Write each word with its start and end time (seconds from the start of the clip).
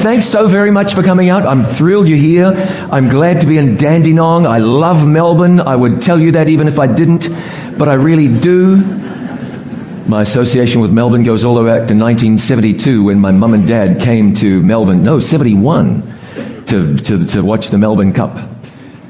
thanks 0.00 0.26
so 0.26 0.46
very 0.46 0.70
much 0.70 0.94
for 0.94 1.02
coming 1.02 1.28
out. 1.28 1.44
I'm 1.44 1.62
thrilled 1.62 2.08
you're 2.08 2.16
here. 2.16 2.46
I'm 2.90 3.08
glad 3.08 3.42
to 3.42 3.46
be 3.46 3.58
in 3.58 3.76
Dandenong. 3.76 4.46
I 4.46 4.58
love 4.58 5.06
Melbourne. 5.06 5.60
I 5.60 5.76
would 5.76 6.00
tell 6.00 6.18
you 6.18 6.32
that 6.32 6.48
even 6.48 6.68
if 6.68 6.78
I 6.78 6.86
didn't, 6.86 7.28
but 7.78 7.88
I 7.88 7.94
really 7.94 8.28
do. 8.40 8.78
My 10.08 10.22
association 10.22 10.80
with 10.80 10.90
Melbourne 10.90 11.22
goes 11.22 11.44
all 11.44 11.54
the 11.54 11.62
way 11.62 11.68
back 11.68 11.88
to 11.88 11.94
1972 11.94 13.04
when 13.04 13.20
my 13.20 13.30
mum 13.30 13.52
and 13.52 13.68
dad 13.68 14.00
came 14.00 14.34
to 14.36 14.62
Melbourne. 14.62 15.04
No, 15.04 15.20
71 15.20 16.02
to, 16.66 16.96
to, 16.96 17.26
to 17.26 17.42
watch 17.42 17.68
the 17.68 17.78
Melbourne 17.78 18.14
Cup. 18.14 18.34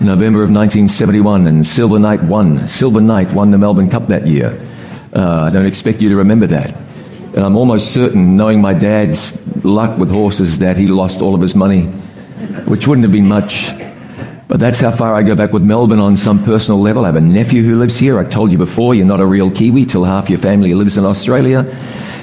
November 0.01 0.43
of 0.43 0.51
1971, 0.51 1.47
and 1.47 1.66
Silver 1.66 1.98
Knight 1.98 2.23
won. 2.23 2.69
Silver 2.69 3.02
Knight 3.02 3.33
won 3.33 3.51
the 3.51 3.59
Melbourne 3.59 3.91
Cup 3.91 4.07
that 4.07 4.27
year. 4.27 4.59
Uh, 5.15 5.43
I 5.43 5.51
don't 5.51 5.66
expect 5.66 6.01
you 6.01 6.09
to 6.09 6.16
remember 6.16 6.47
that. 6.47 6.75
And 7.34 7.45
I'm 7.45 7.57
almost 7.57 7.93
certain, 7.93 8.37
knowing 8.37 8.61
my 8.61 8.73
dad's 8.73 9.38
luck 9.64 9.98
with 9.98 10.10
horses, 10.10 10.59
that 10.59 10.77
he 10.77 10.87
lost 10.87 11.20
all 11.20 11.34
of 11.34 11.41
his 11.41 11.55
money, 11.55 11.84
which 12.66 12.87
wouldn't 12.87 13.05
have 13.05 13.12
been 13.12 13.28
much. 13.28 13.70
But 14.48 14.59
that's 14.59 14.80
how 14.80 14.91
far 14.91 15.14
I 15.14 15.23
go 15.23 15.36
back 15.36 15.52
with 15.52 15.62
Melbourne 15.62 16.00
on 16.00 16.16
some 16.16 16.42
personal 16.42 16.80
level. 16.80 17.05
I 17.05 17.09
have 17.09 17.16
a 17.16 17.20
nephew 17.20 17.62
who 17.62 17.77
lives 17.77 17.98
here. 17.98 18.19
I 18.19 18.24
told 18.24 18.50
you 18.50 18.59
before, 18.59 18.95
you're 18.95 19.06
not 19.06 19.20
a 19.20 19.27
real 19.27 19.50
Kiwi 19.50 19.84
till 19.84 20.05
half 20.05 20.28
your 20.28 20.41
family 20.41 20.74
lives 20.74 20.96
in 20.96 21.05
Australia. 21.05 21.64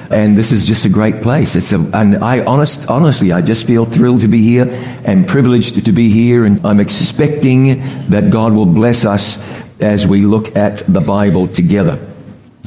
And 0.09 0.37
this 0.37 0.51
is 0.51 0.65
just 0.65 0.85
a 0.85 0.89
great 0.89 1.21
place. 1.21 1.55
It's 1.55 1.71
a, 1.71 1.79
and 1.93 2.17
I 2.17 2.43
honest, 2.45 2.89
honestly, 2.89 3.31
I 3.31 3.41
just 3.41 3.65
feel 3.65 3.85
thrilled 3.85 4.21
to 4.21 4.27
be 4.27 4.41
here 4.41 4.67
and 5.05 5.27
privileged 5.27 5.85
to 5.85 5.91
be 5.91 6.09
here. 6.09 6.45
And 6.45 6.65
I'm 6.65 6.79
expecting 6.79 7.79
that 8.09 8.29
God 8.29 8.53
will 8.53 8.65
bless 8.65 9.05
us 9.05 9.41
as 9.79 10.05
we 10.07 10.21
look 10.21 10.55
at 10.55 10.79
the 10.79 11.01
Bible 11.01 11.47
together. 11.47 11.99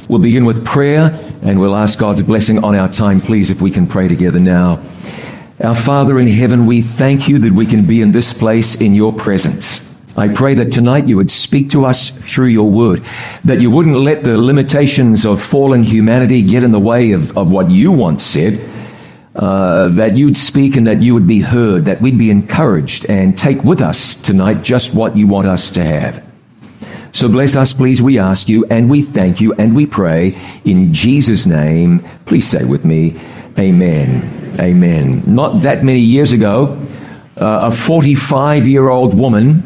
We'll 0.07 0.21
begin 0.21 0.45
with 0.45 0.65
prayer 0.65 1.17
and 1.41 1.59
we'll 1.59 1.75
ask 1.75 1.97
God's 1.97 2.21
blessing 2.21 2.63
on 2.63 2.75
our 2.75 2.89
time, 2.89 3.21
please, 3.21 3.49
if 3.49 3.61
we 3.61 3.71
can 3.71 3.87
pray 3.87 4.07
together 4.07 4.39
now. 4.39 4.81
Our 5.63 5.75
Father 5.75 6.19
in 6.19 6.27
heaven, 6.27 6.65
we 6.65 6.81
thank 6.81 7.27
you 7.27 7.39
that 7.39 7.51
we 7.51 7.65
can 7.65 7.85
be 7.85 8.01
in 8.01 8.11
this 8.11 8.33
place 8.33 8.79
in 8.79 8.93
your 8.93 9.13
presence. 9.13 9.87
I 10.17 10.27
pray 10.27 10.55
that 10.55 10.71
tonight 10.71 11.07
you 11.07 11.17
would 11.17 11.31
speak 11.31 11.69
to 11.69 11.85
us 11.85 12.09
through 12.09 12.47
your 12.47 12.69
word, 12.69 13.03
that 13.45 13.61
you 13.61 13.71
wouldn't 13.71 13.95
let 13.95 14.23
the 14.23 14.37
limitations 14.37 15.25
of 15.25 15.41
fallen 15.41 15.83
humanity 15.83 16.43
get 16.43 16.63
in 16.63 16.71
the 16.71 16.79
way 16.79 17.13
of, 17.13 17.37
of 17.37 17.49
what 17.49 17.71
you 17.71 17.91
once 17.91 18.23
said, 18.23 18.67
uh, 19.35 19.87
that 19.89 20.17
you'd 20.17 20.35
speak 20.35 20.75
and 20.75 20.87
that 20.87 21.01
you 21.01 21.13
would 21.13 21.27
be 21.27 21.39
heard, 21.39 21.85
that 21.85 22.01
we'd 22.01 22.17
be 22.17 22.29
encouraged 22.29 23.05
and 23.05 23.37
take 23.37 23.63
with 23.63 23.81
us 23.81 24.15
tonight 24.15 24.63
just 24.63 24.93
what 24.93 25.15
you 25.15 25.27
want 25.27 25.47
us 25.47 25.71
to 25.71 25.83
have. 25.83 26.30
So 27.13 27.27
bless 27.27 27.55
us, 27.55 27.73
please, 27.73 28.01
we 28.01 28.19
ask 28.19 28.47
you, 28.47 28.65
and 28.69 28.89
we 28.89 29.01
thank 29.01 29.41
you, 29.41 29.53
and 29.53 29.75
we 29.75 29.85
pray 29.85 30.37
in 30.63 30.93
Jesus' 30.93 31.45
name. 31.45 31.99
Please 32.25 32.47
say 32.47 32.63
with 32.63 32.85
me, 32.85 33.19
Amen. 33.59 34.57
Amen. 34.59 35.23
Not 35.27 35.63
that 35.63 35.83
many 35.83 35.99
years 35.99 36.31
ago, 36.31 36.77
uh, 37.37 37.69
a 37.69 37.71
45 37.71 38.67
year 38.67 38.89
old 38.89 39.13
woman 39.17 39.63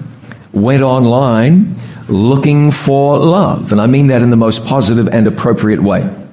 went 0.53 0.81
online 0.81 1.75
looking 2.07 2.71
for 2.71 3.17
love. 3.17 3.71
And 3.71 3.81
I 3.81 3.87
mean 3.87 4.07
that 4.07 4.21
in 4.21 4.29
the 4.29 4.35
most 4.35 4.65
positive 4.65 5.07
and 5.07 5.27
appropriate 5.27 5.81
way. 5.81 6.24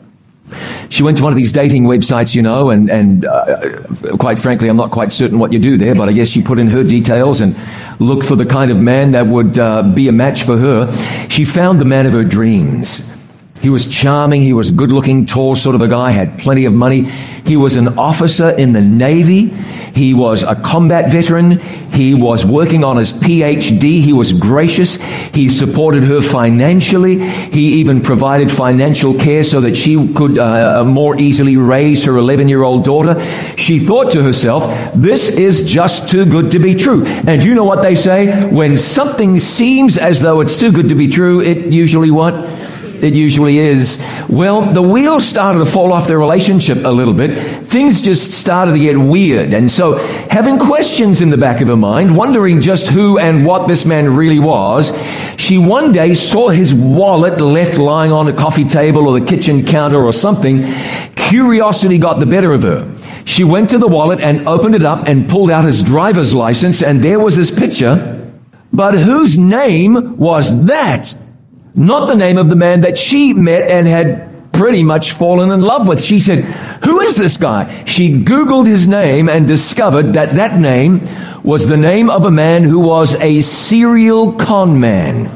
She 0.93 1.03
went 1.03 1.17
to 1.17 1.25
one 1.25 1.33
of 1.33 1.37
these 1.37 1.53
dating 1.53 1.85
websites, 1.85 2.35
you 2.35 2.43
know, 2.43 2.69
and, 2.69 2.91
and 2.91 3.25
uh, 3.25 4.17
quite 4.19 4.39
frankly, 4.39 4.69
I'm 4.69 4.77
not 4.77 4.91
quite 4.91 5.11
certain 5.11 5.39
what 5.39 5.53
you 5.53 5.59
do 5.59 5.79
there, 5.79 5.95
but 5.95 6.11
I 6.11 6.13
guess 6.13 6.29
she 6.29 6.43
put 6.43 6.59
in 6.59 6.69
her 6.69 6.85
details 6.85 7.41
and 7.41 7.57
looked 7.99 8.27
for 8.27 8.37
the 8.37 8.45
kind 8.45 8.71
of 8.71 8.79
man 8.79 9.13
that 9.13 9.27
would 9.27 9.59
uh, 9.59 9.83
be 9.83 10.09
a 10.09 10.13
match 10.13 10.43
for 10.43 10.59
her. 10.59 10.93
She 11.31 11.47
found 11.47 11.81
the 11.81 11.87
man 11.87 12.05
of 12.05 12.13
her 12.13 12.25
dreams. 12.25 13.12
He 13.63 13.71
was 13.71 13.87
charming. 13.87 14.43
He 14.43 14.53
was 14.53 14.73
good 14.73 14.91
looking, 14.91 15.25
tall 15.25 15.55
sort 15.55 15.77
of 15.77 15.83
a 15.83 15.89
guy, 15.89 16.11
had 16.11 16.39
plenty 16.39 16.65
of 16.65 16.73
money. 16.73 17.03
He 17.03 17.57
was 17.57 17.77
an 17.77 17.99
officer 17.99 18.51
in 18.51 18.73
the 18.73 18.81
Navy. 18.81 19.47
He 19.47 20.15
was 20.15 20.43
a 20.43 20.57
combat 20.57 21.11
veteran. 21.11 21.59
He 21.93 22.15
was 22.15 22.45
working 22.45 22.83
on 22.83 22.97
his 22.97 23.13
PhD. 23.13 24.01
He 24.01 24.13
was 24.13 24.33
gracious. 24.33 24.97
He 24.97 25.49
supported 25.49 26.05
her 26.05 26.23
financially. 26.23 27.19
He 27.19 27.81
even 27.81 28.01
provided 28.01 28.51
financial 28.51 29.15
care 29.15 29.45
so 29.45 29.61
that 29.61 29.77
she 29.77 30.13
could 30.15 30.39
uh, 30.39 30.81
uh 30.81 30.85
more 30.85 31.21
easily 31.21 31.57
raise 31.57 32.05
her 32.05 32.17
11 32.17 32.49
year 32.49 32.63
old 32.63 32.85
daughter. 32.85 33.21
She 33.57 33.79
thought 33.79 34.13
to 34.13 34.23
herself, 34.23 34.65
this 34.95 35.29
is 35.37 35.63
just 35.63 36.09
too 36.09 36.25
good 36.25 36.51
to 36.53 36.59
be 36.59 36.75
true. 36.75 37.05
And 37.05 37.43
you 37.45 37.55
know 37.55 37.65
what 37.65 37.83
they 37.83 37.95
say? 37.95 38.49
When 38.49 38.79
something 38.79 39.39
seems 39.39 39.99
as 39.99 40.21
though 40.21 40.41
it's 40.41 40.57
too 40.57 40.73
good 40.73 40.89
to 40.89 40.95
be 40.95 41.09
true, 41.09 41.41
it 41.43 41.67
usually 41.67 42.11
what? 42.11 42.35
It 43.03 43.15
usually 43.15 43.59
is. 43.59 44.01
Well, 44.29 44.73
the 44.73 44.81
wheels 44.81 45.27
started 45.27 45.59
to 45.59 45.65
fall 45.65 45.93
off 45.93 46.07
their 46.07 46.19
relationship 46.19 46.85
a 46.85 46.89
little 46.89 47.15
bit. 47.15 47.67
Things 47.67 48.01
just 48.01 48.31
started 48.33 48.73
to 48.73 48.79
get 48.79 48.97
weird. 48.97 49.53
And 49.53 49.71
so, 49.71 49.99
having 50.31 50.59
questions 50.59 51.21
in 51.21 51.31
the 51.31 51.37
back 51.37 51.61
of 51.61 51.69
her 51.69 51.77
mind, 51.77 52.17
wondering 52.17 52.61
just 52.61 52.87
who 52.87 53.19
and 53.19 53.45
what 53.45 53.67
this 53.67 53.85
man 53.85 54.15
really 54.15 54.39
was, 54.39 54.93
she 55.37 55.59
one 55.59 55.91
day 55.91 56.15
saw 56.15 56.51
his 56.51 56.73
wallet 56.73 57.41
left 57.41 57.77
lying 57.77 58.13
on 58.13 58.29
a 58.29 58.33
coffee 58.33 58.69
table 58.69 59.09
or 59.09 59.19
the 59.19 59.27
kitchen 59.27 59.67
counter 59.67 60.01
or 60.01 60.13
something. 60.13 60.65
Curiosity 61.17 61.99
got 61.99 62.21
the 62.21 62.27
better 62.27 62.53
of 62.53 62.63
her. 62.63 62.89
She 63.25 63.43
went 63.43 63.71
to 63.71 63.79
the 63.79 63.89
wallet 63.89 64.21
and 64.21 64.47
opened 64.47 64.77
it 64.77 64.85
up 64.85 65.09
and 65.09 65.29
pulled 65.29 65.51
out 65.51 65.65
his 65.65 65.83
driver's 65.83 66.35
license, 66.35 66.83
and 66.83 67.03
there 67.03 67.19
was 67.19 67.35
his 67.35 67.51
picture. 67.51 68.31
But 68.73 68.95
whose 68.95 69.37
name 69.37 70.17
was 70.19 70.67
that? 70.67 71.15
Not 71.75 72.07
the 72.07 72.17
name 72.17 72.39
of 72.39 72.49
the 72.49 72.57
man 72.57 72.83
that 72.83 72.99
she 72.99 73.33
met 73.33 73.71
and 73.71 73.87
had 73.87 74.53
pretty 74.53 74.83
much 74.83 75.13
fallen 75.13 75.51
in 75.51 75.63
love 75.63 75.89
with. 75.89 76.03
She 76.03 76.21
said, 76.21 76.45
who 76.85 77.01
is 77.01 77.17
this 77.17 77.37
guy? 77.37 77.85
She 77.85 78.23
Googled 78.23 78.67
his 78.67 78.87
name 78.87 79.29
and 79.29 79.47
discovered 79.47 80.15
that 80.15 80.35
that 80.37 80.61
name 80.61 81.01
was 81.43 81.69
the 81.69 81.77
name 81.77 82.11
of 82.11 82.25
a 82.25 82.31
man 82.31 82.63
who 82.63 82.81
was 82.81 83.15
a 83.17 83.43
serial 83.43 84.33
con 84.33 84.79
man. 84.79 85.27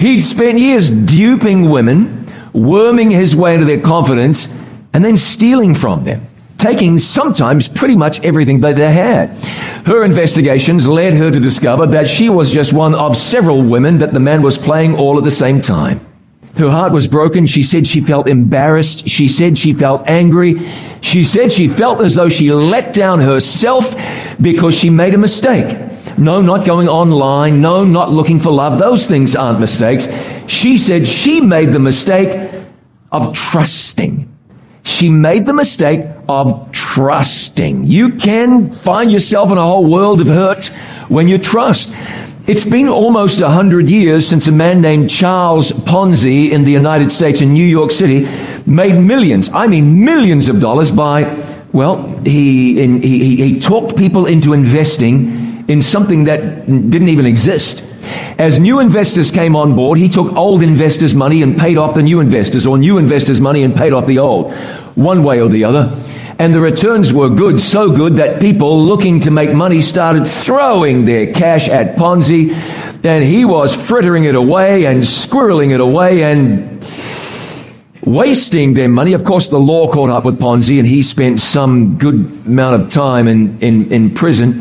He'd 0.00 0.20
spent 0.20 0.58
years 0.58 0.90
duping 0.90 1.70
women, 1.70 2.26
worming 2.52 3.10
his 3.10 3.36
way 3.36 3.54
into 3.54 3.66
their 3.66 3.80
confidence, 3.80 4.54
and 4.92 5.04
then 5.04 5.16
stealing 5.16 5.74
from 5.74 6.04
them 6.04 6.26
taking 6.60 6.98
sometimes 6.98 7.68
pretty 7.68 7.96
much 7.96 8.22
everything 8.22 8.60
that 8.60 8.76
they 8.76 8.92
had. 8.92 9.30
Her 9.86 10.04
investigations 10.04 10.86
led 10.86 11.14
her 11.14 11.30
to 11.30 11.40
discover 11.40 11.86
that 11.86 12.08
she 12.08 12.28
was 12.28 12.52
just 12.52 12.72
one 12.72 12.94
of 12.94 13.16
several 13.16 13.62
women 13.62 13.98
that 13.98 14.12
the 14.12 14.20
man 14.20 14.42
was 14.42 14.58
playing 14.58 14.96
all 14.96 15.18
at 15.18 15.24
the 15.24 15.30
same 15.30 15.60
time. 15.60 16.00
Her 16.56 16.70
heart 16.70 16.92
was 16.92 17.06
broken. 17.06 17.46
She 17.46 17.62
said 17.62 17.86
she 17.86 18.00
felt 18.00 18.28
embarrassed. 18.28 19.08
She 19.08 19.28
said 19.28 19.56
she 19.56 19.72
felt 19.72 20.06
angry. 20.06 20.58
She 21.00 21.22
said 21.22 21.52
she 21.52 21.68
felt 21.68 22.00
as 22.00 22.16
though 22.16 22.28
she 22.28 22.52
let 22.52 22.92
down 22.92 23.20
herself 23.20 23.94
because 24.40 24.76
she 24.76 24.90
made 24.90 25.14
a 25.14 25.18
mistake. 25.18 25.78
No, 26.18 26.42
not 26.42 26.66
going 26.66 26.88
online. 26.88 27.62
No, 27.62 27.84
not 27.84 28.10
looking 28.10 28.40
for 28.40 28.50
love. 28.50 28.78
Those 28.78 29.06
things 29.06 29.34
aren't 29.34 29.60
mistakes. 29.60 30.08
She 30.48 30.76
said 30.76 31.08
she 31.08 31.40
made 31.40 31.72
the 31.72 31.78
mistake 31.78 32.52
of 33.10 33.32
trusting. 33.32 34.29
She 34.82 35.08
made 35.08 35.46
the 35.46 35.54
mistake 35.54 36.06
of 36.28 36.72
trusting. 36.72 37.84
You 37.84 38.10
can 38.10 38.70
find 38.70 39.12
yourself 39.12 39.50
in 39.50 39.58
a 39.58 39.62
whole 39.62 39.86
world 39.86 40.20
of 40.20 40.26
hurt 40.26 40.66
when 41.08 41.28
you 41.28 41.38
trust. 41.38 41.94
It's 42.46 42.64
been 42.64 42.88
almost 42.88 43.40
a 43.40 43.48
hundred 43.48 43.90
years 43.90 44.26
since 44.26 44.48
a 44.48 44.52
man 44.52 44.80
named 44.80 45.10
Charles 45.10 45.72
Ponzi 45.72 46.50
in 46.50 46.64
the 46.64 46.72
United 46.72 47.12
States 47.12 47.40
in 47.40 47.52
New 47.52 47.64
York 47.64 47.90
City 47.90 48.28
made 48.66 48.94
millions, 48.94 49.50
I 49.52 49.66
mean 49.66 50.04
millions 50.04 50.48
of 50.48 50.60
dollars 50.60 50.90
by, 50.90 51.36
well, 51.72 52.06
he, 52.24 52.82
in, 52.82 53.02
he, 53.02 53.36
he 53.36 53.60
talked 53.60 53.96
people 53.96 54.26
into 54.26 54.52
investing 54.52 55.68
in 55.68 55.82
something 55.82 56.24
that 56.24 56.66
didn't 56.66 57.08
even 57.08 57.26
exist. 57.26 57.84
As 58.38 58.58
new 58.58 58.80
investors 58.80 59.30
came 59.30 59.54
on 59.54 59.74
board, 59.74 59.98
he 59.98 60.08
took 60.08 60.34
old 60.34 60.62
investors' 60.62 61.14
money 61.14 61.42
and 61.42 61.58
paid 61.58 61.76
off 61.78 61.94
the 61.94 62.02
new 62.02 62.20
investors, 62.20 62.66
or 62.66 62.78
new 62.78 62.98
investors' 62.98 63.40
money 63.40 63.62
and 63.62 63.74
paid 63.74 63.92
off 63.92 64.06
the 64.06 64.18
old, 64.18 64.54
one 64.94 65.22
way 65.22 65.40
or 65.40 65.48
the 65.48 65.64
other. 65.64 65.94
And 66.38 66.54
the 66.54 66.60
returns 66.60 67.12
were 67.12 67.28
good, 67.28 67.60
so 67.60 67.90
good 67.90 68.14
that 68.14 68.40
people 68.40 68.82
looking 68.82 69.20
to 69.20 69.30
make 69.30 69.52
money 69.52 69.82
started 69.82 70.26
throwing 70.26 71.04
their 71.04 71.34
cash 71.34 71.68
at 71.68 71.96
Ponzi, 71.96 72.52
and 73.04 73.22
he 73.22 73.44
was 73.44 73.74
frittering 73.76 74.24
it 74.24 74.34
away 74.34 74.86
and 74.86 75.02
squirreling 75.02 75.74
it 75.74 75.80
away 75.80 76.22
and 76.22 76.82
wasting 78.02 78.72
their 78.72 78.88
money. 78.88 79.12
Of 79.12 79.24
course, 79.24 79.48
the 79.48 79.58
law 79.58 79.92
caught 79.92 80.08
up 80.08 80.24
with 80.24 80.38
Ponzi, 80.38 80.78
and 80.78 80.88
he 80.88 81.02
spent 81.02 81.40
some 81.40 81.98
good 81.98 82.46
amount 82.46 82.82
of 82.82 82.90
time 82.90 83.28
in, 83.28 83.58
in, 83.60 83.92
in 83.92 84.14
prison. 84.14 84.60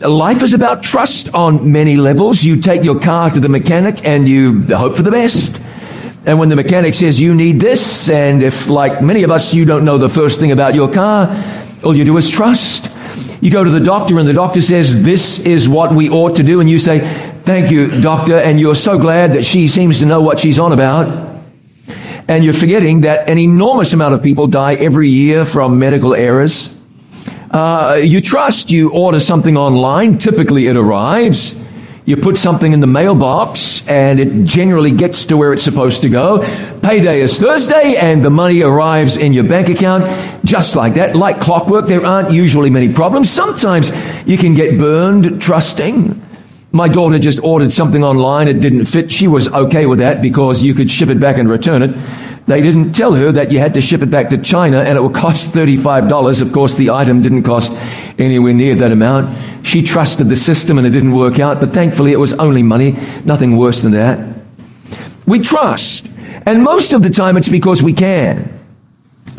Life 0.00 0.42
is 0.42 0.54
about 0.54 0.82
trust 0.82 1.34
on 1.34 1.72
many 1.72 1.98
levels. 1.98 2.42
You 2.42 2.62
take 2.62 2.82
your 2.84 2.98
car 2.98 3.28
to 3.28 3.38
the 3.38 3.50
mechanic 3.50 4.02
and 4.06 4.26
you 4.26 4.62
hope 4.62 4.96
for 4.96 5.02
the 5.02 5.10
best. 5.10 5.60
And 6.24 6.38
when 6.38 6.48
the 6.48 6.56
mechanic 6.56 6.94
says 6.94 7.20
you 7.20 7.34
need 7.34 7.60
this, 7.60 8.08
and 8.08 8.42
if 8.42 8.70
like 8.70 9.02
many 9.02 9.24
of 9.24 9.30
us, 9.30 9.52
you 9.52 9.66
don't 9.66 9.84
know 9.84 9.98
the 9.98 10.08
first 10.08 10.40
thing 10.40 10.52
about 10.52 10.74
your 10.74 10.90
car, 10.90 11.28
all 11.84 11.94
you 11.94 12.06
do 12.06 12.16
is 12.16 12.30
trust. 12.30 12.88
You 13.42 13.50
go 13.50 13.62
to 13.62 13.68
the 13.68 13.80
doctor 13.80 14.18
and 14.18 14.26
the 14.26 14.32
doctor 14.32 14.62
says 14.62 15.02
this 15.02 15.38
is 15.38 15.68
what 15.68 15.94
we 15.94 16.08
ought 16.08 16.36
to 16.36 16.42
do. 16.42 16.60
And 16.60 16.70
you 16.70 16.78
say, 16.78 17.00
thank 17.42 17.70
you, 17.70 18.00
doctor. 18.00 18.36
And 18.36 18.58
you're 18.58 18.74
so 18.74 18.98
glad 18.98 19.34
that 19.34 19.44
she 19.44 19.68
seems 19.68 19.98
to 19.98 20.06
know 20.06 20.22
what 20.22 20.38
she's 20.38 20.58
on 20.58 20.72
about. 20.72 21.28
And 22.26 22.42
you're 22.42 22.54
forgetting 22.54 23.02
that 23.02 23.28
an 23.28 23.36
enormous 23.36 23.92
amount 23.92 24.14
of 24.14 24.22
people 24.22 24.46
die 24.46 24.76
every 24.76 25.10
year 25.10 25.44
from 25.44 25.78
medical 25.78 26.14
errors 26.14 26.74
Uh, 27.50 28.00
you 28.02 28.20
trust, 28.20 28.70
you 28.70 28.92
order 28.92 29.18
something 29.18 29.56
online, 29.56 30.18
typically 30.18 30.68
it 30.68 30.76
arrives. 30.76 31.60
You 32.04 32.16
put 32.16 32.36
something 32.36 32.72
in 32.72 32.80
the 32.80 32.86
mailbox 32.86 33.86
and 33.86 34.18
it 34.20 34.44
generally 34.44 34.92
gets 34.92 35.26
to 35.26 35.36
where 35.36 35.52
it's 35.52 35.62
supposed 35.62 36.02
to 36.02 36.08
go. 36.08 36.40
Payday 36.80 37.20
is 37.20 37.38
Thursday 37.38 37.96
and 37.96 38.24
the 38.24 38.30
money 38.30 38.62
arrives 38.62 39.16
in 39.16 39.32
your 39.32 39.44
bank 39.44 39.68
account 39.68 40.04
just 40.44 40.76
like 40.76 40.94
that. 40.94 41.14
Like 41.14 41.40
clockwork, 41.40 41.86
there 41.86 42.04
aren't 42.04 42.32
usually 42.32 42.70
many 42.70 42.92
problems. 42.92 43.30
Sometimes 43.30 43.90
you 44.26 44.38
can 44.38 44.54
get 44.54 44.78
burned 44.78 45.42
trusting. 45.42 46.20
My 46.72 46.88
daughter 46.88 47.18
just 47.18 47.42
ordered 47.42 47.72
something 47.72 48.04
online. 48.04 48.46
It 48.46 48.60
didn't 48.60 48.84
fit. 48.84 49.10
She 49.10 49.26
was 49.26 49.48
okay 49.48 49.86
with 49.86 49.98
that 49.98 50.22
because 50.22 50.62
you 50.62 50.72
could 50.72 50.90
ship 50.90 51.08
it 51.08 51.18
back 51.18 51.36
and 51.36 51.48
return 51.50 51.82
it. 51.82 51.90
They 52.50 52.62
didn't 52.62 52.94
tell 52.94 53.12
her 53.12 53.30
that 53.30 53.52
you 53.52 53.60
had 53.60 53.74
to 53.74 53.80
ship 53.80 54.02
it 54.02 54.10
back 54.10 54.30
to 54.30 54.38
China 54.38 54.80
and 54.80 54.98
it 54.98 55.00
would 55.00 55.14
cost 55.14 55.54
$35. 55.54 56.42
Of 56.42 56.52
course, 56.52 56.74
the 56.74 56.90
item 56.90 57.22
didn't 57.22 57.44
cost 57.44 57.70
anywhere 58.18 58.52
near 58.52 58.74
that 58.74 58.90
amount. 58.90 59.38
She 59.64 59.84
trusted 59.84 60.28
the 60.28 60.34
system 60.34 60.76
and 60.76 60.84
it 60.84 60.90
didn't 60.90 61.12
work 61.12 61.38
out, 61.38 61.60
but 61.60 61.70
thankfully 61.70 62.10
it 62.10 62.16
was 62.16 62.34
only 62.34 62.64
money, 62.64 62.96
nothing 63.24 63.56
worse 63.56 63.78
than 63.78 63.92
that. 63.92 64.36
We 65.28 65.38
trust. 65.38 66.08
And 66.44 66.64
most 66.64 66.92
of 66.92 67.04
the 67.04 67.10
time 67.10 67.36
it's 67.36 67.48
because 67.48 67.84
we 67.84 67.92
can. 67.92 68.59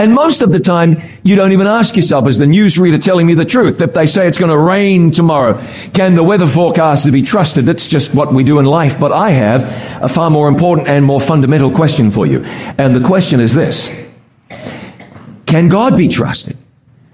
And 0.01 0.15
most 0.15 0.41
of 0.41 0.51
the 0.51 0.59
time, 0.59 0.97
you 1.21 1.35
don't 1.35 1.51
even 1.51 1.67
ask 1.67 1.95
yourself, 1.95 2.27
is 2.27 2.39
the 2.39 2.45
newsreader 2.45 2.99
telling 2.99 3.27
me 3.27 3.35
the 3.35 3.45
truth? 3.45 3.81
If 3.81 3.93
they 3.93 4.07
say 4.07 4.27
it's 4.27 4.39
going 4.39 4.49
to 4.49 4.57
rain 4.57 5.11
tomorrow, 5.11 5.61
can 5.93 6.15
the 6.15 6.23
weather 6.23 6.47
forecaster 6.47 7.11
be 7.11 7.21
trusted? 7.21 7.69
It's 7.69 7.87
just 7.87 8.11
what 8.15 8.33
we 8.33 8.43
do 8.43 8.57
in 8.57 8.65
life. 8.65 8.99
But 8.99 9.11
I 9.11 9.29
have 9.29 9.61
a 10.01 10.09
far 10.09 10.31
more 10.31 10.47
important 10.47 10.87
and 10.87 11.05
more 11.05 11.21
fundamental 11.21 11.69
question 11.69 12.09
for 12.09 12.25
you. 12.25 12.43
And 12.79 12.95
the 12.95 13.05
question 13.05 13.39
is 13.39 13.53
this. 13.53 13.91
Can 15.45 15.69
God 15.69 15.95
be 15.95 16.07
trusted? 16.07 16.57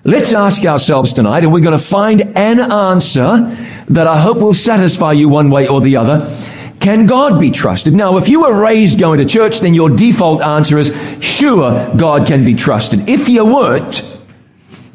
Let's 0.06 0.32
ask 0.32 0.64
ourselves 0.64 1.12
tonight, 1.12 1.44
and 1.44 1.52
we're 1.52 1.60
going 1.60 1.78
to 1.78 1.84
find 1.84 2.22
an 2.22 2.72
answer 2.72 3.54
that 3.90 4.08
I 4.08 4.22
hope 4.22 4.38
will 4.38 4.54
satisfy 4.54 5.12
you 5.12 5.28
one 5.28 5.50
way 5.50 5.68
or 5.68 5.82
the 5.82 5.98
other. 5.98 6.26
Can 6.88 7.06
God 7.06 7.38
be 7.38 7.52
trusted? 7.52 7.94
Now, 7.94 8.16
if 8.16 8.30
you 8.30 8.44
were 8.44 8.58
raised 8.58 8.98
going 8.98 9.20
to 9.20 9.26
church, 9.26 9.60
then 9.60 9.74
your 9.74 9.90
default 9.90 10.42
answer 10.42 10.80
is, 10.80 10.88
sure, 11.20 11.94
God 11.98 12.26
can 12.26 12.46
be 12.46 12.54
trusted. 12.54 13.10
If 13.10 13.28
you 13.28 13.44
weren't, 13.44 14.04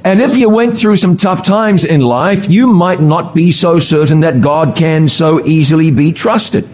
and 0.02 0.22
if 0.22 0.38
you 0.38 0.48
went 0.48 0.74
through 0.74 0.96
some 0.96 1.18
tough 1.18 1.42
times 1.44 1.84
in 1.84 2.00
life, 2.00 2.48
you 2.48 2.66
might 2.66 3.00
not 3.00 3.34
be 3.34 3.52
so 3.52 3.78
certain 3.78 4.20
that 4.20 4.40
God 4.40 4.74
can 4.74 5.10
so 5.10 5.44
easily 5.44 5.90
be 5.90 6.14
trusted. 6.14 6.66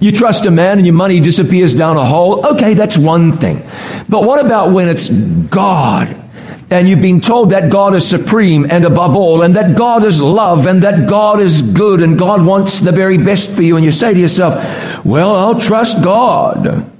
You 0.00 0.10
trust 0.10 0.44
a 0.44 0.50
man 0.50 0.78
and 0.78 0.86
your 0.88 0.96
money 0.96 1.20
disappears 1.20 1.72
down 1.72 1.96
a 1.96 2.04
hole. 2.04 2.44
Okay, 2.44 2.74
that's 2.74 2.98
one 2.98 3.36
thing. 3.36 3.58
But 4.08 4.24
what 4.24 4.44
about 4.44 4.72
when 4.72 4.88
it's 4.88 5.08
God? 5.08 6.27
And 6.70 6.88
you've 6.88 7.02
been 7.02 7.20
told 7.20 7.50
that 7.50 7.70
God 7.70 7.94
is 7.94 8.08
supreme 8.08 8.66
and 8.70 8.84
above 8.84 9.16
all, 9.16 9.42
and 9.42 9.56
that 9.56 9.76
God 9.76 10.04
is 10.04 10.20
love, 10.20 10.66
and 10.66 10.82
that 10.82 11.08
God 11.08 11.40
is 11.40 11.62
good, 11.62 12.02
and 12.02 12.18
God 12.18 12.44
wants 12.44 12.80
the 12.80 12.92
very 12.92 13.18
best 13.18 13.50
for 13.50 13.62
you, 13.62 13.76
and 13.76 13.84
you 13.84 13.90
say 13.90 14.12
to 14.14 14.20
yourself, 14.20 14.54
well, 15.04 15.34
I'll 15.34 15.60
trust 15.60 16.02
God. 16.02 16.92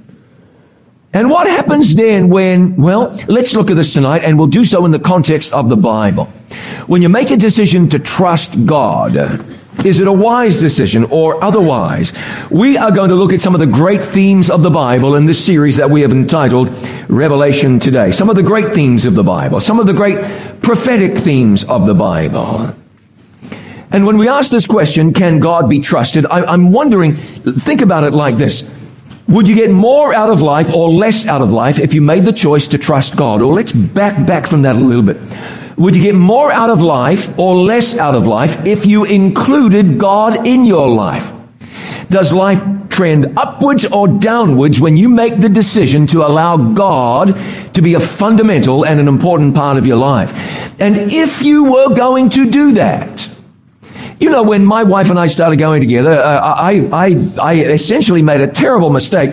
And 1.11 1.29
what 1.29 1.47
happens 1.47 1.95
then 1.95 2.29
when, 2.29 2.75
well, 2.75 3.15
let's 3.27 3.55
look 3.55 3.71
at 3.71 3.75
this 3.75 3.93
tonight, 3.93 4.23
and 4.23 4.37
we'll 4.37 4.47
do 4.47 4.65
so 4.65 4.85
in 4.85 4.91
the 4.91 4.99
context 4.99 5.53
of 5.53 5.69
the 5.69 5.77
Bible. 5.77 6.25
When 6.87 7.01
you 7.01 7.09
make 7.09 7.31
a 7.31 7.37
decision 7.37 7.89
to 7.89 7.99
trust 7.99 8.65
God, 8.65 9.15
is 9.85 9.99
it 9.99 10.07
a 10.07 10.13
wise 10.13 10.59
decision 10.59 11.05
or 11.05 11.41
otherwise? 11.43 12.13
We 12.49 12.77
are 12.77 12.91
going 12.91 13.09
to 13.09 13.15
look 13.15 13.31
at 13.31 13.41
some 13.41 13.53
of 13.53 13.59
the 13.59 13.67
great 13.67 14.03
themes 14.03 14.49
of 14.49 14.61
the 14.61 14.69
Bible 14.69 15.15
in 15.15 15.25
this 15.25 15.43
series 15.43 15.77
that 15.77 15.89
we 15.89 16.01
have 16.01 16.11
entitled 16.11 16.69
Revelation 17.07 17.79
Today. 17.79 18.11
Some 18.11 18.29
of 18.29 18.35
the 18.35 18.43
great 18.43 18.73
themes 18.73 19.05
of 19.05 19.15
the 19.15 19.23
Bible, 19.23 19.59
some 19.59 19.79
of 19.79 19.85
the 19.85 19.93
great 19.93 20.17
prophetic 20.61 21.17
themes 21.17 21.63
of 21.63 21.85
the 21.85 21.93
Bible. 21.93 22.75
And 23.91 24.05
when 24.05 24.17
we 24.17 24.27
ask 24.27 24.51
this 24.51 24.67
question, 24.67 25.13
can 25.13 25.39
God 25.39 25.69
be 25.69 25.79
trusted? 25.79 26.25
I, 26.25 26.53
am 26.53 26.71
wondering, 26.71 27.13
think 27.13 27.81
about 27.81 28.03
it 28.03 28.11
like 28.11 28.35
this. 28.35 28.75
Would 29.27 29.47
you 29.47 29.55
get 29.55 29.71
more 29.71 30.13
out 30.13 30.29
of 30.29 30.41
life 30.41 30.73
or 30.73 30.89
less 30.89 31.27
out 31.27 31.41
of 31.41 31.51
life 31.51 31.79
if 31.79 31.93
you 31.93 32.01
made 32.01 32.25
the 32.25 32.33
choice 32.33 32.67
to 32.69 32.77
trust 32.77 33.15
God? 33.15 33.41
Or 33.41 33.53
let's 33.53 33.71
back 33.71 34.25
back 34.27 34.47
from 34.47 34.63
that 34.63 34.75
a 34.75 34.79
little 34.79 35.03
bit. 35.03 35.17
Would 35.79 35.95
you 35.95 36.01
get 36.01 36.15
more 36.15 36.51
out 36.51 36.69
of 36.69 36.81
life 36.81 37.39
or 37.39 37.55
less 37.55 37.97
out 37.97 38.13
of 38.13 38.27
life 38.27 38.67
if 38.67 38.85
you 38.85 39.05
included 39.05 39.97
God 39.97 40.45
in 40.45 40.65
your 40.65 40.89
life? 40.89 41.31
Does 42.09 42.33
life 42.33 42.61
trend 42.89 43.37
upwards 43.37 43.85
or 43.85 44.09
downwards 44.09 44.81
when 44.81 44.97
you 44.97 45.07
make 45.07 45.37
the 45.37 45.47
decision 45.47 46.05
to 46.07 46.25
allow 46.25 46.57
God 46.57 47.27
to 47.75 47.81
be 47.81 47.93
a 47.93 47.99
fundamental 48.01 48.85
and 48.85 48.99
an 48.99 49.07
important 49.07 49.55
part 49.55 49.77
of 49.77 49.85
your 49.85 49.95
life? 49.95 50.81
And 50.81 51.13
if 51.13 51.43
you 51.43 51.71
were 51.71 51.95
going 51.95 52.31
to 52.31 52.49
do 52.49 52.73
that, 52.73 53.29
you 54.19 54.29
know, 54.29 54.43
when 54.43 54.65
my 54.65 54.83
wife 54.83 55.09
and 55.09 55.17
I 55.17 55.27
started 55.27 55.59
going 55.59 55.79
together, 55.79 56.11
uh, 56.11 56.41
I, 56.41 56.89
I, 56.91 57.31
I 57.41 57.53
essentially 57.53 58.21
made 58.21 58.41
a 58.41 58.47
terrible 58.47 58.89
mistake. 58.89 59.29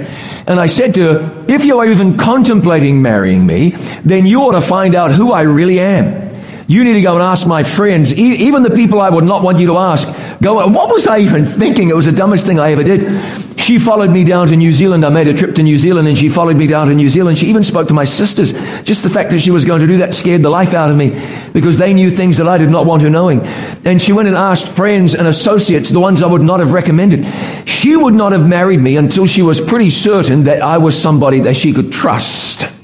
And 0.46 0.60
I 0.60 0.66
said 0.66 0.94
to 0.94 1.12
her, 1.12 1.44
if 1.48 1.64
you're 1.64 1.90
even 1.90 2.16
contemplating 2.16 3.02
marrying 3.02 3.44
me, 3.44 3.70
then 4.04 4.26
you 4.26 4.42
ought 4.42 4.52
to 4.52 4.60
find 4.60 4.94
out 4.94 5.10
who 5.10 5.32
I 5.32 5.42
really 5.42 5.80
am. 5.80 6.25
You 6.68 6.82
need 6.82 6.94
to 6.94 7.00
go 7.00 7.14
and 7.14 7.22
ask 7.22 7.46
my 7.46 7.62
friends, 7.62 8.12
even 8.12 8.64
the 8.64 8.70
people 8.70 9.00
I 9.00 9.08
would 9.08 9.24
not 9.24 9.42
want 9.42 9.60
you 9.60 9.68
to 9.68 9.76
ask. 9.76 10.08
Go, 10.42 10.66
what 10.66 10.90
was 10.90 11.06
I 11.06 11.18
even 11.18 11.44
thinking? 11.44 11.88
It 11.88 11.96
was 11.96 12.06
the 12.06 12.12
dumbest 12.12 12.44
thing 12.44 12.58
I 12.58 12.72
ever 12.72 12.82
did. 12.82 13.60
She 13.60 13.78
followed 13.78 14.10
me 14.10 14.24
down 14.24 14.48
to 14.48 14.56
New 14.56 14.72
Zealand. 14.72 15.04
I 15.04 15.08
made 15.08 15.28
a 15.28 15.34
trip 15.34 15.54
to 15.56 15.62
New 15.62 15.76
Zealand 15.76 16.08
and 16.08 16.18
she 16.18 16.28
followed 16.28 16.56
me 16.56 16.66
down 16.66 16.88
to 16.88 16.94
New 16.94 17.08
Zealand. 17.08 17.38
She 17.38 17.46
even 17.46 17.64
spoke 17.64 17.88
to 17.88 17.94
my 17.94 18.04
sisters. 18.04 18.52
Just 18.82 19.02
the 19.02 19.08
fact 19.08 19.30
that 19.30 19.40
she 19.40 19.50
was 19.50 19.64
going 19.64 19.80
to 19.80 19.86
do 19.86 19.98
that 19.98 20.14
scared 20.14 20.42
the 20.42 20.50
life 20.50 20.74
out 20.74 20.90
of 20.90 20.96
me 20.96 21.10
because 21.52 21.78
they 21.78 21.94
knew 21.94 22.10
things 22.10 22.36
that 22.38 22.48
I 22.48 22.58
did 22.58 22.70
not 22.70 22.84
want 22.84 23.02
her 23.02 23.10
knowing. 23.10 23.40
And 23.84 24.02
she 24.02 24.12
went 24.12 24.28
and 24.28 24.36
asked 24.36 24.68
friends 24.68 25.14
and 25.14 25.26
associates, 25.26 25.90
the 25.90 26.00
ones 26.00 26.22
I 26.22 26.26
would 26.26 26.42
not 26.42 26.60
have 26.60 26.72
recommended. 26.72 27.26
She 27.68 27.96
would 27.96 28.14
not 28.14 28.32
have 28.32 28.46
married 28.46 28.80
me 28.80 28.96
until 28.96 29.26
she 29.26 29.42
was 29.42 29.60
pretty 29.60 29.90
certain 29.90 30.44
that 30.44 30.62
I 30.62 30.78
was 30.78 31.00
somebody 31.00 31.40
that 31.40 31.56
she 31.56 31.72
could 31.72 31.92
trust. 31.92 32.75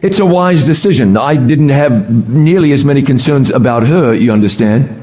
It's 0.00 0.20
a 0.20 0.26
wise 0.26 0.64
decision. 0.64 1.16
I 1.16 1.34
didn't 1.34 1.70
have 1.70 2.28
nearly 2.28 2.72
as 2.72 2.84
many 2.84 3.02
concerns 3.02 3.50
about 3.50 3.84
her, 3.86 4.14
you 4.14 4.32
understand. 4.32 5.02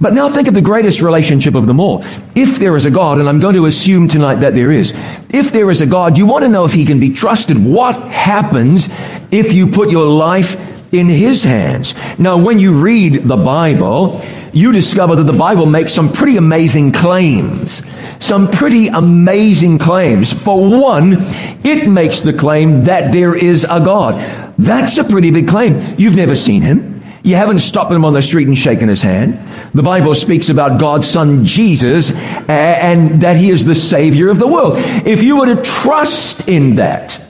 But 0.00 0.12
now 0.12 0.28
think 0.28 0.48
of 0.48 0.54
the 0.54 0.62
greatest 0.62 1.02
relationship 1.02 1.54
of 1.54 1.66
them 1.66 1.80
all. 1.80 2.04
If 2.34 2.58
there 2.58 2.76
is 2.76 2.84
a 2.84 2.90
God, 2.90 3.18
and 3.18 3.28
I'm 3.28 3.40
going 3.40 3.54
to 3.54 3.66
assume 3.66 4.08
tonight 4.08 4.36
that 4.36 4.54
there 4.54 4.70
is, 4.70 4.92
if 5.30 5.52
there 5.52 5.70
is 5.70 5.80
a 5.80 5.86
God, 5.86 6.18
you 6.18 6.26
want 6.26 6.44
to 6.44 6.48
know 6.48 6.64
if 6.64 6.72
he 6.72 6.84
can 6.84 7.00
be 7.00 7.12
trusted. 7.12 7.62
What 7.62 7.96
happens 8.10 8.88
if 9.32 9.52
you 9.52 9.68
put 9.68 9.90
your 9.90 10.06
life 10.06 10.92
in 10.92 11.06
his 11.06 11.44
hands? 11.44 11.94
Now, 12.18 12.38
when 12.38 12.58
you 12.58 12.80
read 12.80 13.14
the 13.22 13.36
Bible, 13.36 14.20
you 14.52 14.72
discover 14.72 15.16
that 15.16 15.24
the 15.24 15.38
Bible 15.38 15.66
makes 15.66 15.92
some 15.92 16.12
pretty 16.12 16.36
amazing 16.36 16.92
claims. 16.92 17.82
Some 18.18 18.50
pretty 18.50 18.88
amazing 18.88 19.78
claims. 19.78 20.32
For 20.32 20.60
one, 20.60 21.16
it 21.64 21.88
makes 21.88 22.20
the 22.20 22.32
claim 22.32 22.84
that 22.84 23.12
there 23.12 23.34
is 23.34 23.64
a 23.64 23.80
God. 23.80 24.20
That's 24.58 24.98
a 24.98 25.04
pretty 25.04 25.30
big 25.30 25.48
claim. 25.48 25.78
You've 25.96 26.16
never 26.16 26.34
seen 26.34 26.62
him. 26.62 27.02
You 27.22 27.36
haven't 27.36 27.60
stopped 27.60 27.92
him 27.92 28.04
on 28.04 28.12
the 28.12 28.22
street 28.22 28.48
and 28.48 28.56
shaken 28.56 28.88
his 28.88 29.02
hand. 29.02 29.38
The 29.74 29.82
Bible 29.82 30.14
speaks 30.14 30.48
about 30.48 30.80
God's 30.80 31.08
son 31.08 31.44
Jesus 31.44 32.10
and 32.12 33.22
that 33.22 33.36
he 33.36 33.50
is 33.50 33.64
the 33.64 33.74
savior 33.74 34.30
of 34.30 34.38
the 34.38 34.46
world. 34.46 34.74
If 34.76 35.22
you 35.22 35.38
were 35.38 35.54
to 35.54 35.62
trust 35.62 36.48
in 36.48 36.76
that, 36.76 37.20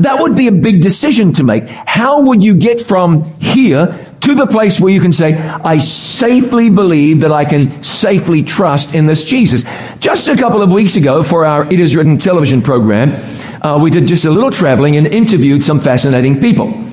that 0.00 0.22
would 0.22 0.36
be 0.36 0.48
a 0.48 0.52
big 0.52 0.82
decision 0.82 1.32
to 1.34 1.44
make. 1.44 1.64
How 1.66 2.22
would 2.22 2.42
you 2.42 2.56
get 2.56 2.80
from 2.80 3.24
here 3.40 3.98
to 4.20 4.34
the 4.34 4.46
place 4.46 4.80
where 4.80 4.92
you 4.92 5.00
can 5.00 5.12
say, 5.12 5.34
I 5.34 5.78
safely 5.78 6.70
believe 6.70 7.20
that 7.20 7.32
I 7.32 7.44
can 7.44 7.82
safely 7.82 8.42
trust 8.42 8.94
in 8.94 9.06
this 9.06 9.24
Jesus. 9.24 9.64
Just 10.00 10.28
a 10.28 10.36
couple 10.36 10.62
of 10.62 10.70
weeks 10.70 10.96
ago 10.96 11.22
for 11.22 11.44
our 11.44 11.64
It 11.72 11.80
Is 11.80 11.96
Written 11.96 12.18
television 12.18 12.62
program, 12.62 13.14
uh, 13.62 13.78
we 13.82 13.90
did 13.90 14.06
just 14.06 14.24
a 14.24 14.30
little 14.30 14.50
traveling 14.50 14.96
and 14.96 15.06
interviewed 15.06 15.62
some 15.62 15.80
fascinating 15.80 16.40
people. 16.40 16.87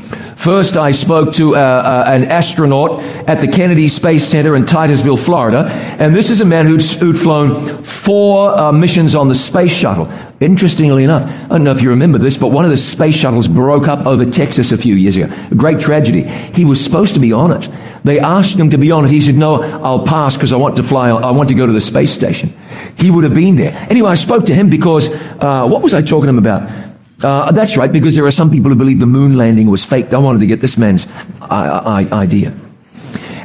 First, 0.46 0.78
I 0.78 0.92
spoke 0.92 1.34
to 1.34 1.56
uh, 1.56 1.60
uh, 1.60 2.04
an 2.06 2.25
astronaut 2.25 3.02
at 3.28 3.42
the 3.42 3.48
Kennedy 3.48 3.88
Space 3.88 4.28
Center 4.28 4.56
in 4.56 4.68
Titusville, 4.68 5.18
Florida, 5.18 5.66
and 5.98 6.14
this 6.14 6.30
is 6.30 6.40
a 6.40 6.46
man 6.46 6.68
who'd, 6.68 6.84
who'd 6.84 7.18
flown 7.18 7.84
four 7.84 8.56
uh, 8.56 8.72
missions 8.72 9.16
on 9.16 9.28
the 9.28 9.34
space 9.34 9.74
shuttle. 9.74 10.08
Interestingly 10.40 11.04
enough, 11.04 11.24
I 11.46 11.48
don't 11.48 11.64
know 11.64 11.72
if 11.72 11.82
you 11.82 11.90
remember 11.90 12.20
this, 12.20 12.38
but 12.38 12.50
one 12.50 12.64
of 12.64 12.70
the 12.70 12.78
space 12.78 13.16
shuttles 13.16 13.48
broke 13.48 13.88
up 13.88 14.06
over 14.06 14.24
Texas 14.24 14.72
a 14.72 14.78
few 14.78 14.94
years 14.94 15.18
ago. 15.18 15.34
A 15.50 15.56
great 15.56 15.80
tragedy. 15.80 16.22
He 16.22 16.64
was 16.64 16.80
supposed 16.80 17.16
to 17.16 17.20
be 17.20 17.34
on 17.34 17.52
it. 17.52 17.68
They 18.04 18.20
asked 18.20 18.60
him 18.60 18.70
to 18.70 18.78
be 18.78 18.92
on 18.92 19.04
it. 19.04 19.10
He 19.10 19.22
said, 19.22 19.34
"No, 19.34 19.64
I'll 19.64 20.06
pass 20.06 20.36
because 20.36 20.54
I 20.54 20.58
want 20.58 20.75
to 20.75 20.84
fly. 20.84 21.10
I 21.10 21.32
want 21.32 21.50
to 21.50 21.56
go 21.56 21.66
to 21.66 21.74
the 21.74 21.82
space 21.82 22.12
station." 22.12 22.54
He 23.00 23.10
would 23.10 23.24
have 23.24 23.34
been 23.34 23.56
there. 23.56 23.75
Anyway, 23.90 24.12
I 24.12 24.14
spoke 24.14 24.46
to 24.46 24.54
him 24.54 24.70
because 24.70 25.10
uh, 25.10 25.66
what 25.68 25.82
was 25.82 25.96
I 25.96 26.04
talking 26.04 26.28
to 26.28 26.30
him 26.30 26.38
about? 26.38 26.85
Uh, 27.24 27.51
that's 27.51 27.77
right, 27.77 27.91
because 27.91 28.15
there 28.15 28.25
are 28.25 28.31
some 28.31 28.51
people 28.51 28.69
who 28.69 28.75
believe 28.75 29.00
the 29.00 29.05
moon 29.05 29.38
landing 29.38 29.67
was 29.67 29.84
faked. 29.84 30.13
I 30.13 30.17
wanted 30.17 30.39
to 30.39 30.48
get 30.48 30.60
this 30.62 30.77
man's 30.77 31.07
uh, 31.41 32.05
idea. 32.12 32.53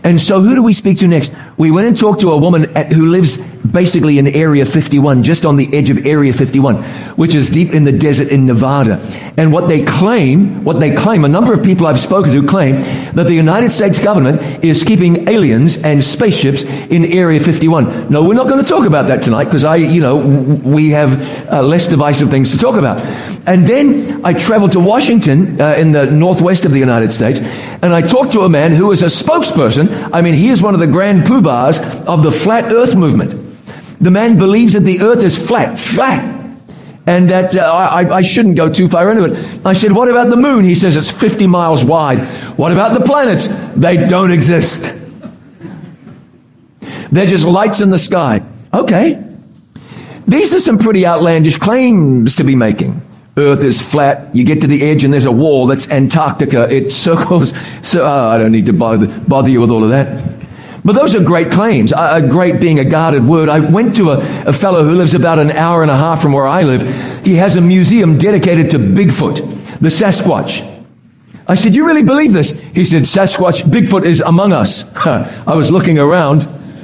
And 0.03 0.21
so 0.21 0.41
who 0.41 0.55
do 0.55 0.63
we 0.63 0.73
speak 0.73 0.99
to 0.99 1.07
next? 1.07 1.35
We 1.57 1.71
went 1.71 1.87
and 1.87 1.97
talked 1.97 2.21
to 2.23 2.33
a 2.33 2.37
woman 2.37 2.75
at, 2.77 2.93
who 2.93 3.07
lives 3.07 3.39
basically 3.71 4.19
in 4.19 4.27
Area 4.27 4.65
51, 4.65 5.23
just 5.23 5.45
on 5.47 5.57
the 5.57 5.69
edge 5.77 5.91
of 5.91 6.07
Area 6.07 6.33
51, 6.33 6.83
which 7.17 7.35
is 7.35 7.51
deep 7.51 7.73
in 7.73 7.85
the 7.85 7.93
desert 7.93 8.29
in 8.29 8.47
Nevada. 8.47 9.01
And 9.37 9.53
what 9.53 9.69
they 9.69 9.85
claim, 9.85 10.65
what 10.65 10.81
they 10.81 10.95
claim, 10.95 11.25
a 11.25 11.29
number 11.29 11.53
of 11.53 11.63
people 11.63 11.87
I've 11.87 12.01
spoken 12.01 12.33
to 12.33 12.47
claim 12.47 12.77
that 13.15 13.25
the 13.25 13.35
United 13.35 13.71
States 13.71 14.03
government 14.03 14.65
is 14.65 14.83
keeping 14.83 15.29
aliens 15.29 15.83
and 15.83 16.03
spaceships 16.03 16.63
in 16.65 17.05
Area 17.05 17.41
51. 17.41 18.11
No, 18.11 18.25
we're 18.25 18.35
not 18.35 18.49
going 18.49 18.63
to 18.63 18.69
talk 18.69 18.87
about 18.87 19.09
that 19.09 19.23
tonight 19.23 19.45
because 19.45 19.65
I, 19.65 19.77
you 19.77 20.01
know, 20.01 20.17
we 20.17 20.91
have 20.91 21.51
uh, 21.51 21.63
less 21.63 21.89
divisive 21.89 22.31
things 22.31 22.53
to 22.53 22.59
talk 22.59 22.77
about. 22.77 23.01
And 23.47 23.67
then 23.67 24.25
I 24.25 24.35
traveled 24.35 24.73
to 24.73 24.81
Washington 24.81 25.61
uh, 25.61 25.75
in 25.79 25.93
the 25.93 26.11
northwest 26.11 26.65
of 26.65 26.73
the 26.73 26.79
United 26.79 27.13
States, 27.13 27.41
and 27.41 27.95
I 27.95 28.03
talked 28.07 28.33
to 28.33 28.41
a 28.41 28.49
man 28.49 28.73
who 28.73 28.91
is 28.93 29.03
a 29.03 29.07
spokesperson. 29.07 30.11
I 30.13 30.21
mean, 30.21 30.35
he 30.35 30.49
is 30.49 30.63
one 30.63 30.75
of 30.75 30.81
the 30.81 30.87
grand 30.87 31.25
poobahs 31.25 32.07
of 32.07 32.23
the 32.23 32.31
flat 32.31 32.73
earth 32.73 32.97
movement. 32.97 33.50
The 34.01 34.11
man 34.11 34.39
believes 34.39 34.73
that 34.73 34.81
the 34.81 35.01
earth 35.03 35.23
is 35.23 35.37
flat, 35.37 35.79
flat. 35.79 36.39
And 37.07 37.31
that 37.31 37.57
uh, 37.57 37.63
I, 37.63 38.17
I 38.17 38.23
shouldn't 38.23 38.57
go 38.57 38.71
too 38.73 38.87
far 38.87 39.11
into 39.11 39.25
it. 39.25 39.61
I 39.67 39.73
said, 39.73 39.93
what 39.93 40.09
about 40.09 40.29
the 40.29 40.37
moon? 40.37 40.65
He 40.65 40.75
says 40.75 40.97
it's 40.97 41.11
50 41.11 41.47
miles 41.47 41.85
wide. 41.85 42.21
What 42.57 42.73
about 42.73 42.99
the 42.99 43.05
planets? 43.05 43.49
They 43.75 43.97
don't 44.07 44.31
exist. 44.31 44.93
They're 47.11 47.27
just 47.27 47.45
lights 47.45 47.81
in 47.81 47.91
the 47.91 47.99
sky. 47.99 48.43
Okay. 48.73 49.27
These 50.29 50.55
are 50.55 50.61
some 50.61 50.79
pretty 50.79 51.05
outlandish 51.05 51.57
claims 51.57 52.37
to 52.37 52.45
be 52.45 52.55
making. 52.55 53.03
Earth 53.37 53.65
is 53.65 53.81
flat. 53.81 54.35
You 54.35 54.45
get 54.45 54.61
to 54.61 54.67
the 54.67 54.83
edge 54.83 55.03
and 55.03 55.13
there's 55.13 55.25
a 55.25 55.33
wall. 55.33 55.67
That's 55.67 55.91
Antarctica. 55.91 56.73
It 56.73 56.93
circles. 56.93 57.53
So 57.83 58.05
oh, 58.05 58.29
I 58.29 58.39
don't 58.39 58.53
need 58.53 58.67
to 58.67 58.73
bother, 58.73 59.09
bother 59.23 59.49
you 59.49 59.61
with 59.61 59.71
all 59.71 59.83
of 59.83 59.91
that. 59.91 60.30
But 60.85 60.95
those 60.95 61.15
are 61.15 61.23
great 61.23 61.51
claims. 61.51 61.93
A 61.93 62.27
great 62.27 62.61
being 62.61 62.79
a 62.79 62.85
guarded 62.85 63.27
word. 63.27 63.49
I 63.49 63.61
went 63.61 63.97
to 63.97 64.11
a, 64.11 64.19
a 64.47 64.53
fellow 64.53 64.83
who 64.83 64.93
lives 64.93 65.15
about 65.15 65.39
an 65.39 65.51
hour 65.51 65.83
and 65.83 65.91
a 65.91 65.97
half 65.97 66.23
from 66.23 66.33
where 66.33 66.47
I 66.47 66.63
live. 66.63 66.83
He 67.25 67.35
has 67.35 67.57
a 67.57 67.61
museum 67.61 68.19
dedicated 68.19 68.71
to 68.71 68.79
Bigfoot, 68.79 69.37
the 69.81 69.89
Sasquatch. 69.89 70.67
I 71.47 71.55
said, 71.55 71.75
you 71.75 71.85
really 71.85 72.05
believe 72.05 72.33
this? 72.33 72.59
He 72.71 72.85
said, 72.85 73.03
Sasquatch, 73.03 73.63
Bigfoot 73.63 74.05
is 74.05 74.21
among 74.21 74.53
us. 74.53 74.95
I 75.07 75.55
was 75.55 75.71
looking 75.71 75.99
around. 75.99 76.43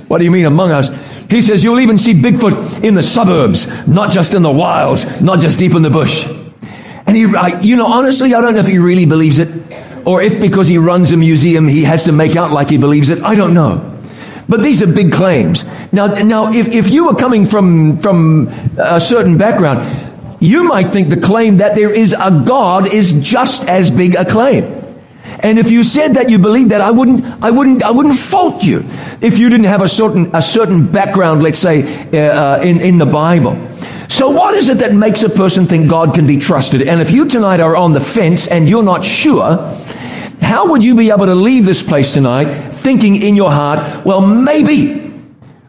What 0.09 0.19
do 0.19 0.25
you 0.25 0.31
mean 0.31 0.45
among 0.45 0.73
us? 0.73 0.89
He 1.31 1.41
says, 1.41 1.65
you'll 1.65 1.81
even 1.81 1.99
see 1.99 2.15
Bigfoot 2.15 2.85
in 2.85 2.95
the 2.95 3.03
suburbs, 3.03 3.67
not 3.87 4.13
just 4.13 4.35
in 4.35 4.43
the 4.43 4.51
wilds, 4.51 5.21
not 5.21 5.41
just 5.41 5.59
deep 5.59 5.75
in 5.75 5.83
the 5.83 5.91
bush. 5.91 6.27
And 7.07 7.17
he, 7.17 7.25
I, 7.35 7.61
you 7.61 7.77
know, 7.77 7.87
honestly, 7.87 8.35
I 8.35 8.41
don't 8.41 8.55
know 8.55 8.61
if 8.61 8.67
he 8.67 8.79
really 8.79 9.07
believes 9.07 9.39
it 9.39 9.49
or 10.07 10.23
if 10.23 10.41
because 10.41 10.69
he 10.69 10.79
runs 10.79 11.11
a 11.11 11.17
museum, 11.17 11.67
he 11.67 11.83
has 11.83 12.05
to 12.05 12.13
make 12.13 12.37
out 12.37 12.53
like 12.53 12.71
he 12.71 12.79
believes 12.79 13.11
it. 13.11 13.23
I 13.23 13.35
don't 13.35 13.53
know. 13.53 13.93
But 14.49 14.63
these 14.63 14.81
are 14.81 14.87
big 14.87 15.13
claims. 15.13 15.65
Now, 15.93 16.07
now, 16.07 16.53
if, 16.53 16.69
if 16.69 16.89
you 16.89 17.07
were 17.07 17.17
coming 17.17 17.45
from, 17.45 17.99
from 17.99 18.49
a 18.79 19.01
certain 19.01 19.37
background, 19.37 19.85
you 20.41 20.69
might 20.69 20.89
think 20.91 21.09
the 21.09 21.21
claim 21.21 21.57
that 21.57 21.75
there 21.75 21.91
is 21.91 22.13
a 22.13 22.45
God 22.47 22.95
is 22.95 23.15
just 23.15 23.69
as 23.69 23.91
big 23.91 24.15
a 24.15 24.25
claim. 24.25 24.65
And 25.41 25.59
if 25.59 25.73
you 25.73 25.83
said 25.83 26.15
that 26.15 26.31
you 26.31 26.39
believe 26.39 26.69
that, 26.69 26.81
I 26.81 26.93
wouldn't, 26.93 27.25
I 27.43 27.51
wouldn't, 27.51 27.83
I 27.83 27.91
wouldn't 27.91 28.17
fault 28.17 28.63
you 28.63 28.85
if 29.21 29.39
you 29.39 29.49
didn't 29.49 29.67
have 29.67 29.83
a 29.83 29.89
certain, 29.89 30.35
a 30.35 30.41
certain 30.41 30.87
background, 30.91 31.43
let's 31.43 31.59
say, 31.59 31.83
uh, 32.13 32.59
uh 32.59 32.63
in, 32.63 32.81
in 32.81 32.99
the 32.99 33.07
Bible. 33.07 33.57
So 34.09 34.31
what 34.31 34.55
is 34.55 34.69
it 34.69 34.79
that 34.79 34.95
makes 34.95 35.25
a 35.25 35.29
person 35.29 35.67
think 35.67 35.91
God 35.91 36.15
can 36.15 36.27
be 36.27 36.39
trusted? 36.39 36.83
And 36.83 37.01
if 37.01 37.11
you 37.11 37.27
tonight 37.27 37.61
are 37.61 37.77
on 37.77 37.93
the 37.93 38.01
fence 38.01 38.47
and 38.47 38.69
you're 38.69 38.85
not 38.85 39.05
sure, 39.05 39.57
how 40.41 40.71
would 40.71 40.85
you 40.85 40.97
be 40.97 41.11
able 41.11 41.27
to 41.27 41.35
leave 41.35 41.65
this 41.65 41.83
place 41.83 42.13
tonight 42.13 42.71
thinking 42.71 43.23
in 43.23 43.37
your 43.37 43.51
heart, 43.51 44.05
well, 44.05 44.21
maybe, 44.21 45.13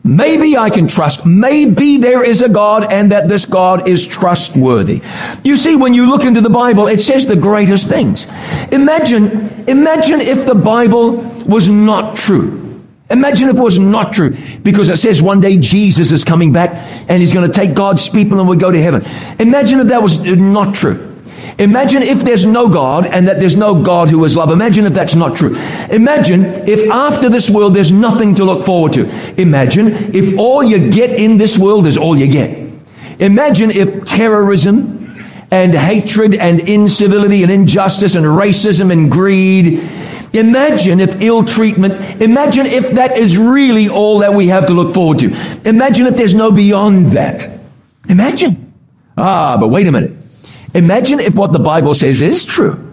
maybe 0.03 0.57
I 0.57 0.69
can 0.69 0.88
trust, 0.88 1.25
maybe 1.25 1.97
there 1.97 2.24
is 2.24 2.41
a 2.41 2.50
God 2.50 2.91
and 2.91 3.12
that 3.12 3.27
this 3.27 3.45
God 3.45 3.88
is 3.88 4.05
trustworthy. 4.05 5.01
You 5.43 5.55
see, 5.55 5.75
when 5.75 5.93
you 5.93 6.07
look 6.07 6.24
into 6.24 6.41
the 6.41 6.50
Bible, 6.50 6.88
it 6.88 7.00
says 7.00 7.25
the 7.25 7.36
greatest 7.36 7.89
things. 7.89 8.25
Imagine, 8.71 9.27
imagine 9.67 10.21
if 10.21 10.45
the 10.45 10.55
Bible 10.55 11.17
was 11.45 11.67
not 11.67 12.15
true. 12.15 12.63
Imagine 13.09 13.47
if 13.47 13.55
it 13.55 13.62
was 13.62 13.79
not 13.79 14.12
true, 14.12 14.36
because 14.63 14.89
it 14.89 14.97
says 14.97 15.21
one 15.21 15.39
day 15.39 15.57
Jesus 15.57 16.12
is 16.12 16.25
coming 16.25 16.51
back 16.51 16.71
and 17.07 17.19
he's 17.21 17.31
going 17.31 17.50
to 17.50 17.53
take 17.53 17.74
God's 17.74 18.09
people 18.09 18.39
and 18.41 18.50
we 18.50 18.57
go 18.57 18.69
to 18.69 18.81
heaven. 18.81 19.01
Imagine 19.39 19.79
if 19.79 19.88
that 19.88 20.03
was 20.03 20.25
not 20.25 20.75
true. 20.75 21.16
Imagine 21.59 22.03
if 22.03 22.21
there's 22.21 22.45
no 22.45 22.69
God 22.69 23.05
and 23.05 23.27
that 23.27 23.39
there's 23.39 23.55
no 23.55 23.81
God 23.81 24.09
who 24.09 24.23
is 24.25 24.35
love. 24.37 24.51
Imagine 24.51 24.85
if 24.85 24.93
that's 24.93 25.15
not 25.15 25.35
true. 25.35 25.55
Imagine 25.91 26.45
if 26.45 26.89
after 26.89 27.29
this 27.29 27.49
world 27.49 27.73
there's 27.73 27.91
nothing 27.91 28.35
to 28.35 28.45
look 28.45 28.63
forward 28.63 28.93
to. 28.93 29.05
Imagine 29.41 29.87
if 30.15 30.37
all 30.37 30.63
you 30.63 30.91
get 30.91 31.11
in 31.11 31.37
this 31.37 31.57
world 31.57 31.87
is 31.87 31.97
all 31.97 32.15
you 32.15 32.27
get. 32.31 32.71
Imagine 33.19 33.71
if 33.71 34.05
terrorism 34.05 34.93
and 35.49 35.73
hatred 35.73 36.35
and 36.35 36.59
incivility 36.59 37.41
and 37.43 37.51
injustice 37.51 38.15
and 38.15 38.25
racism 38.25 38.91
and 38.91 39.11
greed 39.11 39.81
Imagine 40.33 40.99
if 40.99 41.21
ill 41.21 41.43
treatment, 41.43 42.21
imagine 42.21 42.65
if 42.65 42.91
that 42.91 43.17
is 43.17 43.37
really 43.37 43.89
all 43.89 44.19
that 44.19 44.33
we 44.33 44.47
have 44.47 44.67
to 44.67 44.73
look 44.73 44.93
forward 44.93 45.19
to. 45.19 45.27
Imagine 45.65 46.07
if 46.07 46.17
there's 46.17 46.33
no 46.33 46.51
beyond 46.51 47.13
that. 47.13 47.59
Imagine. 48.09 48.73
Ah, 49.17 49.57
but 49.57 49.69
wait 49.69 49.87
a 49.87 49.91
minute. 49.91 50.11
Imagine 50.77 51.19
if 51.19 51.34
what 51.34 51.51
the 51.51 51.60
Bible 51.60 51.96
says 51.96 52.22
is 52.22 52.46
true. 52.46 52.84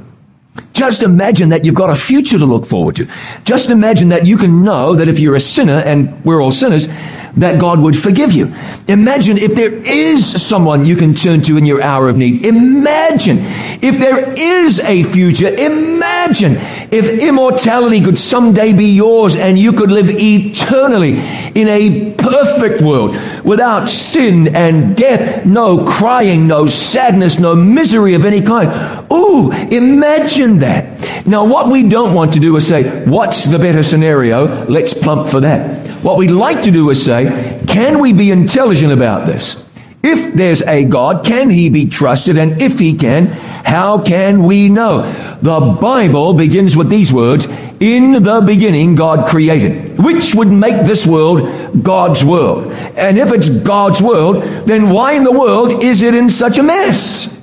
Just 0.72 1.02
imagine 1.02 1.50
that 1.50 1.64
you've 1.66 1.74
got 1.74 1.90
a 1.90 1.94
future 1.94 2.38
to 2.38 2.46
look 2.46 2.64
forward 2.64 2.96
to. 2.96 3.06
Just 3.44 3.68
imagine 3.70 4.08
that 4.08 4.26
you 4.26 4.38
can 4.38 4.64
know 4.64 4.94
that 4.94 5.06
if 5.06 5.18
you're 5.18 5.34
a 5.34 5.40
sinner, 5.40 5.82
and 5.84 6.24
we're 6.24 6.40
all 6.40 6.50
sinners, 6.50 6.88
that 7.36 7.60
God 7.60 7.80
would 7.80 7.96
forgive 7.96 8.32
you. 8.32 8.54
Imagine 8.88 9.38
if 9.38 9.54
there 9.54 9.72
is 9.72 10.42
someone 10.46 10.84
you 10.84 10.96
can 10.96 11.14
turn 11.14 11.42
to 11.42 11.56
in 11.56 11.66
your 11.66 11.82
hour 11.82 12.08
of 12.08 12.16
need. 12.16 12.44
Imagine 12.46 13.38
if 13.40 13.98
there 13.98 14.32
is 14.36 14.80
a 14.80 15.02
future. 15.02 15.48
Imagine 15.48 16.56
if 16.90 17.22
immortality 17.22 18.00
could 18.02 18.18
someday 18.18 18.72
be 18.72 18.94
yours 18.94 19.36
and 19.36 19.58
you 19.58 19.72
could 19.72 19.90
live 19.90 20.06
eternally 20.08 21.12
in 21.12 21.68
a 21.68 22.14
perfect 22.14 22.82
world 22.82 23.16
without 23.44 23.88
sin 23.88 24.54
and 24.54 24.96
death, 24.96 25.44
no 25.44 25.84
crying, 25.84 26.46
no 26.46 26.66
sadness, 26.66 27.38
no 27.38 27.54
misery 27.54 28.14
of 28.14 28.24
any 28.24 28.42
kind. 28.42 28.70
Ooh, 29.12 29.50
imagine 29.52 30.58
that. 30.60 31.24
Now, 31.26 31.44
what 31.44 31.68
we 31.68 31.88
don't 31.88 32.14
want 32.14 32.34
to 32.34 32.40
do 32.40 32.56
is 32.56 32.68
say, 32.68 33.04
what's 33.04 33.44
the 33.44 33.58
better 33.58 33.82
scenario? 33.82 34.64
Let's 34.66 34.94
plump 34.94 35.28
for 35.28 35.40
that. 35.40 35.93
What 36.04 36.18
we'd 36.18 36.30
like 36.30 36.64
to 36.64 36.70
do 36.70 36.90
is 36.90 37.02
say, 37.02 37.62
can 37.66 37.98
we 37.98 38.12
be 38.12 38.30
intelligent 38.30 38.92
about 38.92 39.26
this? 39.26 39.56
If 40.02 40.34
there's 40.34 40.60
a 40.60 40.84
God, 40.84 41.24
can 41.24 41.48
he 41.48 41.70
be 41.70 41.88
trusted? 41.88 42.36
And 42.36 42.60
if 42.60 42.78
he 42.78 42.92
can, 42.92 43.28
how 43.28 44.02
can 44.02 44.42
we 44.42 44.68
know? 44.68 45.10
The 45.40 45.78
Bible 45.80 46.34
begins 46.34 46.76
with 46.76 46.90
these 46.90 47.10
words, 47.10 47.46
in 47.80 48.22
the 48.22 48.42
beginning 48.44 48.96
God 48.96 49.30
created, 49.30 49.96
which 49.98 50.34
would 50.34 50.48
make 50.48 50.84
this 50.84 51.06
world 51.06 51.82
God's 51.82 52.22
world. 52.22 52.70
And 52.98 53.16
if 53.16 53.32
it's 53.32 53.48
God's 53.48 54.02
world, 54.02 54.42
then 54.66 54.90
why 54.90 55.14
in 55.14 55.24
the 55.24 55.32
world 55.32 55.82
is 55.82 56.02
it 56.02 56.14
in 56.14 56.28
such 56.28 56.58
a 56.58 56.62
mess? 56.62 57.34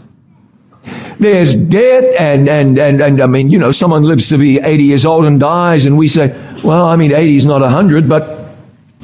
There's 1.18 1.56
death 1.56 2.13
and, 2.20 2.48
and, 2.48 2.77
and, 2.77 3.01
and 3.01 3.22
I 3.24 3.25
mean, 3.25 3.50
you 3.50 3.58
know, 3.58 3.72
someone 3.72 4.03
lives 4.03 4.30
to 4.30 4.38
be 4.38 4.60
80 4.60 4.84
years 4.84 5.03
old 5.03 5.25
and 5.25 5.39
dies 5.39 5.88
and 5.88 5.98
we 5.98 6.08
say, 6.08 6.27
well, 6.63 6.86
I 6.86 6.96
mean, 6.96 7.12
80 7.12 7.38
is 7.38 7.46
not 7.48 7.62
100, 7.62 8.08
but 8.08 8.40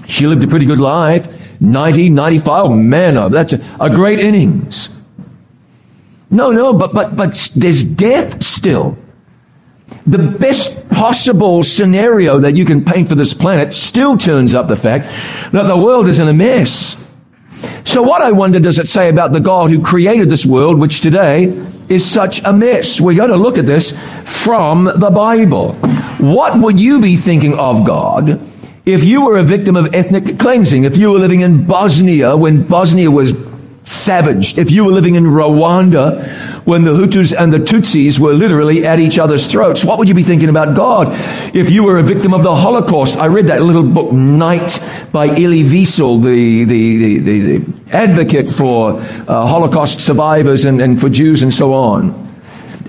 she 0.08 0.28
lived 0.28 0.44
a 0.44 0.48
pretty 0.48 0.66
good 0.66 0.80
life. 0.80 1.62
90, 1.62 2.10
95. 2.10 2.72
man, 2.78 3.18
oh, 3.18 3.30
that's 3.30 3.54
a, 3.54 3.62
a 3.80 3.90
great 3.90 4.20
innings. 4.20 4.90
No, 6.30 6.52
no, 6.52 6.74
but, 6.74 6.94
but, 6.94 7.16
but 7.16 7.52
there's 7.56 7.84
death 7.84 8.44
still. 8.44 8.98
The 10.06 10.18
best 10.18 10.90
possible 10.90 11.64
scenario 11.64 12.40
that 12.40 12.56
you 12.56 12.66
can 12.66 12.84
paint 12.84 13.08
for 13.10 13.16
this 13.16 13.34
planet 13.34 13.74
still 13.74 14.18
turns 14.18 14.54
up 14.54 14.68
the 14.68 14.76
fact 14.76 15.06
that 15.52 15.64
the 15.64 15.78
world 15.78 16.08
is 16.08 16.20
in 16.20 16.28
a 16.28 16.34
mess. 16.34 16.98
So 17.86 18.04
what 18.04 18.22
I 18.22 18.32
wonder 18.32 18.60
does 18.60 18.80
it 18.80 18.88
say 18.88 19.10
about 19.10 19.32
the 19.32 19.40
God 19.40 19.70
who 19.70 19.82
created 19.82 20.30
this 20.30 20.46
world, 20.46 20.78
which 20.78 21.02
today 21.02 21.46
is 21.90 22.10
such 22.10 22.44
a 22.44 22.52
mess? 22.52 23.00
We 23.00 23.16
got 23.16 23.28
to 23.28 23.38
look 23.38 23.58
at 23.58 23.66
this 23.66 23.98
from 24.26 24.84
the 24.84 25.10
Bible. 25.10 25.74
What 26.20 26.60
would 26.60 26.80
you 26.80 27.00
be 27.00 27.16
thinking 27.16 27.58
of 27.58 27.86
God 27.86 28.42
if 28.88 29.04
you 29.04 29.26
were 29.26 29.38
a 29.38 29.44
victim 29.44 29.76
of 29.76 29.94
ethnic 29.94 30.40
cleansing, 30.40 30.86
if 30.86 30.96
you 30.96 31.12
were 31.12 31.20
living 31.20 31.42
in 31.42 31.66
Bosnia 31.66 32.38
when 32.38 32.64
Bosnia 32.64 33.12
was 33.12 33.34
savaged, 33.84 34.58
if 34.58 34.72
you 34.72 34.86
were 34.86 34.94
living 34.94 35.16
in 35.16 35.26
Rwanda 35.26 36.26
when 36.66 36.86
the 36.86 36.92
Hutus 36.92 37.38
and 37.38 37.52
the 37.52 37.58
Tutsis 37.58 38.18
were 38.18 38.34
literally 38.34 38.86
at 38.86 39.00
each 39.00 39.20
other's 39.20 39.52
throats, 39.52 39.84
what 39.84 40.00
would 40.00 40.08
you 40.08 40.16
be 40.16 40.24
thinking 40.24 40.48
about 40.48 40.74
God? 40.74 41.10
If 41.54 41.70
you 41.70 41.84
were 41.84 41.98
a 41.98 42.04
victim 42.04 42.34
of 42.34 42.44
the 42.44 42.56
Holocaust, 42.56 43.18
I 43.18 43.28
read 43.28 43.48
that 43.48 43.62
little 43.62 43.84
book, 43.84 44.14
Night, 44.14 44.80
by 45.12 45.28
Elie 45.28 45.64
Wiesel, 45.64 46.24
the, 46.24 46.64
the, 46.64 47.20
the, 47.20 47.40
the, 47.60 47.74
advocate 47.92 48.50
for 48.50 49.00
uh, 49.00 49.48
Holocaust 49.48 50.00
survivors 50.02 50.66
and, 50.66 50.82
and 50.82 51.00
for 51.00 51.10
Jews 51.10 51.42
and 51.42 51.54
so 51.54 51.74
on. 51.74 52.27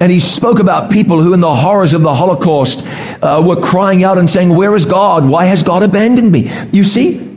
And 0.00 0.12
he 0.12 0.20
spoke 0.20 0.58
about 0.58 0.90
people 0.90 1.22
who, 1.22 1.34
in 1.34 1.40
the 1.40 1.54
horrors 1.54 1.94
of 1.94 2.02
the 2.02 2.14
Holocaust, 2.14 2.86
uh, 3.22 3.42
were 3.44 3.60
crying 3.60 4.04
out 4.04 4.18
and 4.18 4.30
saying, 4.30 4.54
Where 4.54 4.74
is 4.74 4.86
God? 4.86 5.28
Why 5.28 5.46
has 5.46 5.62
God 5.62 5.82
abandoned 5.82 6.30
me? 6.30 6.50
You 6.72 6.84
see, 6.84 7.28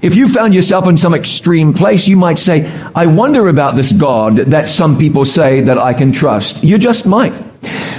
If 0.00 0.14
you 0.14 0.28
found 0.28 0.54
yourself 0.54 0.86
in 0.86 0.96
some 0.96 1.12
extreme 1.12 1.72
place, 1.72 2.06
you 2.06 2.16
might 2.16 2.38
say, 2.38 2.70
I 2.94 3.06
wonder 3.06 3.48
about 3.48 3.74
this 3.74 3.92
God 3.92 4.36
that 4.36 4.68
some 4.68 4.96
people 4.96 5.24
say 5.24 5.62
that 5.62 5.76
I 5.76 5.92
can 5.92 6.12
trust. 6.12 6.62
You 6.62 6.78
just 6.78 7.04
might. 7.04 7.32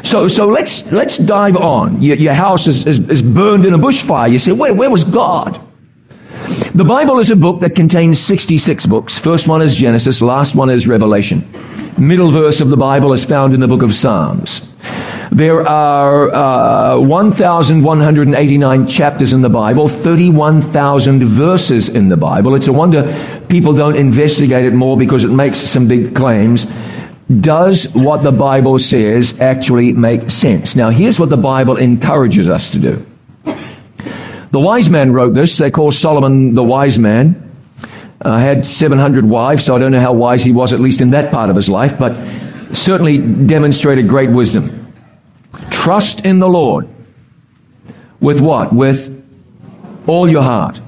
So, 0.03 0.29
so 0.29 0.47
let's, 0.47 0.89
let's 0.93 1.17
dive 1.17 1.57
on. 1.57 2.01
Your, 2.01 2.15
your 2.15 2.33
house 2.33 2.67
is, 2.67 2.88
is, 2.88 2.99
is, 3.09 3.21
burned 3.21 3.65
in 3.65 3.73
a 3.73 3.77
bushfire. 3.77 4.31
You 4.31 4.39
say, 4.39 4.53
where, 4.53 4.73
where 4.73 4.89
was 4.89 5.03
God? 5.03 5.59
The 6.73 6.85
Bible 6.85 7.19
is 7.19 7.29
a 7.29 7.35
book 7.35 7.61
that 7.61 7.75
contains 7.75 8.19
66 8.19 8.85
books. 8.85 9.17
First 9.17 9.47
one 9.47 9.61
is 9.61 9.75
Genesis, 9.75 10.21
last 10.21 10.55
one 10.55 10.69
is 10.69 10.87
Revelation. 10.87 11.43
Middle 11.97 12.31
verse 12.31 12.61
of 12.61 12.69
the 12.69 12.77
Bible 12.77 13.13
is 13.13 13.25
found 13.25 13.53
in 13.53 13.59
the 13.59 13.67
book 13.67 13.81
of 13.81 13.93
Psalms. 13.93 14.61
There 15.31 15.67
are 15.67 16.33
uh, 16.33 16.99
1,189 16.99 18.87
chapters 18.87 19.31
in 19.31 19.41
the 19.41 19.49
Bible, 19.49 19.87
31,000 19.87 21.23
verses 21.23 21.87
in 21.89 22.09
the 22.09 22.17
Bible. 22.17 22.55
It's 22.55 22.67
a 22.67 22.73
wonder 22.73 23.03
people 23.47 23.73
don't 23.73 23.95
investigate 23.95 24.65
it 24.65 24.73
more 24.73 24.97
because 24.97 25.23
it 25.23 25.31
makes 25.31 25.59
some 25.59 25.87
big 25.87 26.15
claims. 26.15 26.65
Does 27.29 27.93
what 27.93 28.23
the 28.23 28.31
Bible 28.31 28.79
says 28.79 29.39
actually 29.39 29.93
make 29.93 30.31
sense? 30.31 30.75
Now, 30.75 30.89
here's 30.89 31.19
what 31.19 31.29
the 31.29 31.37
Bible 31.37 31.77
encourages 31.77 32.49
us 32.49 32.71
to 32.71 32.79
do. 32.79 33.05
The 34.51 34.59
wise 34.59 34.89
man 34.89 35.13
wrote 35.13 35.33
this. 35.33 35.57
They 35.57 35.71
call 35.71 35.91
Solomon 35.91 36.55
the 36.55 36.63
wise 36.63 36.97
man. 36.97 37.45
Uh, 38.21 38.37
had 38.37 38.65
700 38.65 39.23
wives, 39.23 39.65
so 39.65 39.75
I 39.75 39.79
don't 39.79 39.91
know 39.93 39.99
how 39.99 40.11
wise 40.13 40.43
he 40.43 40.51
was, 40.51 40.73
at 40.73 40.79
least 40.79 40.99
in 40.99 41.11
that 41.11 41.31
part 41.31 41.49
of 41.49 41.55
his 41.55 41.69
life, 41.69 41.97
but 41.97 42.17
certainly 42.73 43.17
demonstrated 43.17 44.09
great 44.09 44.29
wisdom. 44.29 44.93
Trust 45.69 46.25
in 46.25 46.39
the 46.39 46.47
Lord. 46.49 46.87
With 48.19 48.41
what? 48.41 48.73
With 48.73 49.15
all 50.07 50.27
your 50.27 50.43
heart. 50.43 50.81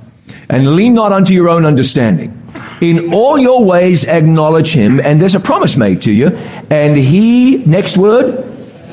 And 0.49 0.75
lean 0.75 0.93
not 0.93 1.13
unto 1.13 1.33
your 1.33 1.47
own 1.47 1.65
understanding. 1.65 2.37
In 2.81 3.13
all 3.13 3.37
your 3.37 3.63
ways 3.63 4.03
acknowledge 4.03 4.73
him, 4.73 4.99
and 4.99 5.21
there's 5.21 5.35
a 5.35 5.39
promise 5.39 5.77
made 5.77 6.01
to 6.01 6.11
you, 6.11 6.27
and 6.69 6.97
he, 6.97 7.63
next 7.65 7.95
word, 7.95 8.43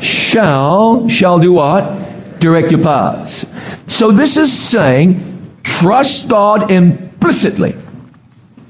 shall, 0.01 1.09
shall 1.09 1.39
do 1.39 1.55
what? 1.55 2.39
Direct 2.39 2.71
your 2.71 2.83
paths. 2.83 3.47
So 3.89 4.13
this 4.13 4.37
is 4.37 4.57
saying, 4.57 5.61
trust 5.65 6.29
God 6.29 6.71
implicitly. 6.71 7.75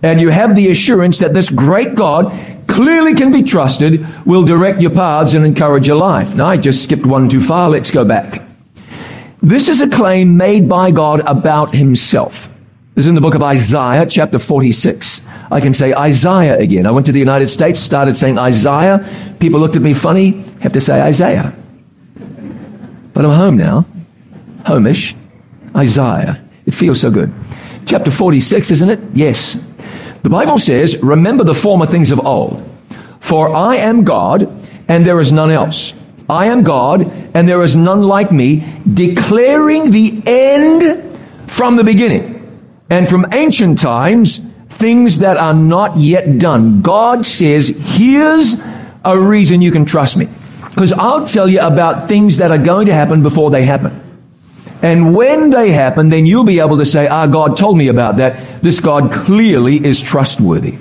And 0.02 0.20
you 0.20 0.30
have 0.30 0.54
the 0.54 0.70
assurance 0.70 1.18
that 1.18 1.34
this 1.34 1.50
great 1.50 1.96
God 1.96 2.32
clearly 2.68 3.14
can 3.14 3.32
be 3.32 3.42
trusted, 3.42 4.06
will 4.24 4.44
direct 4.44 4.80
your 4.80 4.92
paths 4.92 5.34
and 5.34 5.44
encourage 5.44 5.88
your 5.88 5.96
life. 5.96 6.34
Now, 6.36 6.46
I 6.46 6.56
just 6.56 6.84
skipped 6.84 7.04
one 7.04 7.28
too 7.28 7.40
far. 7.40 7.68
Let's 7.68 7.90
go 7.90 8.04
back. 8.04 8.42
This 9.42 9.68
is 9.68 9.80
a 9.80 9.88
claim 9.88 10.36
made 10.36 10.68
by 10.68 10.92
God 10.92 11.20
about 11.26 11.74
himself. 11.74 12.48
This 12.94 13.04
is 13.04 13.08
in 13.08 13.14
the 13.14 13.20
book 13.20 13.34
of 13.34 13.42
Isaiah, 13.42 14.06
chapter 14.06 14.38
46. 14.38 15.20
I 15.50 15.60
can 15.60 15.74
say 15.74 15.92
Isaiah 15.94 16.58
again. 16.58 16.86
I 16.86 16.90
went 16.90 17.06
to 17.06 17.12
the 17.12 17.18
United 17.18 17.48
States, 17.48 17.80
started 17.80 18.16
saying 18.16 18.38
Isaiah. 18.38 19.08
People 19.40 19.60
looked 19.60 19.76
at 19.76 19.82
me 19.82 19.94
funny. 19.94 20.44
Have 20.60 20.72
to 20.74 20.80
say 20.80 21.00
Isaiah. 21.00 21.54
But 23.14 23.24
I'm 23.24 23.32
home 23.32 23.56
now. 23.56 23.86
Homish. 24.68 25.16
Isaiah. 25.74 26.40
It 26.66 26.74
feels 26.74 27.00
so 27.00 27.10
good. 27.10 27.32
Chapter 27.86 28.10
46, 28.10 28.70
isn't 28.70 28.90
it? 28.90 29.00
Yes. 29.14 29.54
The 30.22 30.28
Bible 30.28 30.58
says, 30.58 31.02
remember 31.02 31.42
the 31.44 31.54
former 31.54 31.86
things 31.86 32.10
of 32.10 32.24
old. 32.24 32.62
For 33.20 33.54
I 33.54 33.76
am 33.76 34.04
God, 34.04 34.42
and 34.88 35.06
there 35.06 35.20
is 35.20 35.32
none 35.32 35.50
else. 35.50 35.94
I 36.28 36.46
am 36.46 36.62
God, 36.62 37.10
and 37.34 37.48
there 37.48 37.62
is 37.62 37.74
none 37.74 38.02
like 38.02 38.30
me, 38.30 38.62
declaring 38.92 39.90
the 39.90 40.22
end 40.26 41.18
from 41.50 41.76
the 41.76 41.84
beginning, 41.84 42.34
and 42.90 43.08
from 43.08 43.26
ancient 43.32 43.78
times, 43.78 44.38
things 44.68 45.20
that 45.20 45.38
are 45.38 45.54
not 45.54 45.96
yet 45.96 46.38
done. 46.38 46.82
God 46.82 47.24
says, 47.24 47.68
here's 47.68 48.60
a 49.04 49.18
reason 49.18 49.62
you 49.62 49.72
can 49.72 49.86
trust 49.86 50.16
me. 50.16 50.28
Because 50.68 50.92
I'll 50.92 51.26
tell 51.26 51.48
you 51.48 51.60
about 51.60 52.08
things 52.08 52.36
that 52.38 52.50
are 52.50 52.58
going 52.58 52.86
to 52.86 52.92
happen 52.92 53.22
before 53.22 53.50
they 53.50 53.64
happen. 53.64 54.07
And 54.82 55.14
when 55.14 55.50
they 55.50 55.70
happen, 55.70 56.08
then 56.08 56.24
you'll 56.24 56.44
be 56.44 56.60
able 56.60 56.78
to 56.78 56.86
say, 56.86 57.08
ah, 57.08 57.26
God 57.26 57.56
told 57.56 57.76
me 57.76 57.88
about 57.88 58.18
that. 58.18 58.62
This 58.62 58.80
God 58.80 59.10
clearly 59.10 59.76
is 59.76 60.00
trustworthy. 60.00 60.78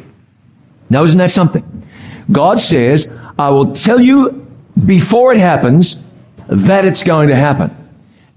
Now, 0.89 1.03
isn't 1.03 1.17
that 1.17 1.31
something? 1.31 1.85
God 2.31 2.59
says, 2.59 3.11
I 3.39 3.49
will 3.49 3.73
tell 3.73 3.99
you 3.99 4.47
before 4.85 5.33
it 5.33 5.39
happens 5.39 6.03
that 6.47 6.85
it's 6.85 7.03
going 7.03 7.29
to 7.29 7.35
happen. 7.35 7.71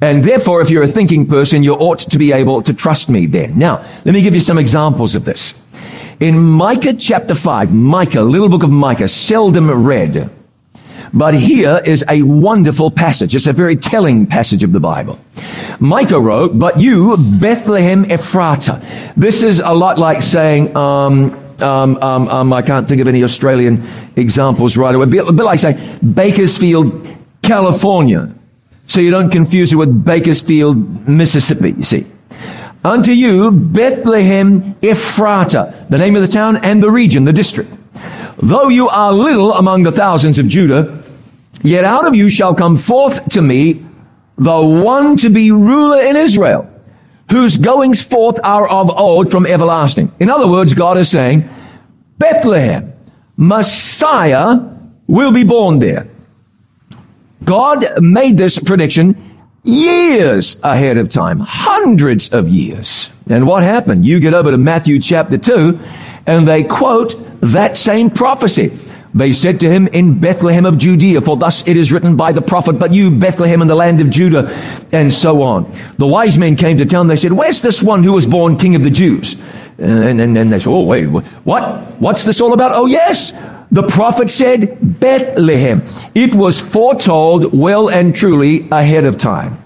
And 0.01 0.25
therefore, 0.25 0.63
if 0.63 0.71
you're 0.71 0.83
a 0.83 0.89
thinking 0.89 1.27
person, 1.27 1.63
you 1.63 1.75
ought 1.75 1.99
to 1.99 2.19
be 2.19 2.33
able 2.33 2.63
to 2.63 2.73
trust 2.73 3.11
me 3.11 3.27
then. 3.27 3.59
Now, 3.59 3.85
let 4.05 4.15
me 4.15 4.23
give 4.23 4.35
you 4.35 4.41
some 4.41 4.57
examples 4.57 5.15
of 5.15 5.27
this. 5.27 5.53
In 6.21 6.39
Micah 6.39 6.95
chapter 6.95 7.35
5, 7.35 7.73
Micah, 7.73 8.23
little 8.23 8.49
book 8.49 8.63
of 8.63 8.71
Micah, 8.71 9.09
seldom 9.09 9.71
read. 9.87 10.31
But 11.13 11.35
here 11.35 11.81
is 11.85 12.05
a 12.09 12.23
wonderful 12.23 12.91
passage. 12.91 13.35
It's 13.35 13.47
a 13.47 13.53
very 13.53 13.77
telling 13.77 14.27
passage 14.27 14.63
of 14.63 14.73
the 14.73 14.81
Bible. 14.81 15.19
Micah 15.81 16.21
wrote, 16.21 16.59
but 16.59 16.81
you, 16.81 17.17
Bethlehem 17.17 18.05
Ephratah. 18.05 19.15
This 19.17 19.43
is 19.43 19.61
a 19.61 19.73
lot 19.73 19.99
like 19.99 20.23
saying, 20.23 20.77
um, 20.77 21.35
um, 21.61 21.97
um, 22.03 22.29
um, 22.29 22.53
I 22.53 22.63
can't 22.63 22.87
think 22.87 23.01
of 23.01 23.09
any 23.09 23.25
Australian 23.25 23.87
examples 24.17 24.77
right 24.77 24.95
away. 24.95 25.05
A 25.05 25.07
bit, 25.09 25.29
a 25.29 25.33
bit 25.33 25.45
like 25.45 25.59
say 25.59 25.99
Bakersfield, 26.01 27.09
California. 27.43 28.31
So 28.87 29.01
you 29.01 29.11
don't 29.11 29.31
confuse 29.31 29.73
it 29.73 29.77
with 29.77 30.05
Bakersfield, 30.05 31.09
Mississippi, 31.09 31.73
you 31.73 31.85
see. 31.85 32.07
Unto 32.85 33.13
you, 33.13 33.51
Bethlehem 33.51 34.75
Ephratah, 34.77 35.89
the 35.89 35.99
name 35.99 36.17
of 36.17 36.23
the 36.23 36.29
town 36.29 36.57
and 36.57 36.83
the 36.83 36.91
region, 36.91 37.25
the 37.25 37.33
district. 37.33 37.71
Though 38.43 38.69
you 38.69 38.89
are 38.89 39.13
little 39.13 39.53
among 39.53 39.83
the 39.83 39.93
thousands 39.93 40.39
of 40.39 40.49
Judah, 40.49 41.00
yet 41.63 41.85
out 41.85 42.07
of 42.07 42.15
you 42.15 42.31
shall 42.31 42.55
come 42.55 42.77
forth 42.77 43.31
to 43.31 43.43
me 43.43 43.85
the 44.37 44.61
one 44.61 45.17
to 45.19 45.29
be 45.29 45.51
ruler 45.51 46.01
in 46.01 46.17
Israel 46.17 46.71
whose 47.31 47.57
goings 47.57 48.03
forth 48.03 48.41
are 48.43 48.69
of 48.69 48.91
old 48.91 49.31
from 49.31 49.47
everlasting. 49.47 50.13
In 50.19 50.31
other 50.31 50.49
words, 50.49 50.75
God 50.75 50.99
is 50.99 51.09
saying, 51.09 51.49
Bethlehem, 52.19 52.93
Messiah 53.37 54.59
will 55.07 55.33
be 55.33 55.45
born 55.45 55.79
there. 55.79 56.07
God 57.45 57.85
made 58.01 58.37
this 58.37 58.59
prediction 58.59 59.17
years 59.63 60.61
ahead 60.63 60.99
of 60.99 61.09
time, 61.09 61.39
hundreds 61.39 62.33
of 62.33 62.49
years. 62.49 63.09
And 63.29 63.47
what 63.47 63.63
happened? 63.63 64.05
You 64.05 64.21
get 64.21 64.35
over 64.35 64.51
to 64.51 64.59
Matthew 64.59 65.01
chapter 65.01 65.39
2 65.39 65.79
and 66.27 66.47
they 66.47 66.65
quote 66.65 67.15
that 67.41 67.77
same 67.77 68.11
prophecy. 68.11 68.77
They 69.13 69.33
said 69.33 69.61
to 69.61 69.69
him 69.69 69.89
in 69.89 70.21
Bethlehem 70.21 70.67
of 70.67 70.79
Judea, 70.79 71.21
for 71.21 71.37
thus 71.37 71.67
it 71.67 71.77
is 71.77 71.91
written 71.91 72.17
by 72.17 72.31
the 72.33 72.43
prophet, 72.43 72.75
but 72.75 72.95
you, 72.95 73.11
Bethlehem 73.11 73.61
in 73.61 73.69
the 73.69 73.75
land 73.75 74.01
of 74.01 74.09
Judah, 74.09 74.49
and 74.93 75.13
so 75.13 75.43
on. 75.43 75.71
The 75.99 76.07
wise 76.07 76.39
men 76.39 76.55
came 76.55 76.79
to 76.79 76.87
town. 76.87 77.09
They 77.09 77.17
said, 77.17 77.33
where's 77.33 77.61
this 77.61 77.83
one 77.83 78.05
who 78.05 78.13
was 78.13 78.27
born 78.27 78.57
king 78.57 78.77
of 78.77 78.85
the 78.85 78.91
Jews? 78.91 79.35
And, 79.79 80.21
and 80.21 80.37
they 80.37 80.59
said, 80.61 80.71
oh, 80.71 80.85
wait, 80.85 81.07
what? 81.07 81.81
What's 82.01 82.25
this 82.25 82.41
all 82.41 82.53
about? 82.53 82.73
Oh, 82.75 82.87
yes. 82.87 83.33
The 83.73 83.87
prophet 83.89 84.31
said 84.31 84.79
Bethlehem. 84.81 85.83
It 86.15 86.35
was 86.35 86.61
foretold 86.61 87.53
well 87.53 87.89
and 87.89 88.15
truly 88.15 88.69
ahead 88.71 89.05
of 89.05 89.19
time. 89.19 89.59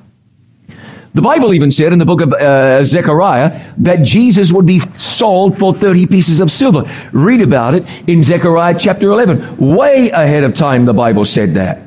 The 1.14 1.22
Bible 1.22 1.54
even 1.54 1.70
said 1.70 1.92
in 1.92 2.00
the 2.00 2.04
book 2.04 2.20
of 2.20 2.32
uh, 2.32 2.82
Zechariah 2.82 3.56
that 3.78 4.02
Jesus 4.02 4.50
would 4.50 4.66
be 4.66 4.80
sold 4.80 5.56
for 5.56 5.72
30 5.72 6.08
pieces 6.08 6.40
of 6.40 6.50
silver. 6.50 6.90
Read 7.12 7.40
about 7.40 7.74
it 7.74 7.84
in 8.08 8.24
Zechariah 8.24 8.76
chapter 8.76 9.10
11. 9.10 9.56
Way 9.58 10.10
ahead 10.12 10.42
of 10.42 10.54
time, 10.54 10.86
the 10.86 10.92
Bible 10.92 11.24
said 11.24 11.54
that. 11.54 11.82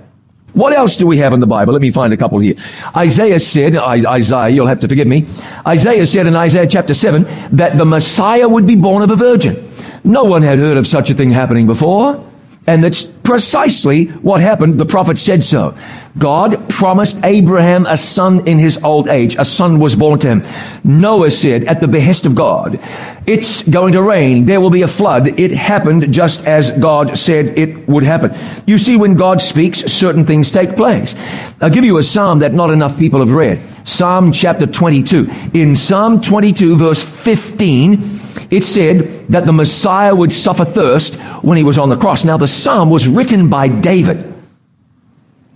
What 0.53 0.71
else 0.71 0.95
do 0.95 1.05
we 1.05 1.17
have 1.17 1.33
in 1.33 1.41
the 1.41 1.45
Bible? 1.45 1.73
Let 1.73 1.81
me 1.81 1.91
find 1.91 2.13
a 2.13 2.17
couple 2.17 2.39
here. 2.39 2.55
Isaiah 2.95 3.41
said, 3.41 3.75
Isaiah, 3.75 4.47
you'll 4.47 4.67
have 4.67 4.79
to 4.79 4.87
forgive 4.87 5.07
me. 5.07 5.25
Isaiah 5.67 6.05
said 6.05 6.25
in 6.25 6.35
Isaiah 6.35 6.65
chapter 6.65 6.93
7 6.93 7.25
that 7.57 7.77
the 7.77 7.85
Messiah 7.85 8.47
would 8.47 8.65
be 8.65 8.77
born 8.77 9.03
of 9.03 9.11
a 9.11 9.17
virgin. 9.17 9.69
No 10.05 10.23
one 10.23 10.41
had 10.41 10.57
heard 10.57 10.77
of 10.77 10.87
such 10.87 11.09
a 11.09 11.13
thing 11.13 11.31
happening 11.31 11.67
before. 11.67 12.26
And 12.67 12.84
that's 12.84 13.06
precisely 13.06 14.06
what 14.06 14.41
happened. 14.41 14.77
The 14.77 14.86
prophet 14.86 15.17
said 15.17 15.41
so. 15.41 15.77
God 16.17 16.69
promised 16.69 17.23
Abraham 17.23 17.86
a 17.86 17.95
son 17.95 18.45
in 18.47 18.58
his 18.58 18.84
old 18.84 19.08
age. 19.08 19.38
A 19.38 19.45
son 19.45 19.80
was 19.80 19.95
born 19.95 20.19
to 20.19 20.27
him. 20.27 20.43
Noah 20.84 21.32
said 21.32 21.63
at 21.63 21.80
the 21.80 21.88
behest 21.88 22.25
of 22.25 22.36
God, 22.36 22.80
it's 23.25 23.63
going 23.63 23.93
to 23.93 24.01
rain. 24.01 24.45
There 24.45 24.60
will 24.60 24.69
be 24.69 24.82
a 24.82 24.88
flood. 24.88 25.39
It 25.39 25.51
happened 25.51 26.12
just 26.13 26.45
as 26.45 26.71
God 26.71 27.17
said 27.17 27.58
it 27.58 27.88
would 27.88 28.03
happen. 28.03 28.32
You 28.65 28.77
see, 28.77 28.97
when 28.97 29.15
God 29.15 29.41
speaks, 29.41 29.80
certain 29.80 30.25
things 30.25 30.51
take 30.51 30.75
place. 30.75 31.15
I'll 31.62 31.69
give 31.69 31.86
you 31.86 31.97
a 31.97 32.03
psalm 32.03 32.39
that 32.39 32.53
not 32.53 32.71
enough 32.71 32.97
people 32.97 33.19
have 33.19 33.32
read. 33.32 33.60
Psalm 33.86 34.32
chapter 34.32 34.67
22. 34.67 35.30
In 35.53 35.75
Psalm 35.75 36.21
22 36.21 36.75
verse 36.75 37.03
15, 37.25 38.26
it 38.49 38.63
said 38.63 39.27
that 39.29 39.45
the 39.45 39.53
Messiah 39.53 40.15
would 40.15 40.31
suffer 40.31 40.65
thirst 40.65 41.15
when 41.43 41.57
he 41.57 41.63
was 41.63 41.77
on 41.77 41.89
the 41.89 41.97
cross. 41.97 42.23
Now 42.23 42.38
the 42.38 42.47
psalm 42.47 42.89
was 42.89 43.07
written 43.07 43.49
by 43.49 43.67
David. 43.67 44.33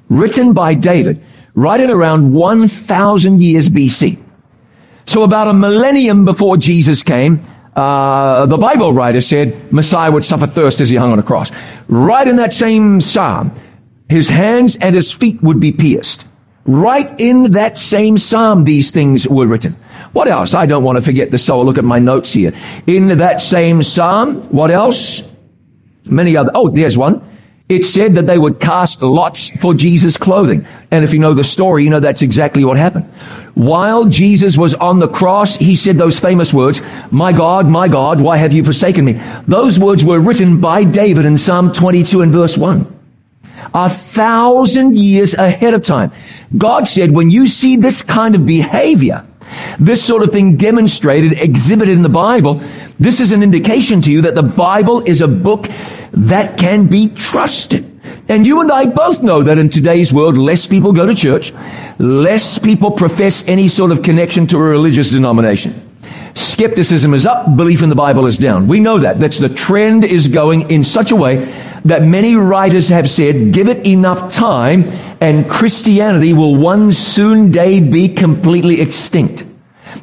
Written 0.09 0.53
by 0.53 0.73
David, 0.73 1.21
right 1.53 1.79
at 1.79 1.89
around 1.89 2.33
1000 2.33 3.41
years 3.41 3.69
BC. 3.69 4.19
So 5.05 5.23
about 5.23 5.47
a 5.47 5.53
millennium 5.53 6.25
before 6.25 6.57
Jesus 6.57 7.03
came, 7.03 7.41
uh, 7.75 8.45
the 8.45 8.57
Bible 8.57 8.91
writer 8.91 9.21
said 9.21 9.71
Messiah 9.71 10.11
would 10.11 10.23
suffer 10.23 10.47
thirst 10.47 10.81
as 10.81 10.89
he 10.89 10.97
hung 10.97 11.11
on 11.11 11.19
a 11.19 11.23
cross. 11.23 11.51
Right 11.87 12.27
in 12.27 12.35
that 12.35 12.53
same 12.53 12.99
psalm, 12.99 13.53
his 14.09 14.27
hands 14.27 14.75
and 14.75 14.93
his 14.93 15.11
feet 15.11 15.41
would 15.41 15.59
be 15.59 15.71
pierced. 15.71 16.27
Right 16.65 17.09
in 17.19 17.51
that 17.51 17.77
same 17.77 18.17
psalm, 18.17 18.65
these 18.65 18.91
things 18.91 19.27
were 19.27 19.47
written. 19.47 19.75
What 20.13 20.27
else? 20.27 20.53
I 20.53 20.65
don't 20.65 20.83
want 20.83 20.97
to 20.97 21.01
forget 21.01 21.31
the 21.31 21.37
soul. 21.37 21.65
Look 21.65 21.77
at 21.77 21.85
my 21.85 21.99
notes 21.99 22.33
here. 22.33 22.53
In 22.87 23.17
that 23.19 23.41
same 23.41 23.81
psalm, 23.83 24.41
what 24.49 24.71
else? 24.71 25.23
Many 26.05 26.35
other. 26.35 26.51
Oh, 26.53 26.69
there's 26.69 26.97
one. 26.97 27.23
It 27.69 27.85
said 27.85 28.15
that 28.15 28.27
they 28.27 28.37
would 28.37 28.59
cast 28.59 29.01
lots 29.01 29.49
for 29.61 29.73
Jesus' 29.73 30.17
clothing. 30.17 30.65
And 30.91 31.05
if 31.05 31.13
you 31.13 31.19
know 31.19 31.33
the 31.33 31.45
story, 31.45 31.85
you 31.85 31.89
know 31.89 32.01
that's 32.01 32.21
exactly 32.21 32.65
what 32.65 32.75
happened. 32.75 33.05
While 33.53 34.05
Jesus 34.05 34.57
was 34.57 34.73
on 34.73 34.99
the 34.99 35.07
cross, 35.07 35.55
he 35.55 35.77
said 35.77 35.95
those 35.95 36.19
famous 36.19 36.53
words, 36.53 36.81
My 37.11 37.31
God, 37.31 37.69
my 37.69 37.87
God, 37.87 38.19
why 38.19 38.35
have 38.35 38.51
you 38.51 38.65
forsaken 38.65 39.05
me? 39.05 39.13
Those 39.47 39.79
words 39.79 40.03
were 40.03 40.19
written 40.19 40.59
by 40.59 40.83
David 40.83 41.23
in 41.23 41.37
Psalm 41.37 41.71
22 41.71 42.21
and 42.21 42.31
verse 42.31 42.57
1 42.57 42.99
a 43.73 43.89
thousand 43.89 44.97
years 44.97 45.33
ahead 45.33 45.73
of 45.73 45.81
time. 45.81 46.11
God 46.57 46.87
said, 46.87 47.11
when 47.11 47.29
you 47.29 47.47
see 47.47 47.77
this 47.77 48.01
kind 48.01 48.35
of 48.35 48.45
behavior, 48.45 49.25
this 49.79 50.03
sort 50.03 50.23
of 50.23 50.31
thing 50.31 50.57
demonstrated, 50.57 51.33
exhibited 51.33 51.95
in 51.95 52.01
the 52.01 52.09
Bible, 52.09 52.55
this 52.99 53.19
is 53.19 53.31
an 53.31 53.43
indication 53.43 54.01
to 54.01 54.11
you 54.11 54.21
that 54.21 54.35
the 54.35 54.43
Bible 54.43 55.01
is 55.01 55.21
a 55.21 55.27
book 55.27 55.67
that 56.11 56.57
can 56.57 56.87
be 56.87 57.09
trusted. 57.09 57.87
And 58.27 58.45
you 58.45 58.61
and 58.61 58.71
I 58.71 58.85
both 58.85 59.23
know 59.23 59.43
that 59.43 59.57
in 59.57 59.69
today's 59.69 60.13
world, 60.13 60.37
less 60.37 60.65
people 60.65 60.93
go 60.93 61.05
to 61.05 61.15
church, 61.15 61.51
less 61.99 62.59
people 62.59 62.91
profess 62.91 63.47
any 63.47 63.67
sort 63.67 63.91
of 63.91 64.03
connection 64.03 64.47
to 64.47 64.57
a 64.57 64.61
religious 64.61 65.11
denomination. 65.11 65.73
Skepticism 66.33 67.13
is 67.13 67.25
up, 67.25 67.57
belief 67.57 67.81
in 67.81 67.89
the 67.89 67.95
Bible 67.95 68.25
is 68.25 68.37
down. 68.37 68.67
We 68.67 68.79
know 68.79 68.99
that. 68.99 69.19
That's 69.19 69.37
the 69.37 69.49
trend 69.49 70.05
is 70.05 70.29
going 70.29 70.71
in 70.71 70.83
such 70.83 71.11
a 71.11 71.15
way 71.15 71.53
that 71.85 72.03
many 72.03 72.35
writers 72.35 72.89
have 72.89 73.09
said, 73.09 73.53
give 73.53 73.69
it 73.69 73.87
enough 73.87 74.33
time 74.33 74.83
and 75.19 75.49
Christianity 75.49 76.33
will 76.33 76.55
one 76.55 76.93
soon 76.93 77.51
day 77.51 77.79
be 77.79 78.09
completely 78.09 78.81
extinct. 78.81 79.45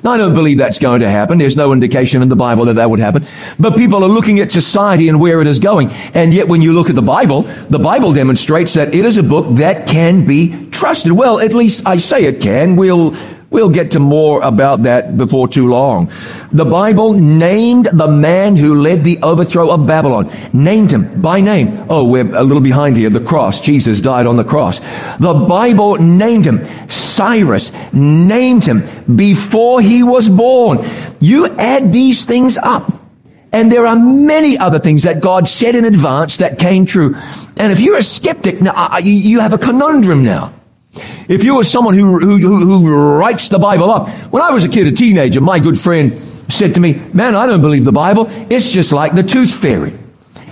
Now, 0.03 0.13
I 0.13 0.19
don't 0.19 0.35
believe 0.35 0.59
that's 0.59 0.79
going 0.79 1.01
to 1.01 1.09
happen. 1.09 1.39
There's 1.39 1.57
no 1.57 1.73
indication 1.73 2.23
in 2.23 2.29
the 2.29 2.37
Bible 2.37 2.67
that 2.67 2.75
that 2.75 2.91
would 2.91 3.01
happen. 3.01 3.25
But 3.59 3.77
people 3.77 4.05
are 4.05 4.09
looking 4.09 4.39
at 4.39 4.53
society 4.53 5.09
and 5.09 5.19
where 5.19 5.41
it 5.41 5.47
is 5.47 5.59
going. 5.59 5.91
And 6.15 6.33
yet 6.33 6.47
when 6.47 6.63
you 6.63 6.73
look 6.73 6.89
at 6.89 6.95
the 6.95 7.03
Bible, 7.03 7.43
the 7.43 7.79
Bible 7.79 8.13
demonstrates 8.13 8.75
that 8.75 8.95
it 8.95 9.05
is 9.05 9.17
a 9.17 9.23
book 9.23 9.47
that 9.57 9.89
can 9.89 10.27
be 10.27 10.69
trusted. 10.71 11.13
Well, 11.13 11.41
at 11.41 11.53
least 11.53 11.87
I 11.87 11.99
say 11.99 12.25
it 12.27 12.41
can. 12.41 12.77
We'll 12.77 13.15
We'll 13.51 13.71
get 13.71 13.93
to 13.93 14.01
more 14.01 14.43
about 14.43 14.83
that 14.83 15.17
before 15.17 15.49
too 15.49 15.69
long. 15.69 16.13
The 16.53 16.67
Bible 16.67 17.15
named 17.15 17.89
the 17.91 18.07
man 18.07 18.57
who 18.57 18.75
led 18.75 19.05
the 19.05 19.21
overthrow 19.23 19.71
of 19.71 19.87
Babylon. 19.87 20.31
Named 20.53 20.93
him 20.93 21.23
by 21.23 21.41
name. 21.41 21.87
Oh, 21.89 22.05
we're 22.05 22.35
a 22.35 22.43
little 22.43 22.63
behind 22.63 22.99
here. 22.99 23.09
The 23.09 23.21
cross. 23.21 23.63
Jesus 23.63 24.03
died 24.03 24.27
on 24.27 24.37
the 24.37 24.45
cross. 24.45 24.81
The 25.19 25.33
Bible 25.49 25.97
named 25.97 26.45
him. 26.45 26.63
Cyrus 26.89 27.73
named 27.93 28.65
him 28.65 28.83
before 29.17 29.81
he 29.81 30.03
was 30.03 30.29
born. 30.29 30.81
You 31.19 31.47
add 31.47 31.91
these 31.91 32.27
things 32.27 32.59
up. 32.59 32.93
And 33.51 33.73
there 33.73 33.87
are 33.87 33.97
many 33.97 34.59
other 34.59 34.79
things 34.79 35.05
that 35.05 35.23
God 35.23 35.49
said 35.49 35.75
in 35.75 35.87
advance 35.87 36.37
that 36.37 36.59
came 36.59 36.85
true. 36.85 37.15
And 37.57 37.73
if 37.73 37.81
you're 37.81 37.97
a 37.97 38.03
skeptic, 38.03 38.61
now 38.61 38.99
you 38.99 39.41
have 39.41 39.55
a 39.55 39.59
conundrum 39.59 40.23
now. 40.23 40.53
If 41.29 41.45
you 41.45 41.57
were 41.57 41.65
someone 41.65 41.95
who, 41.95 42.19
who, 42.19 42.39
who 42.39 43.19
writes 43.19 43.51
the 43.51 43.59
Bible 43.59 43.91
off, 43.91 44.33
when 44.33 44.43
I 44.43 44.51
was 44.51 44.65
a 44.65 44.69
kid, 44.69 44.87
a 44.87 44.93
teenager, 44.93 45.43
my 45.43 45.59
good 45.59 45.79
friend 45.79 46.17
said 46.17 46.75
to 46.75 46.81
me, 46.81 46.95
man, 47.13 47.37
I 47.37 47.47
don't 47.47 47.61
believe 47.61 47.85
the 47.85 47.93
Bible. 47.93 48.27
It's 48.51 48.73
just 48.73 48.93
like 48.93 49.15
the 49.15 49.23
tooth 49.23 49.53
fairy. 49.53 49.93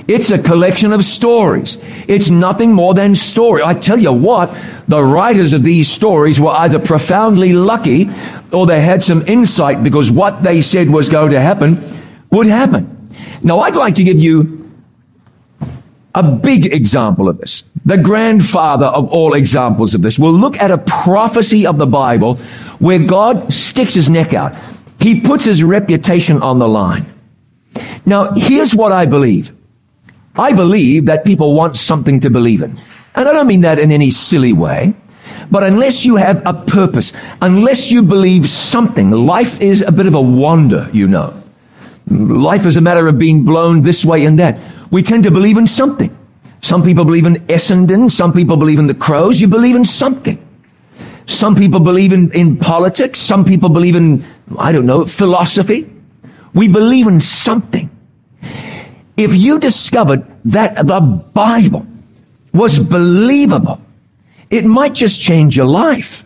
It's 0.07 0.31
a 0.31 0.39
collection 0.39 0.93
of 0.93 1.03
stories. 1.03 1.79
It's 2.07 2.31
nothing 2.31 2.73
more 2.73 2.95
than 2.95 3.17
story. 3.17 3.63
I 3.65 3.75
tell 3.75 3.99
you 3.99 4.13
what, 4.13 4.55
the 4.87 5.03
writers 5.03 5.55
of 5.55 5.63
these 5.63 5.89
stories 5.89 6.39
were 6.39 6.51
either 6.51 6.79
profoundly 6.79 7.55
lucky 7.55 8.11
or 8.53 8.67
they 8.67 8.81
had 8.81 9.03
some 9.03 9.27
insight 9.27 9.83
because 9.83 10.11
what 10.11 10.43
they 10.43 10.61
said 10.61 10.91
was 10.91 11.09
going 11.09 11.33
to 11.33 11.41
happen 11.41 11.81
would 12.31 12.47
happen. 12.47 13.09
Now 13.43 13.61
I'd 13.61 13.75
like 13.75 13.97
to 13.97 14.05
give 14.05 14.19
you 14.19 14.66
a 16.17 16.23
big 16.23 16.73
example 16.73 17.29
of 17.29 17.39
this. 17.39 17.63
The 17.85 17.99
grandfather 17.99 18.87
of 18.87 19.09
all 19.11 19.35
examples 19.35 19.95
of 19.95 20.01
this. 20.01 20.19
We'll 20.19 20.33
look 20.33 20.59
at 20.59 20.71
a 20.71 20.79
prophecy 20.79 21.67
of 21.67 21.77
the 21.77 21.87
Bible 21.87 22.37
where 22.79 22.99
God 22.99 23.53
sticks 23.53 23.93
his 23.95 24.09
neck 24.09 24.33
out. 24.33 24.57
He 24.99 25.21
puts 25.21 25.45
his 25.45 25.63
reputation 25.63 26.43
on 26.43 26.59
the 26.59 26.67
line. 26.67 27.05
Now, 28.07 28.33
here's 28.33 28.75
what 28.75 28.93
I 28.93 29.05
believe. 29.05 29.53
I 30.35 30.55
believe 30.55 31.07
that 31.07 31.27
people 31.27 31.55
want 31.55 31.77
something 31.77 32.21
to 32.21 32.31
believe 32.31 32.63
in. 32.63 32.79
And 33.15 33.29
I 33.29 33.33
don't 33.33 33.47
mean 33.47 33.61
that 33.61 33.79
in 33.79 33.93
any 33.93 34.11
silly 34.11 34.55
way. 34.55 34.95
But 35.51 35.65
unless 35.65 36.07
you 36.07 36.17
have 36.17 36.43
a 36.47 36.55
purpose, 36.55 37.13
unless 37.43 37.91
you 37.91 38.03
believe 38.03 38.49
something, 38.49 39.11
life 39.11 39.61
is 39.61 39.83
a 39.83 39.93
bit 39.93 40.07
of 40.07 40.15
a 40.15 40.21
wander, 40.21 40.89
you 40.93 41.09
know. 41.09 41.43
Life 42.09 42.65
is 42.65 42.77
a 42.77 42.81
matter 42.81 43.07
of 43.07 43.19
being 43.19 43.45
blown 43.45 43.83
this 43.83 44.05
way 44.05 44.25
and 44.25 44.39
that. 44.39 44.59
We 44.91 45.03
tend 45.03 45.25
to 45.25 45.31
believe 45.31 45.57
in 45.57 45.67
something. 45.67 46.17
Some 46.63 46.83
people 46.83 47.05
believe 47.05 47.27
in 47.27 47.35
Essendon. 47.47 48.11
Some 48.11 48.33
people 48.33 48.57
believe 48.57 48.79
in 48.79 48.87
the 48.87 48.95
crows. 48.95 49.41
You 49.41 49.49
believe 49.49 49.77
in 49.77 49.85
something. 49.85 50.43
Some 51.27 51.57
people 51.57 51.81
believe 51.81 52.13
in, 52.13 52.33
in 52.33 52.57
politics. 52.57 53.19
Some 53.21 53.45
people 53.45 53.69
believe 53.69 53.97
in, 53.97 54.25
I 54.59 54.73
don't 54.73 54.87
know, 54.87 55.05
philosophy. 55.05 55.91
We 56.55 56.69
believe 56.69 57.07
in 57.07 57.21
something. 57.21 57.91
If 59.17 59.35
you 59.35 59.59
discovered 59.59 60.27
that 60.47 60.87
the 60.87 61.01
Bible 61.35 61.87
was 62.53 62.79
believable, 62.79 63.81
it 64.51 64.65
might 64.65 64.95
just 64.95 65.21
change 65.21 65.57
your 65.57 65.67
life. 65.67 66.26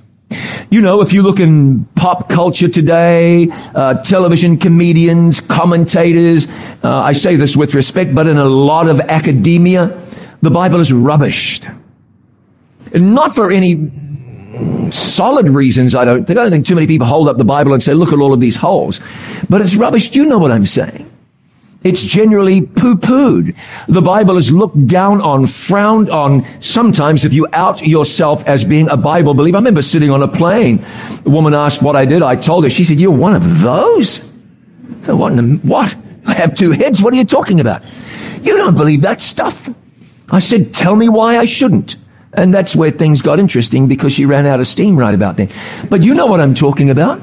You 0.71 0.81
know, 0.81 1.01
if 1.01 1.13
you 1.13 1.23
look 1.23 1.41
in 1.41 1.85
pop 1.97 2.29
culture 2.29 2.69
today, 2.69 3.49
uh, 3.75 3.95
television 4.03 4.57
comedians, 4.57 5.41
commentators, 5.41 6.47
uh, 6.83 6.99
I 6.99 7.13
say 7.13 7.37
this 7.37 7.57
with 7.57 7.75
respect, 7.75 8.15
but 8.15 8.27
in 8.27 8.37
a 8.37 8.45
lot 8.45 8.89
of 8.89 9.01
academia, 9.01 9.99
the 10.43 10.51
Bible 10.51 10.81
is 10.81 10.91
rubbished. 10.91 11.77
Not 12.95 13.35
for 13.35 13.51
any 13.51 13.91
solid 14.91 15.49
reasons, 15.49 15.95
I 15.95 16.05
don't 16.05 16.25
think. 16.25 16.39
I 16.39 16.43
don't 16.43 16.51
think 16.51 16.67
too 16.67 16.75
many 16.75 16.87
people 16.87 17.07
hold 17.07 17.29
up 17.29 17.37
the 17.37 17.45
Bible 17.45 17.73
and 17.73 17.83
say, 17.83 17.95
look 17.95 18.13
at 18.13 18.19
all 18.19 18.33
of 18.33 18.41
these 18.41 18.57
holes. 18.57 19.01
But 19.49 19.61
it's 19.61 19.77
rubbish. 19.77 20.15
You 20.15 20.27
know 20.27 20.39
what 20.39 20.53
I'm 20.53 20.67
saying. 20.67 21.10
It's 21.83 22.03
generally 22.03 22.61
poo-pooed. 22.61 23.57
The 23.89 24.03
Bible 24.03 24.37
is 24.37 24.53
looked 24.53 24.87
down 24.87 25.23
on, 25.23 25.47
frowned 25.47 26.11
on. 26.11 26.45
Sometimes 26.61 27.25
if 27.25 27.33
you 27.33 27.47
out 27.55 27.81
yourself 27.87 28.45
as 28.47 28.67
being 28.67 28.89
a 28.91 28.99
Bible 28.99 29.33
believer. 29.33 29.57
I 29.57 29.61
remember 29.61 29.81
sitting 29.81 30.11
on 30.11 30.23
a 30.23 30.29
plane. 30.29 30.85
The 31.23 31.31
woman 31.31 31.55
asked 31.55 31.83
what 31.83 31.97
I 31.97 32.05
did. 32.05 32.23
I 32.23 32.37
told 32.37 32.65
her. 32.65 32.71
She 32.71 32.85
said, 32.85 33.01
you're 33.01 33.11
one 33.11 33.35
of 33.35 33.63
those? 33.63 34.17
So 35.05 35.17
what? 35.17 35.33
what? 35.63 35.97
I 36.27 36.35
have 36.35 36.55
two 36.55 36.73
heads. 36.73 37.03
What 37.03 37.15
are 37.15 37.17
you 37.17 37.25
talking 37.25 37.61
about? 37.61 37.83
You 38.43 38.59
don't 38.59 38.77
believe 38.77 39.01
that 39.03 39.23
stuff. 39.23 39.71
I 40.31 40.41
said, 40.41 40.75
tell 40.75 40.95
me 40.95 41.09
why 41.09 41.39
I 41.39 41.47
shouldn't. 41.47 41.97
And 42.35 42.53
that's 42.53 42.77
where 42.77 42.91
things 42.91 43.23
got 43.23 43.39
interesting 43.39 43.89
because 43.89 44.13
she 44.13 44.27
ran 44.27 44.45
out 44.45 44.61
of 44.61 44.69
steam 44.69 44.97
right 44.97 45.15
about 45.15 45.39
then. 45.39 45.49
But 45.89 46.03
you 46.03 46.15
know 46.15 46.27
what 46.27 46.41
I'm 46.41 46.55
talking 46.55 46.91
about. 46.91 47.21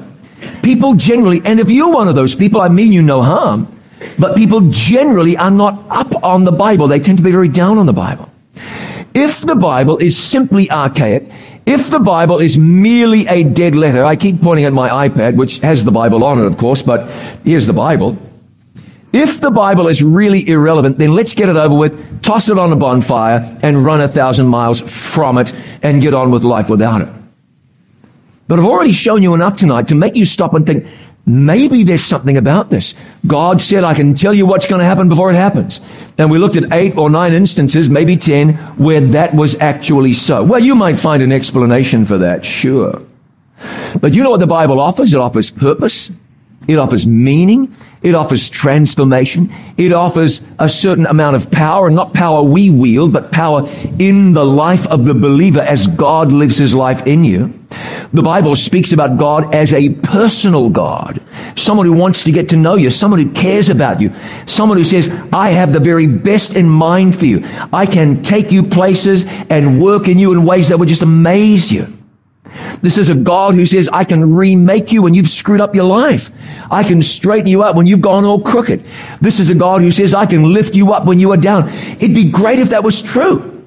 People 0.62 0.94
generally, 0.94 1.40
and 1.44 1.60
if 1.60 1.70
you're 1.70 1.92
one 1.92 2.08
of 2.08 2.16
those 2.16 2.34
people, 2.34 2.60
I 2.60 2.68
mean 2.68 2.92
you 2.92 3.02
no 3.02 3.22
harm. 3.22 3.72
But 4.18 4.36
people 4.36 4.60
generally 4.70 5.36
are 5.36 5.50
not 5.50 5.82
up 5.90 6.24
on 6.24 6.44
the 6.44 6.52
Bible. 6.52 6.88
They 6.88 7.00
tend 7.00 7.18
to 7.18 7.24
be 7.24 7.30
very 7.30 7.48
down 7.48 7.78
on 7.78 7.86
the 7.86 7.92
Bible. 7.92 8.30
If 9.14 9.40
the 9.40 9.56
Bible 9.56 9.98
is 9.98 10.16
simply 10.16 10.70
archaic, 10.70 11.24
if 11.66 11.90
the 11.90 11.98
Bible 11.98 12.38
is 12.38 12.56
merely 12.56 13.26
a 13.26 13.44
dead 13.44 13.74
letter, 13.74 14.04
I 14.04 14.16
keep 14.16 14.40
pointing 14.40 14.64
at 14.64 14.72
my 14.72 15.08
iPad, 15.08 15.36
which 15.36 15.58
has 15.58 15.84
the 15.84 15.90
Bible 15.90 16.24
on 16.24 16.38
it, 16.38 16.46
of 16.46 16.56
course, 16.56 16.82
but 16.82 17.10
here's 17.44 17.66
the 17.66 17.72
Bible. 17.72 18.16
If 19.12 19.40
the 19.40 19.50
Bible 19.50 19.88
is 19.88 20.02
really 20.02 20.46
irrelevant, 20.48 20.98
then 20.98 21.14
let's 21.14 21.34
get 21.34 21.48
it 21.48 21.56
over 21.56 21.74
with, 21.74 22.22
toss 22.22 22.48
it 22.48 22.58
on 22.58 22.72
a 22.72 22.76
bonfire, 22.76 23.44
and 23.62 23.84
run 23.84 24.00
a 24.00 24.08
thousand 24.08 24.46
miles 24.48 24.80
from 24.80 25.38
it 25.38 25.52
and 25.82 26.02
get 26.02 26.14
on 26.14 26.30
with 26.30 26.44
life 26.44 26.68
without 26.70 27.02
it. 27.02 27.08
But 28.46 28.58
I've 28.58 28.64
already 28.64 28.92
shown 28.92 29.22
you 29.22 29.34
enough 29.34 29.56
tonight 29.56 29.88
to 29.88 29.94
make 29.94 30.14
you 30.14 30.24
stop 30.24 30.54
and 30.54 30.66
think, 30.66 30.86
maybe 31.28 31.82
there's 31.84 32.04
something 32.04 32.36
about 32.36 32.70
this. 32.70 32.94
God 33.26 33.60
said, 33.60 33.84
I 33.84 33.94
can 33.94 34.14
tell 34.14 34.34
you 34.34 34.46
what's 34.46 34.66
going 34.66 34.80
to 34.80 34.84
happen 34.84 35.08
before 35.08 35.30
it 35.30 35.36
happens. 35.36 35.80
And 36.16 36.30
we 36.30 36.38
looked 36.38 36.56
at 36.56 36.72
eight 36.72 36.96
or 36.96 37.10
nine 37.10 37.32
instances, 37.32 37.88
maybe 37.88 38.16
ten, 38.16 38.54
where 38.76 39.00
that 39.00 39.34
was 39.34 39.58
actually 39.60 40.14
so. 40.14 40.42
Well, 40.42 40.60
you 40.60 40.74
might 40.74 40.96
find 40.96 41.22
an 41.22 41.32
explanation 41.32 42.04
for 42.04 42.18
that, 42.18 42.44
sure. 42.44 43.02
But 44.00 44.14
you 44.14 44.22
know 44.22 44.30
what 44.30 44.40
the 44.40 44.46
Bible 44.46 44.80
offers? 44.80 45.12
It 45.14 45.20
offers 45.20 45.50
purpose. 45.50 46.10
It 46.68 46.78
offers 46.78 47.06
meaning. 47.06 47.72
It 48.02 48.14
offers 48.14 48.50
transformation. 48.50 49.48
It 49.76 49.92
offers 49.92 50.46
a 50.58 50.68
certain 50.68 51.06
amount 51.06 51.36
of 51.36 51.50
power, 51.50 51.86
and 51.86 51.96
not 51.96 52.14
power 52.14 52.42
we 52.42 52.70
wield, 52.70 53.12
but 53.12 53.32
power 53.32 53.66
in 53.98 54.34
the 54.34 54.44
life 54.44 54.86
of 54.86 55.04
the 55.04 55.14
believer 55.14 55.60
as 55.60 55.86
God 55.86 56.30
lives 56.30 56.58
his 56.58 56.74
life 56.74 57.06
in 57.06 57.24
you. 57.24 57.54
The 58.12 58.22
Bible 58.22 58.54
speaks 58.54 58.92
about 58.92 59.18
God 59.18 59.54
as 59.54 59.72
a 59.72 59.94
personal 59.94 60.68
God. 60.68 61.17
Someone 61.58 61.86
who 61.86 61.92
wants 61.92 62.24
to 62.24 62.32
get 62.32 62.50
to 62.50 62.56
know 62.56 62.76
you. 62.76 62.90
Someone 62.90 63.20
who 63.20 63.32
cares 63.32 63.68
about 63.68 64.00
you. 64.00 64.12
Someone 64.46 64.78
who 64.78 64.84
says, 64.84 65.08
I 65.32 65.50
have 65.50 65.72
the 65.72 65.80
very 65.80 66.06
best 66.06 66.56
in 66.56 66.68
mind 66.68 67.16
for 67.16 67.26
you. 67.26 67.44
I 67.72 67.86
can 67.86 68.22
take 68.22 68.52
you 68.52 68.62
places 68.62 69.24
and 69.50 69.82
work 69.82 70.08
in 70.08 70.18
you 70.18 70.32
in 70.32 70.44
ways 70.44 70.68
that 70.68 70.78
would 70.78 70.88
just 70.88 71.02
amaze 71.02 71.72
you. 71.72 71.86
This 72.80 72.98
is 72.98 73.08
a 73.08 73.14
God 73.14 73.54
who 73.54 73.66
says, 73.66 73.88
I 73.92 74.04
can 74.04 74.34
remake 74.34 74.92
you 74.92 75.02
when 75.02 75.14
you've 75.14 75.28
screwed 75.28 75.60
up 75.60 75.74
your 75.74 75.84
life. 75.84 76.30
I 76.70 76.82
can 76.82 77.02
straighten 77.02 77.48
you 77.48 77.62
up 77.62 77.76
when 77.76 77.86
you've 77.86 78.00
gone 78.00 78.24
all 78.24 78.40
crooked. 78.40 78.84
This 79.20 79.40
is 79.40 79.50
a 79.50 79.54
God 79.54 79.80
who 79.80 79.90
says, 79.90 80.14
I 80.14 80.26
can 80.26 80.42
lift 80.54 80.74
you 80.74 80.92
up 80.92 81.04
when 81.04 81.18
you 81.18 81.32
are 81.32 81.36
down. 81.36 81.68
It'd 81.68 82.14
be 82.14 82.30
great 82.30 82.58
if 82.58 82.70
that 82.70 82.84
was 82.84 83.02
true. 83.02 83.66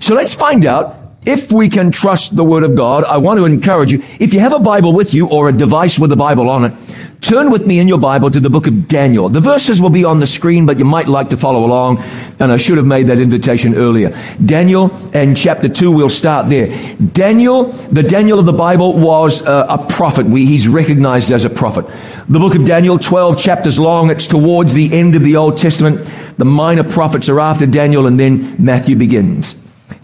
So 0.00 0.14
let's 0.14 0.34
find 0.34 0.64
out 0.66 0.99
if 1.26 1.52
we 1.52 1.68
can 1.68 1.90
trust 1.90 2.34
the 2.34 2.44
Word 2.44 2.64
of 2.64 2.74
God. 2.74 3.04
I 3.04 3.18
want 3.18 3.38
to 3.38 3.44
encourage 3.44 3.92
you, 3.92 3.98
if 4.18 4.32
you 4.32 4.40
have 4.40 4.52
a 4.52 4.58
Bible 4.58 4.92
with 4.92 5.12
you 5.12 5.28
or 5.28 5.48
a 5.48 5.52
device 5.52 5.98
with 5.98 6.12
a 6.12 6.16
Bible 6.16 6.48
on 6.48 6.64
it, 6.64 6.72
Turn 7.20 7.50
with 7.50 7.66
me 7.66 7.78
in 7.78 7.86
your 7.86 7.98
Bible 7.98 8.30
to 8.30 8.40
the 8.40 8.48
book 8.48 8.66
of 8.66 8.88
Daniel. 8.88 9.28
The 9.28 9.40
verses 9.40 9.80
will 9.80 9.90
be 9.90 10.04
on 10.04 10.20
the 10.20 10.26
screen, 10.26 10.64
but 10.64 10.78
you 10.78 10.84
might 10.84 11.06
like 11.06 11.28
to 11.30 11.36
follow 11.36 11.64
along. 11.64 12.02
And 12.38 12.50
I 12.50 12.56
should 12.56 12.78
have 12.78 12.86
made 12.86 13.08
that 13.08 13.18
invitation 13.18 13.74
earlier. 13.74 14.16
Daniel 14.44 14.90
and 15.12 15.36
chapter 15.36 15.68
2, 15.68 15.92
we'll 15.92 16.08
start 16.08 16.48
there. 16.48 16.68
Daniel, 16.96 17.64
the 17.64 18.02
Daniel 18.02 18.38
of 18.38 18.46
the 18.46 18.54
Bible, 18.54 18.98
was 18.98 19.42
uh, 19.42 19.66
a 19.68 19.86
prophet. 19.86 20.26
We, 20.26 20.46
he's 20.46 20.66
recognized 20.66 21.30
as 21.30 21.44
a 21.44 21.50
prophet. 21.50 21.86
The 22.28 22.38
book 22.38 22.54
of 22.54 22.64
Daniel, 22.64 22.98
12 22.98 23.38
chapters 23.38 23.78
long. 23.78 24.10
It's 24.10 24.26
towards 24.26 24.72
the 24.72 24.98
end 24.98 25.14
of 25.14 25.22
the 25.22 25.36
Old 25.36 25.58
Testament. 25.58 26.08
The 26.38 26.46
minor 26.46 26.84
prophets 26.84 27.28
are 27.28 27.38
after 27.38 27.66
Daniel, 27.66 28.06
and 28.06 28.18
then 28.18 28.56
Matthew 28.58 28.96
begins. 28.96 29.54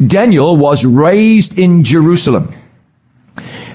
Daniel 0.04 0.56
was 0.56 0.84
raised 0.84 1.58
in 1.58 1.84
Jerusalem. 1.84 2.52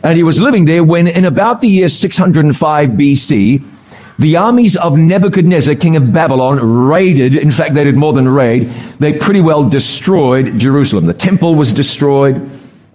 And 0.04 0.18
he 0.18 0.24
was 0.24 0.42
living 0.42 0.66
there 0.66 0.84
when 0.84 1.08
in 1.08 1.26
about 1.26 1.62
the 1.62 1.68
year 1.68 1.90
605 1.90 2.90
BC, 2.90 3.64
the 4.18 4.38
armies 4.38 4.76
of 4.76 4.98
Nebuchadnezzar, 4.98 5.76
king 5.76 5.96
of 5.96 6.14
Babylon, 6.14 6.60
raided. 6.88 7.36
In 7.36 7.52
fact, 7.52 7.74
they 7.74 7.84
did 7.84 7.98
more 7.98 8.14
than 8.14 8.28
raid. 8.28 8.70
They 9.00 9.18
pretty 9.18 9.42
well 9.42 9.68
destroyed 9.68 10.60
Jerusalem. 10.60 11.06
The 11.06 11.14
temple 11.14 11.56
was 11.56 11.74
destroyed. 11.74 12.50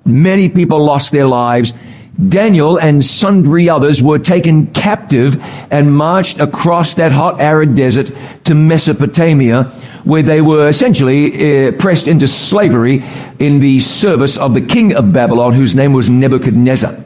Many 0.04 0.48
people 0.48 0.84
lost 0.84 1.10
their 1.10 1.26
lives. 1.26 1.72
Daniel 2.16 2.78
and 2.78 3.04
sundry 3.04 3.68
others 3.68 4.02
were 4.02 4.18
taken 4.18 4.68
captive 4.68 5.36
and 5.70 5.94
marched 5.94 6.40
across 6.40 6.94
that 6.94 7.12
hot 7.12 7.40
arid 7.40 7.74
desert 7.74 8.10
to 8.44 8.54
Mesopotamia, 8.54 9.64
where 10.04 10.22
they 10.22 10.40
were 10.40 10.68
essentially 10.68 11.68
uh, 11.68 11.72
pressed 11.72 12.08
into 12.08 12.26
slavery 12.26 13.04
in 13.38 13.60
the 13.60 13.80
service 13.80 14.38
of 14.38 14.54
the 14.54 14.62
king 14.62 14.94
of 14.94 15.12
Babylon, 15.12 15.52
whose 15.52 15.74
name 15.74 15.92
was 15.92 16.08
Nebuchadnezzar. 16.08 17.04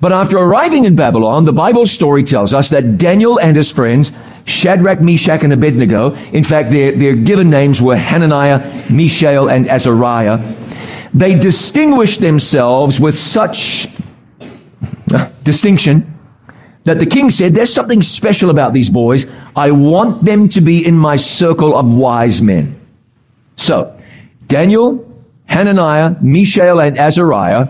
But 0.00 0.12
after 0.12 0.36
arriving 0.36 0.84
in 0.84 0.96
Babylon, 0.96 1.44
the 1.44 1.52
Bible 1.52 1.86
story 1.86 2.24
tells 2.24 2.52
us 2.52 2.68
that 2.70 2.98
Daniel 2.98 3.40
and 3.40 3.56
his 3.56 3.70
friends, 3.70 4.12
Shadrach, 4.44 5.00
Meshach, 5.00 5.42
and 5.42 5.52
Abednego, 5.52 6.14
in 6.30 6.44
fact, 6.44 6.70
their, 6.70 6.92
their 6.92 7.14
given 7.14 7.50
names 7.50 7.80
were 7.80 7.96
Hananiah, 7.96 8.90
Mishael, 8.90 9.48
and 9.48 9.66
Azariah, 9.66 10.54
they 11.14 11.38
distinguished 11.38 12.20
themselves 12.20 13.00
with 13.00 13.16
such 13.16 13.86
distinction 15.42 16.14
that 16.84 16.98
the 16.98 17.06
king 17.06 17.30
said, 17.30 17.54
there's 17.54 17.72
something 17.72 18.02
special 18.02 18.50
about 18.50 18.72
these 18.72 18.90
boys. 18.90 19.30
I 19.56 19.70
want 19.70 20.24
them 20.24 20.48
to 20.50 20.60
be 20.60 20.86
in 20.86 20.98
my 20.98 21.16
circle 21.16 21.76
of 21.76 21.86
wise 21.86 22.42
men. 22.42 22.78
So, 23.56 23.96
Daniel, 24.46 25.10
Hananiah, 25.46 26.16
Mishael, 26.20 26.80
and 26.80 26.98
Azariah 26.98 27.68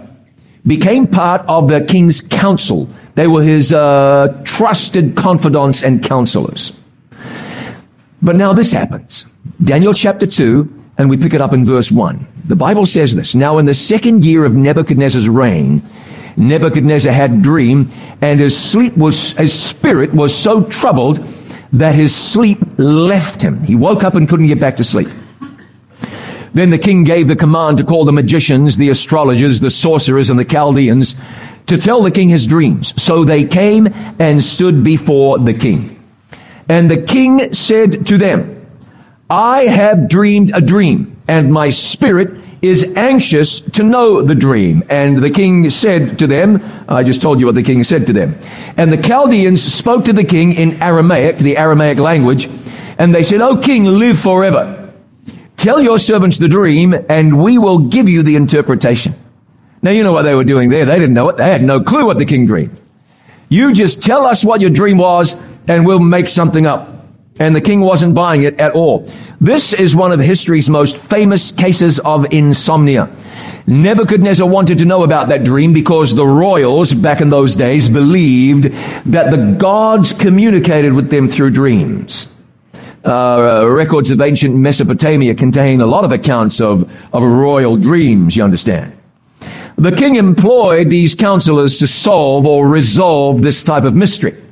became 0.67 1.07
part 1.07 1.43
of 1.43 1.69
the 1.69 1.85
king's 1.85 2.21
council. 2.21 2.89
They 3.15 3.27
were 3.27 3.43
his 3.43 3.73
uh, 3.73 4.43
trusted 4.45 5.15
confidants 5.15 5.83
and 5.83 6.03
counselors. 6.03 6.73
But 8.21 8.37
now 8.37 8.53
this 8.53 8.73
happens. 8.73 9.27
Daniel 9.63 9.93
chapter 9.93 10.27
2, 10.27 10.83
and 10.99 11.11
we 11.11 11.17
pick 11.17 11.35
it 11.35 11.41
up 11.41 11.53
in 11.53 11.65
verse 11.65 11.91
1. 11.91 12.27
The 12.47 12.57
Bible 12.57 12.87
says 12.87 13.15
this, 13.15 13.35
Now 13.35 13.59
in 13.59 13.67
the 13.67 13.75
second 13.75 14.25
year 14.25 14.45
of 14.45 14.55
Nebuchadnezzar's 14.55 15.29
reign, 15.29 15.83
Nebuchadnezzar 16.37 17.13
had 17.13 17.33
a 17.33 17.37
dream, 17.37 17.91
and 18.21 18.41
his 18.41 18.59
sleep 18.59 18.97
was, 18.97 19.33
his 19.33 19.53
spirit 19.53 20.13
was 20.13 20.37
so 20.37 20.65
troubled 20.65 21.19
that 21.73 21.95
his 21.95 22.15
sleep 22.15 22.59
left 22.77 23.43
him. 23.43 23.63
He 23.65 23.75
woke 23.75 24.05
up 24.05 24.15
and 24.15 24.29
couldn't 24.29 24.47
get 24.47 24.61
back 24.61 24.77
to 24.77 24.85
sleep. 24.85 25.09
Then 26.53 26.71
the 26.71 26.79
king 26.79 27.03
gave 27.03 27.27
the 27.27 27.35
command 27.35 27.79
to 27.79 27.85
call 27.85 28.05
the 28.05 28.13
magicians, 28.13 28.77
the 28.77 28.89
astrologers, 28.89 29.61
the 29.61 29.71
sorcerers, 29.71 30.31
and 30.31 30.39
the 30.39 30.45
Chaldeans 30.45 31.17
to 31.67 31.79
tell 31.79 32.03
the 32.03 32.13
king 32.13 32.29
his 32.29 32.47
dreams. 32.47 33.01
So 33.03 33.25
they 33.25 33.45
came 33.45 33.89
and 34.19 34.43
stood 34.43 34.85
before 34.85 35.39
the 35.39 35.55
king. 35.55 36.01
And 36.69 36.91
the 36.91 37.03
king 37.03 37.55
said 37.55 38.07
to 38.07 38.19
them, 38.19 38.67
I 39.29 39.63
have 39.63 40.09
dreamed 40.09 40.53
a 40.55 40.61
dream, 40.61 41.17
and 41.27 41.53
my 41.53 41.71
spirit 41.71 42.44
is 42.65 42.95
anxious 42.97 43.61
to 43.61 43.83
know 43.83 44.23
the 44.23 44.35
dream. 44.35 44.83
And 44.89 45.23
the 45.23 45.31
king 45.31 45.69
said 45.71 46.19
to 46.21 46.27
them, 46.27 46.61
I 46.89 47.03
just 47.03 47.21
told 47.21 47.41
you 47.41 47.47
what 47.47 47.55
the 47.55 47.63
king 47.63 47.85
said 47.85 48.07
to 48.07 48.13
them. 48.13 48.37
And 48.77 48.93
the 48.93 49.01
Chaldeans 49.01 49.63
spoke 49.63 50.07
to 50.07 50.13
the 50.13 50.25
king 50.25 50.55
in 50.55 50.83
Aramaic, 50.83 51.39
the 51.39 51.57
Aramaic 51.57 51.99
language, 51.99 52.49
and 52.99 53.15
they 53.15 53.23
said, 53.23 53.41
O 53.41 53.59
king, 53.59 53.85
live 53.85 54.19
forever. 54.19 54.93
Tell 55.57 55.81
your 55.81 55.99
servants 55.99 56.39
the 56.39 56.49
dream, 56.49 56.95
and 57.09 57.43
we 57.43 57.59
will 57.59 57.89
give 57.89 58.09
you 58.09 58.23
the 58.23 58.37
interpretation. 58.37 59.15
Now, 59.83 59.91
you 59.91 60.03
know 60.03 60.13
what 60.13 60.23
they 60.23 60.35
were 60.35 60.45
doing 60.45 60.71
there. 60.71 60.85
They 60.85 60.99
didn't 60.99 61.15
know 61.15 61.29
it. 61.29 61.37
They 61.37 61.51
had 61.51 61.63
no 61.63 61.81
clue 61.81 62.07
what 62.07 62.19
the 62.19 62.25
king 62.25 62.47
dreamed. 62.47 62.77
You 63.49 63.73
just 63.73 64.03
tell 64.03 64.25
us 64.25 64.45
what 64.45 64.61
your 64.61 64.71
dream 64.71 64.99
was, 64.99 65.41
and 65.69 65.87
we'll 65.87 66.01
make 66.01 66.29
something 66.29 66.67
up. 66.67 66.94
And 67.39 67.55
the 67.55 67.61
king 67.61 67.81
wasn't 67.81 68.15
buying 68.15 68.45
it 68.45 68.61
at 68.61 68.73
all. 68.73 69.01
This 69.41 69.73
is 69.73 69.97
one 69.97 70.13
of 70.13 70.21
history's 70.21 70.71
most 70.71 70.97
famous 70.97 71.51
cases 71.51 71.99
of 71.99 72.33
insomnia. 72.33 73.11
Nebuchadnezzar 73.67 74.47
wanted 74.47 74.79
to 74.79 74.85
know 74.85 75.05
about 75.05 75.29
that 75.29 75.43
dream 75.43 75.73
because 75.73 76.15
the 76.15 76.27
royals 76.27 76.93
back 76.93 77.21
in 77.21 77.31
those 77.31 77.57
days 77.57 77.89
believed 77.89 78.65
that 79.07 79.31
the 79.31 79.57
gods 79.59 80.13
communicated 80.13 80.93
with 80.93 81.11
them 81.11 81.29
through 81.29 81.51
dreams. 81.51 82.31
Uh, 83.05 83.67
records 83.69 84.11
of 84.11 84.21
ancient 84.21 84.55
Mesopotamia 84.55 85.35
contain 85.35 85.81
a 85.81 85.87
lot 85.87 86.05
of 86.05 86.13
accounts 86.13 86.61
of, 86.61 86.83
of 87.13 87.23
royal 87.23 87.77
dreams, 87.77 88.37
you 88.37 88.45
understand. 88.45 88.97
The 89.77 89.93
king 89.93 90.17
employed 90.17 90.89
these 90.89 91.15
counselors 91.15 91.79
to 91.81 91.87
solve 91.87 92.47
or 92.47 92.69
resolve 92.69 93.43
this 93.43 93.63
type 93.63 93.85
of 93.85 93.95
mystery. 93.95 94.44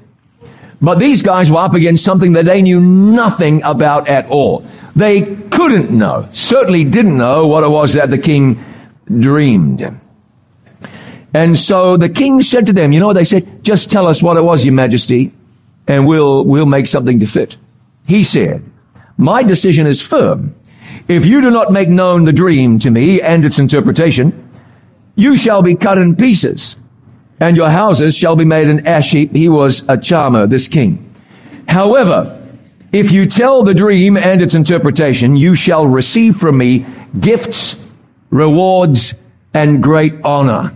But 0.83 0.99
these 0.99 1.23
guys 1.23 1.49
were 1.49 1.59
up 1.59 1.75
against 1.75 2.05
something 2.05 2.33
that 2.33 2.45
they 2.45 2.61
knew 2.61 2.81
nothing 2.81 3.63
about 3.63 4.09
at 4.09 4.27
all. 4.27 4.67
They 4.97 5.37
couldn't 5.47 5.91
know, 5.91 6.29
certainly 6.33 6.83
didn't 6.83 7.17
know 7.17 7.47
what 7.47 7.63
it 7.63 7.69
was 7.69 7.93
that 7.93 8.11
the 8.11 8.19
king 8.19 8.63
dreamed. 9.07 9.81
And 11.33 11.57
so 11.57 11.97
the 11.97 12.09
king 12.09 12.43
said 12.43 12.67
to 12.67 12.73
them, 12.73 12.93
you 12.93 12.99
know 12.99 13.07
what 13.07 13.15
they 13.15 13.25
said? 13.25 13.65
Just 13.65 13.93
tell 13.93 14.09
us 14.09 14.23
what 14.23 14.37
it 14.37 14.43
was, 14.43 14.65
your 14.65 14.75
majesty, 14.75 15.33
and 15.87 16.07
we'll, 16.07 16.45
we'll 16.45 16.67
make 16.67 16.89
something 16.89 17.21
to 17.21 17.27
fit. 17.27 17.57
He 18.07 18.25
said, 18.25 18.65
my 19.17 19.45
decision 19.45 19.87
is 19.87 20.03
firm. 20.03 20.55
If 21.07 21.25
you 21.25 21.41
do 21.41 21.51
not 21.51 21.73
make 21.73 21.89
known 21.89 22.25
the 22.25 22.33
dream 22.33 22.81
to 22.81 22.91
me 22.91 23.23
and 23.23 23.45
its 23.45 23.59
interpretation, 23.61 24.49
you 25.15 25.37
shall 25.37 25.63
be 25.63 25.77
cut 25.77 25.97
in 25.97 26.17
pieces 26.17 26.77
and 27.43 27.57
your 27.57 27.71
houses 27.71 28.17
shall 28.17 28.37
be 28.37 28.45
made 28.45 28.69
an 28.69 28.87
ash 28.87 29.11
heap. 29.11 29.33
He 29.33 29.49
was 29.49 29.87
a 29.89 29.99
charmer, 29.99 30.47
this 30.47 30.69
king. 30.69 31.13
However, 31.67 32.39
if 32.93 33.11
you 33.11 33.27
tell 33.27 33.65
the 33.65 33.75
dream 33.75 34.17
and 34.17 34.41
its 34.41 34.55
interpretation, 34.55 35.35
you 35.35 35.57
shall 35.57 35.85
receive 35.85 36.37
from 36.37 36.59
me 36.59 36.87
gifts, 37.19 37.85
rewards, 38.31 39.15
and 39.53 39.83
great 39.83 40.15
honor. 40.23 40.71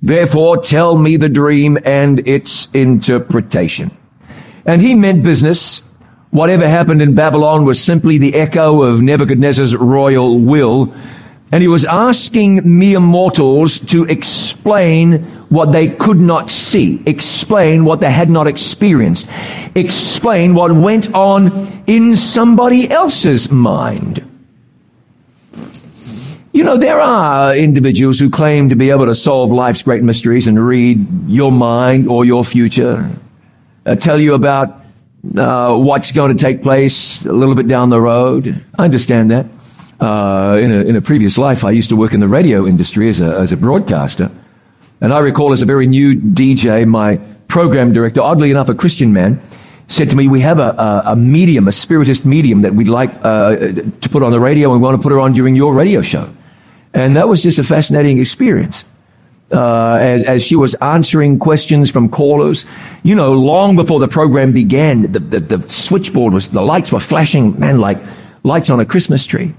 Therefore, 0.00 0.56
tell 0.56 0.96
me 0.96 1.18
the 1.18 1.28
dream 1.28 1.76
and 1.84 2.26
its 2.26 2.70
interpretation. 2.70 3.90
And 4.64 4.80
he 4.80 4.94
meant 4.94 5.22
business. 5.22 5.80
Whatever 6.30 6.66
happened 6.66 7.02
in 7.02 7.14
Babylon 7.14 7.66
was 7.66 7.82
simply 7.82 8.16
the 8.16 8.36
echo 8.36 8.82
of 8.82 9.02
Nebuchadnezzar's 9.02 9.76
royal 9.76 10.38
will. 10.38 10.94
And 11.52 11.60
he 11.60 11.68
was 11.68 11.84
asking 11.84 12.78
mere 12.78 13.00
mortals 13.00 13.80
to 13.80 14.04
explain 14.04 15.35
what 15.48 15.72
they 15.72 15.88
could 15.88 16.18
not 16.18 16.50
see, 16.50 17.02
explain 17.06 17.84
what 17.84 18.00
they 18.00 18.10
had 18.10 18.28
not 18.28 18.46
experienced, 18.46 19.28
explain 19.74 20.54
what 20.54 20.72
went 20.72 21.14
on 21.14 21.52
in 21.86 22.16
somebody 22.16 22.90
else's 22.90 23.50
mind. 23.50 24.24
You 26.52 26.64
know, 26.64 26.78
there 26.78 26.98
are 26.98 27.54
individuals 27.54 28.18
who 28.18 28.30
claim 28.30 28.70
to 28.70 28.76
be 28.76 28.90
able 28.90 29.06
to 29.06 29.14
solve 29.14 29.52
life's 29.52 29.82
great 29.82 30.02
mysteries 30.02 30.46
and 30.46 30.58
read 30.58 31.06
your 31.26 31.52
mind 31.52 32.08
or 32.08 32.24
your 32.24 32.44
future, 32.44 33.10
uh, 33.84 33.94
tell 33.94 34.18
you 34.18 34.34
about 34.34 34.80
uh, 35.36 35.76
what's 35.76 36.12
going 36.12 36.34
to 36.34 36.42
take 36.42 36.62
place 36.62 37.24
a 37.26 37.32
little 37.32 37.54
bit 37.54 37.68
down 37.68 37.90
the 37.90 38.00
road. 38.00 38.64
I 38.78 38.84
understand 38.84 39.30
that. 39.30 39.46
Uh, 40.00 40.58
in, 40.60 40.72
a, 40.72 40.84
in 40.84 40.96
a 40.96 41.00
previous 41.00 41.38
life, 41.38 41.64
I 41.64 41.70
used 41.70 41.90
to 41.90 41.96
work 41.96 42.12
in 42.12 42.20
the 42.20 42.28
radio 42.28 42.66
industry 42.66 43.08
as 43.08 43.20
a, 43.20 43.38
as 43.38 43.52
a 43.52 43.56
broadcaster. 43.56 44.30
And 45.00 45.12
I 45.12 45.18
recall 45.18 45.52
as 45.52 45.62
a 45.62 45.66
very 45.66 45.86
new 45.86 46.14
DJ, 46.14 46.86
my 46.86 47.18
program 47.48 47.92
director, 47.92 48.20
oddly 48.20 48.50
enough, 48.50 48.68
a 48.68 48.74
Christian 48.74 49.12
man, 49.12 49.40
said 49.88 50.10
to 50.10 50.16
me, 50.16 50.28
we 50.28 50.40
have 50.40 50.58
a, 50.58 50.70
a, 50.70 51.02
a 51.12 51.16
medium, 51.16 51.68
a 51.68 51.72
spiritist 51.72 52.24
medium 52.24 52.62
that 52.62 52.74
we'd 52.74 52.88
like 52.88 53.10
uh, 53.22 53.56
to 53.56 54.08
put 54.10 54.22
on 54.22 54.32
the 54.32 54.40
radio 54.40 54.72
and 54.72 54.80
we 54.80 54.84
want 54.84 54.96
to 54.96 55.02
put 55.02 55.12
her 55.12 55.20
on 55.20 55.32
during 55.32 55.54
your 55.54 55.74
radio 55.74 56.02
show. 56.02 56.28
And 56.92 57.16
that 57.16 57.28
was 57.28 57.42
just 57.42 57.58
a 57.58 57.64
fascinating 57.64 58.18
experience. 58.18 58.84
Uh, 59.52 59.98
as, 60.00 60.24
as 60.24 60.44
she 60.44 60.56
was 60.56 60.74
answering 60.76 61.38
questions 61.38 61.88
from 61.88 62.08
callers, 62.08 62.64
you 63.04 63.14
know, 63.14 63.32
long 63.32 63.76
before 63.76 64.00
the 64.00 64.08
program 64.08 64.52
began, 64.52 65.02
the, 65.02 65.20
the, 65.20 65.40
the 65.40 65.68
switchboard 65.68 66.34
was, 66.34 66.48
the 66.48 66.62
lights 66.62 66.90
were 66.90 66.98
flashing, 66.98 67.56
man, 67.60 67.78
like 67.78 67.98
lights 68.42 68.70
on 68.70 68.80
a 68.80 68.84
Christmas 68.84 69.24
tree. 69.24 69.54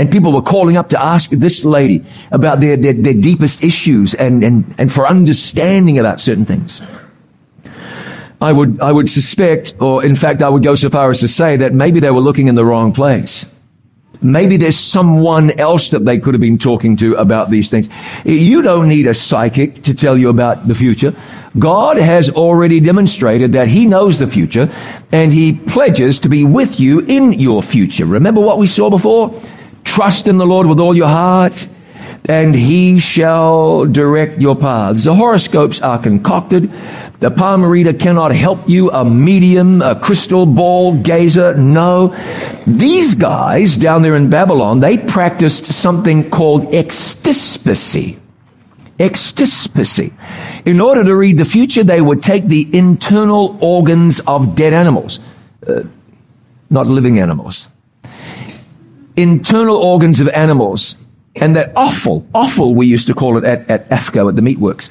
And 0.00 0.10
people 0.10 0.32
were 0.32 0.40
calling 0.40 0.78
up 0.78 0.88
to 0.88 1.02
ask 1.02 1.28
this 1.28 1.62
lady 1.62 2.06
about 2.32 2.60
their, 2.60 2.74
their, 2.78 2.94
their 2.94 3.12
deepest 3.12 3.62
issues 3.62 4.14
and, 4.14 4.42
and, 4.42 4.74
and 4.78 4.90
for 4.90 5.06
understanding 5.06 5.98
about 5.98 6.22
certain 6.22 6.46
things. 6.46 6.80
I 8.40 8.50
would, 8.50 8.80
I 8.80 8.92
would 8.92 9.10
suspect, 9.10 9.74
or 9.78 10.02
in 10.02 10.16
fact, 10.16 10.40
I 10.40 10.48
would 10.48 10.62
go 10.62 10.74
so 10.74 10.88
far 10.88 11.10
as 11.10 11.20
to 11.20 11.28
say 11.28 11.58
that 11.58 11.74
maybe 11.74 12.00
they 12.00 12.10
were 12.10 12.22
looking 12.22 12.46
in 12.46 12.54
the 12.54 12.64
wrong 12.64 12.94
place. 12.94 13.44
Maybe 14.22 14.56
there's 14.56 14.78
someone 14.78 15.50
else 15.60 15.90
that 15.90 16.06
they 16.06 16.18
could 16.18 16.32
have 16.32 16.40
been 16.40 16.56
talking 16.56 16.96
to 16.96 17.16
about 17.16 17.50
these 17.50 17.68
things. 17.68 17.90
You 18.24 18.62
don't 18.62 18.88
need 18.88 19.06
a 19.06 19.12
psychic 19.12 19.82
to 19.82 19.92
tell 19.92 20.16
you 20.16 20.30
about 20.30 20.66
the 20.66 20.74
future. 20.74 21.14
God 21.58 21.98
has 21.98 22.30
already 22.30 22.80
demonstrated 22.80 23.52
that 23.52 23.68
He 23.68 23.84
knows 23.84 24.18
the 24.18 24.26
future 24.26 24.70
and 25.12 25.30
He 25.30 25.58
pledges 25.58 26.20
to 26.20 26.30
be 26.30 26.46
with 26.46 26.80
you 26.80 27.00
in 27.00 27.34
your 27.34 27.62
future. 27.62 28.06
Remember 28.06 28.40
what 28.40 28.56
we 28.56 28.66
saw 28.66 28.88
before? 28.88 29.38
Trust 29.84 30.28
in 30.28 30.38
the 30.38 30.46
Lord 30.46 30.66
with 30.66 30.80
all 30.80 30.96
your 30.96 31.08
heart 31.08 31.68
and 32.28 32.54
he 32.54 32.98
shall 32.98 33.86
direct 33.86 34.40
your 34.40 34.56
paths. 34.56 35.04
The 35.04 35.14
horoscopes 35.14 35.80
are 35.80 35.98
concocted. 35.98 36.70
The 37.20 37.30
palm 37.30 37.64
reader 37.64 37.92
cannot 37.92 38.32
help 38.32 38.68
you, 38.68 38.90
a 38.90 39.04
medium, 39.04 39.82
a 39.82 39.98
crystal 39.98 40.46
ball 40.46 40.96
gazer. 40.96 41.54
No. 41.54 42.16
These 42.66 43.14
guys 43.14 43.76
down 43.76 44.02
there 44.02 44.16
in 44.16 44.30
Babylon, 44.30 44.80
they 44.80 44.98
practiced 44.98 45.66
something 45.66 46.30
called 46.30 46.72
extispicy. 46.72 48.18
Extispicy. 48.98 50.12
In 50.66 50.80
order 50.80 51.02
to 51.04 51.16
read 51.16 51.38
the 51.38 51.44
future, 51.44 51.82
they 51.82 52.00
would 52.00 52.22
take 52.22 52.44
the 52.44 52.68
internal 52.76 53.58
organs 53.60 54.20
of 54.20 54.54
dead 54.54 54.72
animals, 54.72 55.20
uh, 55.66 55.82
not 56.68 56.86
living 56.86 57.18
animals. 57.18 57.68
Internal 59.22 59.76
organs 59.76 60.20
of 60.20 60.28
animals 60.28 60.96
and 61.36 61.54
that 61.54 61.72
offal, 61.76 62.26
offal 62.34 62.74
we 62.74 62.86
used 62.86 63.06
to 63.06 63.14
call 63.14 63.38
it 63.38 63.44
at, 63.44 63.70
at 63.70 63.88
AFCO, 63.88 64.28
at 64.28 64.36
the 64.36 64.42
meatworks. 64.42 64.90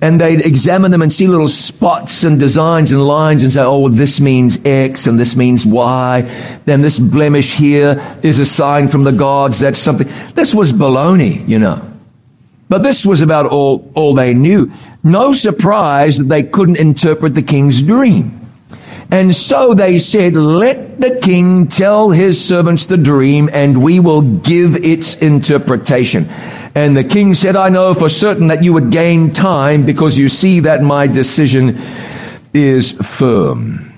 And 0.00 0.20
they'd 0.20 0.40
examine 0.46 0.92
them 0.92 1.02
and 1.02 1.12
see 1.12 1.26
little 1.26 1.48
spots 1.48 2.24
and 2.24 2.38
designs 2.38 2.92
and 2.92 3.04
lines 3.04 3.42
and 3.42 3.52
say, 3.52 3.62
oh, 3.62 3.88
this 3.88 4.20
means 4.20 4.64
X 4.64 5.06
and 5.06 5.18
this 5.18 5.36
means 5.36 5.66
Y. 5.66 6.22
Then 6.64 6.80
this 6.80 6.98
blemish 6.98 7.56
here 7.56 8.18
is 8.22 8.38
a 8.38 8.46
sign 8.46 8.88
from 8.88 9.04
the 9.04 9.12
gods. 9.12 9.58
That's 9.58 9.78
something. 9.78 10.08
This 10.34 10.54
was 10.54 10.72
baloney, 10.72 11.46
you 11.46 11.58
know. 11.58 11.86
But 12.68 12.84
this 12.84 13.04
was 13.04 13.20
about 13.20 13.46
all, 13.46 13.90
all 13.94 14.14
they 14.14 14.32
knew. 14.32 14.70
No 15.02 15.32
surprise 15.32 16.18
that 16.18 16.28
they 16.28 16.44
couldn't 16.44 16.76
interpret 16.76 17.34
the 17.34 17.42
king's 17.42 17.82
dream. 17.82 18.39
And 19.12 19.34
so 19.34 19.74
they 19.74 19.98
said, 19.98 20.34
let 20.34 21.00
the 21.00 21.18
king 21.20 21.66
tell 21.66 22.10
his 22.10 22.42
servants 22.42 22.86
the 22.86 22.96
dream 22.96 23.50
and 23.52 23.82
we 23.82 23.98
will 23.98 24.22
give 24.22 24.76
its 24.76 25.16
interpretation. 25.16 26.28
And 26.76 26.96
the 26.96 27.02
king 27.02 27.34
said, 27.34 27.56
I 27.56 27.70
know 27.70 27.92
for 27.92 28.08
certain 28.08 28.48
that 28.48 28.62
you 28.62 28.72
would 28.74 28.92
gain 28.92 29.32
time 29.32 29.84
because 29.84 30.16
you 30.16 30.28
see 30.28 30.60
that 30.60 30.82
my 30.82 31.08
decision 31.08 31.78
is 32.54 32.92
firm. 32.92 33.92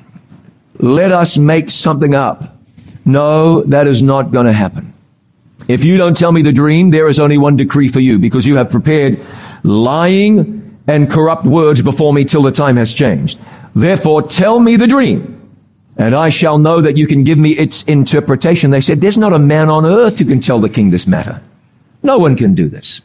Let 0.78 1.12
us 1.12 1.36
make 1.36 1.70
something 1.70 2.14
up. 2.14 2.56
No, 3.04 3.62
that 3.64 3.86
is 3.86 4.02
not 4.02 4.30
going 4.30 4.46
to 4.46 4.52
happen. 4.52 4.94
If 5.68 5.84
you 5.84 5.98
don't 5.98 6.16
tell 6.16 6.32
me 6.32 6.42
the 6.42 6.52
dream, 6.52 6.90
there 6.90 7.06
is 7.08 7.20
only 7.20 7.36
one 7.36 7.56
decree 7.56 7.88
for 7.88 8.00
you 8.00 8.18
because 8.18 8.46
you 8.46 8.56
have 8.56 8.70
prepared 8.70 9.20
lying 9.62 10.78
and 10.86 11.10
corrupt 11.10 11.44
words 11.44 11.82
before 11.82 12.12
me 12.12 12.24
till 12.24 12.42
the 12.42 12.50
time 12.50 12.76
has 12.76 12.92
changed. 12.94 13.38
Therefore, 13.74 14.22
tell 14.22 14.58
me 14.60 14.76
the 14.76 14.86
dream, 14.86 15.50
and 15.96 16.14
I 16.14 16.28
shall 16.28 16.58
know 16.58 16.80
that 16.80 16.96
you 16.96 17.06
can 17.06 17.24
give 17.24 17.38
me 17.38 17.50
its 17.50 17.84
interpretation. 17.84 18.70
They 18.70 18.80
said, 18.80 19.00
There's 19.00 19.18
not 19.18 19.32
a 19.32 19.38
man 19.38 19.70
on 19.70 19.86
earth 19.86 20.18
who 20.18 20.24
can 20.24 20.40
tell 20.40 20.60
the 20.60 20.68
king 20.68 20.90
this 20.90 21.06
matter. 21.06 21.42
No 22.02 22.18
one 22.18 22.36
can 22.36 22.54
do 22.54 22.68
this. 22.68 23.00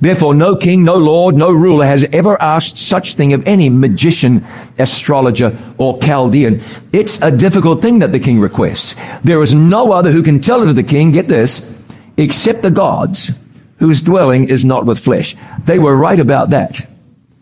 Therefore, 0.00 0.34
no 0.34 0.56
king, 0.56 0.84
no 0.84 0.96
lord, 0.96 1.36
no 1.36 1.50
ruler 1.50 1.86
has 1.86 2.04
ever 2.12 2.40
asked 2.40 2.76
such 2.76 3.14
thing 3.14 3.32
of 3.32 3.46
any 3.46 3.70
magician, 3.70 4.44
astrologer, 4.78 5.56
or 5.78 5.98
Chaldean. 6.00 6.60
It's 6.92 7.20
a 7.22 7.34
difficult 7.34 7.80
thing 7.80 8.00
that 8.00 8.12
the 8.12 8.20
king 8.20 8.38
requests. 8.38 8.94
There 9.24 9.42
is 9.42 9.54
no 9.54 9.92
other 9.92 10.10
who 10.10 10.22
can 10.22 10.40
tell 10.40 10.62
it 10.62 10.66
to 10.66 10.74
the 10.74 10.82
king, 10.82 11.12
get 11.12 11.28
this, 11.28 11.74
except 12.18 12.60
the 12.60 12.70
gods 12.70 13.30
whose 13.78 14.02
dwelling 14.02 14.48
is 14.48 14.64
not 14.64 14.84
with 14.84 14.98
flesh. 14.98 15.34
They 15.64 15.78
were 15.78 15.96
right 15.96 16.20
about 16.20 16.50
that. 16.50 16.86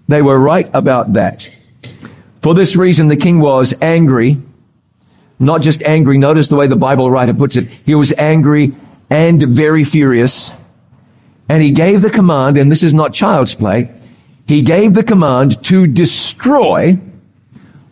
They 0.07 0.23
were 0.23 0.39
right 0.39 0.69
about 0.73 1.15
that. 1.15 1.49
For 2.45 2.53
this 2.53 2.77
reason, 2.77 3.09
the 3.09 3.17
king 3.17 3.41
was 3.41 3.73
angry, 3.81 4.37
not 5.39 5.63
just 5.63 5.83
angry. 5.83 6.19
Notice 6.19 6.51
the 6.51 6.57
way 6.57 6.67
the 6.67 6.77
Bible 6.77 7.11
writer 7.11 7.33
puts 7.33 7.57
it. 7.57 7.69
He 7.87 7.95
was 7.95 8.13
angry 8.19 8.75
and 9.09 9.43
very 9.43 9.83
furious. 9.83 10.53
And 11.49 11.63
he 11.63 11.71
gave 11.71 12.03
the 12.03 12.11
command, 12.11 12.59
and 12.59 12.71
this 12.71 12.83
is 12.83 12.93
not 12.93 13.15
child's 13.15 13.55
play, 13.55 13.95
he 14.47 14.61
gave 14.61 14.93
the 14.93 15.03
command 15.03 15.65
to 15.65 15.87
destroy 15.87 16.99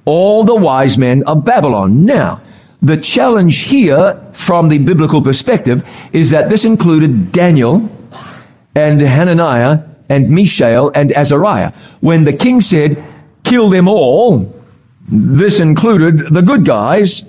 all 0.04 0.44
the 0.44 0.54
wise 0.54 0.98
men 0.98 1.22
of 1.22 1.46
Babylon. 1.46 2.04
Now, 2.04 2.42
the 2.82 2.98
challenge 2.98 3.60
here 3.60 4.20
from 4.34 4.68
the 4.68 4.84
biblical 4.84 5.22
perspective 5.22 5.82
is 6.12 6.28
that 6.28 6.50
this 6.50 6.66
included 6.66 7.32
Daniel 7.32 7.88
and 8.74 9.00
Hananiah 9.00 9.78
and 10.10 10.28
Mishael 10.28 10.92
and 10.94 11.10
Azariah. 11.10 11.72
When 12.00 12.24
the 12.24 12.34
king 12.34 12.60
said, 12.60 13.02
kill 13.52 13.68
them 13.68 13.86
all. 13.86 14.50
This 15.06 15.60
included 15.60 16.32
the 16.32 16.40
good 16.40 16.64
guys 16.64 17.22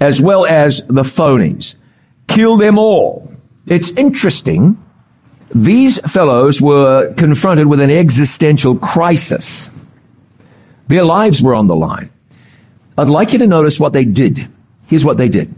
as 0.00 0.18
well 0.18 0.46
as 0.46 0.86
the 0.86 1.02
phonies. 1.02 1.76
Kill 2.26 2.56
them 2.56 2.78
all. 2.78 3.30
It's 3.66 3.90
interesting. 3.98 4.82
These 5.54 5.98
fellows 6.10 6.62
were 6.62 7.12
confronted 7.18 7.66
with 7.66 7.80
an 7.80 7.90
existential 7.90 8.78
crisis. 8.78 9.68
Their 10.88 11.04
lives 11.04 11.42
were 11.42 11.54
on 11.54 11.66
the 11.66 11.76
line. 11.76 12.08
I'd 12.96 13.08
like 13.10 13.34
you 13.34 13.40
to 13.40 13.46
notice 13.46 13.78
what 13.78 13.92
they 13.92 14.06
did. 14.06 14.38
Here's 14.86 15.04
what 15.04 15.18
they 15.18 15.28
did. 15.28 15.54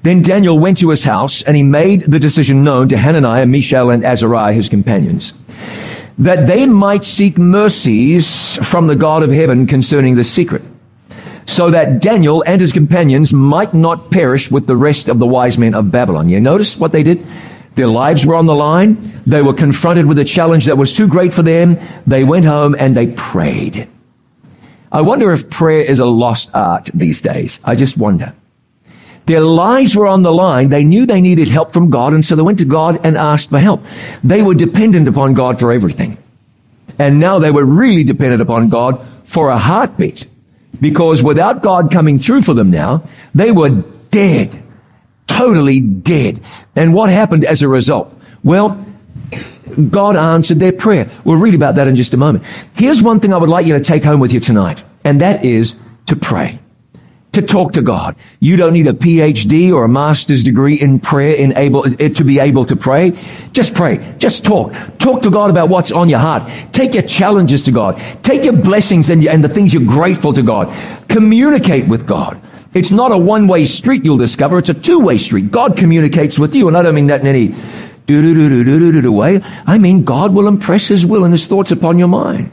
Then 0.00 0.22
Daniel 0.22 0.58
went 0.58 0.78
to 0.78 0.88
his 0.88 1.04
house 1.04 1.42
and 1.42 1.54
he 1.58 1.62
made 1.62 2.00
the 2.00 2.18
decision 2.18 2.64
known 2.64 2.88
to 2.88 2.96
Hananiah, 2.96 3.44
Mishael, 3.44 3.90
and 3.90 4.02
Azariah, 4.02 4.54
his 4.54 4.70
companions 4.70 5.34
that 6.18 6.46
they 6.46 6.66
might 6.66 7.04
seek 7.04 7.38
mercies 7.38 8.56
from 8.64 8.86
the 8.86 8.96
God 8.96 9.22
of 9.22 9.30
heaven 9.32 9.66
concerning 9.66 10.14
the 10.14 10.24
secret, 10.24 10.62
so 11.46 11.70
that 11.70 12.00
Daniel 12.00 12.42
and 12.46 12.60
his 12.60 12.72
companions 12.72 13.32
might 13.32 13.74
not 13.74 14.10
perish 14.10 14.50
with 14.50 14.66
the 14.66 14.76
rest 14.76 15.08
of 15.08 15.18
the 15.18 15.26
wise 15.26 15.58
men 15.58 15.74
of 15.74 15.90
Babylon. 15.90 16.28
You 16.28 16.40
notice 16.40 16.76
what 16.76 16.92
they 16.92 17.02
did? 17.02 17.26
Their 17.74 17.88
lives 17.88 18.24
were 18.24 18.36
on 18.36 18.46
the 18.46 18.54
line. 18.54 18.96
They 19.26 19.42
were 19.42 19.52
confronted 19.52 20.06
with 20.06 20.18
a 20.20 20.24
challenge 20.24 20.66
that 20.66 20.78
was 20.78 20.94
too 20.94 21.08
great 21.08 21.34
for 21.34 21.42
them. 21.42 21.76
They 22.06 22.22
went 22.22 22.44
home 22.44 22.76
and 22.78 22.94
they 22.94 23.08
prayed. 23.08 23.88
I 24.92 25.00
wonder 25.00 25.32
if 25.32 25.50
prayer 25.50 25.82
is 25.82 25.98
a 25.98 26.06
lost 26.06 26.54
art 26.54 26.88
these 26.94 27.20
days. 27.20 27.58
I 27.64 27.74
just 27.74 27.98
wonder. 27.98 28.32
Their 29.26 29.40
lives 29.40 29.96
were 29.96 30.06
on 30.06 30.22
the 30.22 30.32
line. 30.32 30.68
They 30.68 30.84
knew 30.84 31.06
they 31.06 31.20
needed 31.20 31.48
help 31.48 31.72
from 31.72 31.90
God, 31.90 32.12
and 32.12 32.24
so 32.24 32.36
they 32.36 32.42
went 32.42 32.58
to 32.58 32.64
God 32.64 33.00
and 33.04 33.16
asked 33.16 33.50
for 33.50 33.58
help. 33.58 33.82
They 34.22 34.42
were 34.42 34.54
dependent 34.54 35.08
upon 35.08 35.34
God 35.34 35.58
for 35.58 35.72
everything. 35.72 36.18
And 36.98 37.20
now 37.20 37.38
they 37.38 37.50
were 37.50 37.64
really 37.64 38.04
dependent 38.04 38.42
upon 38.42 38.68
God 38.68 39.00
for 39.24 39.48
a 39.48 39.58
heartbeat. 39.58 40.26
Because 40.80 41.22
without 41.22 41.62
God 41.62 41.90
coming 41.90 42.18
through 42.18 42.42
for 42.42 42.52
them 42.52 42.70
now, 42.70 43.08
they 43.34 43.50
were 43.50 43.82
dead. 44.10 44.62
Totally 45.26 45.80
dead. 45.80 46.40
And 46.76 46.92
what 46.92 47.08
happened 47.08 47.44
as 47.44 47.62
a 47.62 47.68
result? 47.68 48.14
Well, 48.42 48.84
God 49.90 50.16
answered 50.16 50.58
their 50.58 50.72
prayer. 50.72 51.08
We'll 51.24 51.38
read 51.38 51.54
about 51.54 51.76
that 51.76 51.88
in 51.88 51.96
just 51.96 52.12
a 52.12 52.18
moment. 52.18 52.44
Here's 52.74 53.02
one 53.02 53.20
thing 53.20 53.32
I 53.32 53.38
would 53.38 53.48
like 53.48 53.66
you 53.66 53.72
to 53.72 53.82
take 53.82 54.04
home 54.04 54.20
with 54.20 54.32
you 54.32 54.40
tonight, 54.40 54.82
and 55.04 55.22
that 55.22 55.44
is 55.44 55.76
to 56.06 56.16
pray 56.16 56.58
to 57.34 57.42
talk 57.42 57.72
to 57.72 57.82
God. 57.82 58.16
You 58.40 58.56
don't 58.56 58.72
need 58.72 58.86
a 58.86 58.92
PhD 58.92 59.72
or 59.72 59.84
a 59.84 59.88
master's 59.88 60.42
degree 60.42 60.80
in 60.80 61.00
prayer 61.00 61.34
in 61.36 61.56
able 61.56 61.86
eh, 61.86 62.08
to 62.08 62.24
be 62.24 62.38
able 62.38 62.64
to 62.66 62.76
pray. 62.76 63.12
Just 63.52 63.74
pray. 63.74 64.14
Just 64.18 64.44
talk. 64.44 64.72
Talk 64.98 65.22
to 65.22 65.30
God 65.30 65.50
about 65.50 65.68
what's 65.68 65.92
on 65.92 66.08
your 66.08 66.18
heart. 66.18 66.50
Take 66.72 66.94
your 66.94 67.02
challenges 67.02 67.64
to 67.64 67.72
God. 67.72 67.98
Take 68.22 68.44
your 68.44 68.56
blessings 68.56 69.10
and, 69.10 69.26
and 69.26 69.44
the 69.44 69.48
things 69.48 69.74
you're 69.74 69.84
grateful 69.84 70.32
to 70.32 70.42
God. 70.42 70.74
Communicate 71.08 71.88
with 71.88 72.06
God. 72.06 72.40
It's 72.74 72.90
not 72.90 73.12
a 73.12 73.18
one-way 73.18 73.66
street 73.66 74.04
you'll 74.04 74.16
discover. 74.16 74.58
It's 74.58 74.68
a 74.68 74.74
two-way 74.74 75.18
street. 75.18 75.50
God 75.50 75.76
communicates 75.76 76.38
with 76.38 76.54
you. 76.54 76.66
And 76.66 76.76
I 76.76 76.82
don't 76.82 76.94
mean 76.94 77.06
that 77.06 77.20
in 77.20 77.26
any 77.28 77.48
do-do-do-do-do-do-do 78.06 79.12
way. 79.12 79.40
I 79.66 79.78
mean, 79.78 80.04
God 80.04 80.34
will 80.34 80.48
impress 80.48 80.88
His 80.88 81.06
will 81.06 81.24
and 81.24 81.32
His 81.32 81.46
thoughts 81.46 81.70
upon 81.70 81.98
your 81.98 82.08
mind. 82.08 82.50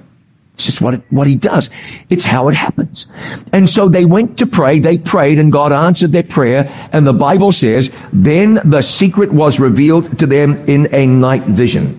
It's 0.56 0.66
just 0.66 0.82
what, 0.82 0.96
it, 0.96 1.02
what 1.10 1.28
He 1.28 1.36
does. 1.36 1.70
It's 2.10 2.24
how 2.24 2.48
it 2.50 2.56
happens. 2.56 3.08
And 3.52 3.70
so 3.70 3.90
they 3.90 4.06
went 4.06 4.40
to 4.40 4.46
pray, 4.46 4.80
they 4.80 4.98
prayed, 4.98 5.40
and 5.40 5.52
God 5.52 5.72
answered 5.72 6.12
their 6.12 6.24
prayer, 6.24 6.70
and 6.92 7.06
the 7.06 7.14
Bible 7.14 7.52
says, 7.52 7.92
then 8.14 8.60
the 8.66 8.82
secret 8.82 9.32
was 9.32 9.60
revealed 9.60 10.20
to 10.20 10.28
them 10.28 10.56
in 10.68 10.94
a 10.94 11.08
night 11.08 11.44
vision. 11.44 11.98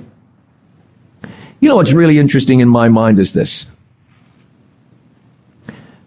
You 1.61 1.69
know 1.69 1.77
what's 1.77 1.93
really 1.93 2.19
interesting 2.19 2.61
in 2.61 2.69
my 2.69 2.89
mind 2.89 3.19
is 3.19 3.33
this. 3.33 3.67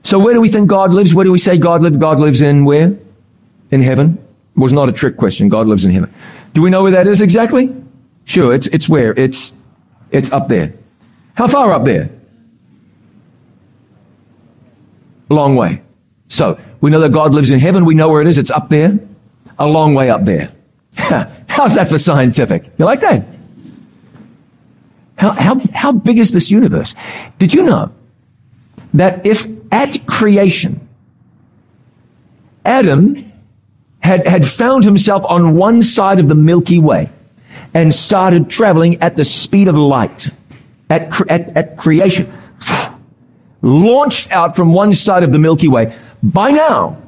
So 0.03 0.19
where 0.19 0.33
do 0.33 0.41
we 0.41 0.49
think 0.49 0.69
God 0.69 0.93
lives? 0.93 1.15
Where 1.15 1.25
do 1.25 1.31
we 1.31 1.39
say 1.39 1.57
God 1.57 1.81
lives? 1.81 1.97
God 1.97 2.19
lives 2.19 2.41
in 2.41 2.63
where? 2.63 2.95
In 3.71 3.81
heaven. 3.81 4.19
It 4.55 4.59
was 4.59 4.71
not 4.71 4.87
a 4.87 4.91
trick 4.91 5.17
question. 5.17 5.49
God 5.49 5.65
lives 5.67 5.83
in 5.83 5.91
heaven. 5.91 6.13
Do 6.53 6.61
we 6.61 6.69
know 6.69 6.83
where 6.83 6.91
that 6.91 7.07
is 7.07 7.21
exactly? 7.21 7.75
Sure, 8.23 8.53
it's, 8.53 8.67
it's 8.67 8.87
where? 8.87 9.17
It's, 9.17 9.57
it's 10.11 10.31
up 10.31 10.47
there. 10.47 10.73
How 11.35 11.47
far 11.47 11.71
up 11.73 11.85
there? 11.85 12.09
Long 15.29 15.55
way. 15.55 15.81
So, 16.27 16.59
we 16.81 16.91
know 16.91 16.99
that 16.99 17.11
God 17.11 17.33
lives 17.33 17.51
in 17.51 17.59
heaven. 17.59 17.85
We 17.85 17.95
know 17.95 18.09
where 18.09 18.21
it 18.21 18.27
is. 18.27 18.37
It's 18.37 18.51
up 18.51 18.69
there. 18.69 18.99
A 19.57 19.67
long 19.67 19.93
way 19.93 20.09
up 20.09 20.23
there. 20.23 20.51
How's 20.95 21.75
that 21.75 21.89
for 21.89 21.97
scientific? 21.97 22.71
You 22.77 22.85
like 22.85 23.01
that? 23.01 23.25
How, 25.17 25.31
how, 25.31 25.59
how 25.73 25.91
big 25.91 26.17
is 26.17 26.31
this 26.31 26.51
universe? 26.51 26.93
Did 27.37 27.53
you 27.53 27.63
know 27.63 27.91
that 28.93 29.25
if 29.25 29.47
at 29.71 30.05
creation, 30.07 30.87
Adam 32.65 33.15
had, 33.99 34.25
had 34.27 34.45
found 34.45 34.83
himself 34.83 35.23
on 35.25 35.55
one 35.55 35.83
side 35.83 36.19
of 36.19 36.27
the 36.27 36.35
Milky 36.35 36.79
Way 36.79 37.09
and 37.73 37.93
started 37.93 38.49
traveling 38.49 39.01
at 39.01 39.15
the 39.15 39.25
speed 39.25 39.67
of 39.67 39.75
light 39.75 40.29
at, 40.89 41.21
at, 41.29 41.57
at 41.57 41.77
creation. 41.77 42.31
Launched 43.65 44.31
out 44.31 44.55
from 44.55 44.73
one 44.73 44.93
side 44.93 45.23
of 45.23 45.31
the 45.31 45.39
Milky 45.39 45.67
Way. 45.67 45.91
By 46.21 46.51
now, 46.51 47.01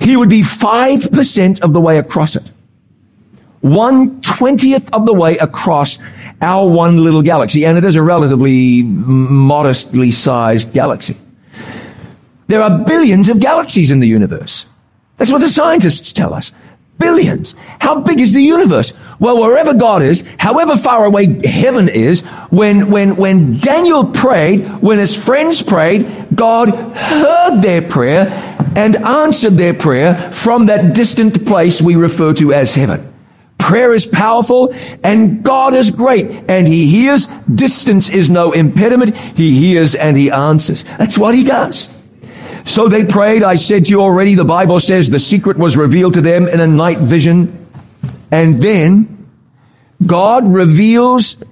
he 0.00 0.16
would 0.16 0.28
be 0.28 0.40
5% 0.40 1.60
of 1.60 1.72
the 1.72 1.80
way 1.80 1.98
across 1.98 2.34
it. 2.34 2.42
One 3.60 4.20
twentieth 4.20 4.92
of 4.92 5.06
the 5.06 5.12
way 5.12 5.36
across 5.38 5.98
our 6.42 6.68
one 6.68 7.04
little 7.04 7.22
galaxy. 7.22 7.64
And 7.66 7.78
it 7.78 7.84
is 7.84 7.94
a 7.94 8.02
relatively 8.02 8.82
modestly 8.82 10.10
sized 10.10 10.72
galaxy. 10.72 11.16
There 12.48 12.62
are 12.62 12.84
billions 12.84 13.28
of 13.28 13.38
galaxies 13.38 13.92
in 13.92 14.00
the 14.00 14.08
universe. 14.08 14.66
That's 15.18 15.30
what 15.30 15.40
the 15.40 15.48
scientists 15.48 16.12
tell 16.12 16.34
us. 16.34 16.50
Billions. 17.00 17.56
How 17.80 18.02
big 18.02 18.20
is 18.20 18.34
the 18.34 18.42
universe? 18.42 18.92
Well, 19.18 19.40
wherever 19.40 19.74
God 19.74 20.02
is, 20.02 20.26
however 20.38 20.76
far 20.76 21.04
away 21.04 21.40
heaven 21.46 21.88
is, 21.88 22.20
when, 22.50 22.90
when, 22.90 23.16
when 23.16 23.58
Daniel 23.58 24.04
prayed, 24.04 24.66
when 24.80 24.98
his 24.98 25.16
friends 25.16 25.62
prayed, 25.62 26.06
God 26.34 26.70
heard 26.70 27.62
their 27.62 27.82
prayer 27.82 28.28
and 28.76 28.96
answered 28.96 29.54
their 29.54 29.74
prayer 29.74 30.14
from 30.32 30.66
that 30.66 30.94
distant 30.94 31.46
place 31.46 31.82
we 31.82 31.96
refer 31.96 32.34
to 32.34 32.52
as 32.52 32.74
heaven. 32.74 33.12
Prayer 33.58 33.92
is 33.92 34.06
powerful 34.06 34.74
and 35.04 35.42
God 35.42 35.74
is 35.74 35.90
great 35.90 36.26
and 36.48 36.66
he 36.66 36.86
hears. 36.86 37.26
Distance 37.26 38.08
is 38.08 38.30
no 38.30 38.52
impediment. 38.52 39.16
He 39.16 39.58
hears 39.58 39.94
and 39.94 40.16
he 40.16 40.30
answers. 40.30 40.82
That's 40.82 41.18
what 41.18 41.34
he 41.34 41.44
does. 41.44 41.88
So 42.64 42.88
they 42.88 43.04
prayed. 43.04 43.42
I 43.42 43.56
said 43.56 43.86
to 43.86 43.90
you 43.90 44.00
already, 44.00 44.34
the 44.34 44.44
Bible 44.44 44.80
says 44.80 45.10
the 45.10 45.18
secret 45.18 45.56
was 45.56 45.76
revealed 45.76 46.14
to 46.14 46.20
them 46.20 46.46
in 46.46 46.60
a 46.60 46.66
night 46.66 46.98
vision. 46.98 47.66
And 48.30 48.62
then 48.62 49.28
God 50.04 50.46
reveals 50.48 51.42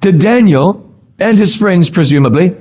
to 0.00 0.12
Daniel 0.12 0.94
and 1.18 1.36
his 1.36 1.56
friends, 1.56 1.90
presumably, 1.90 2.56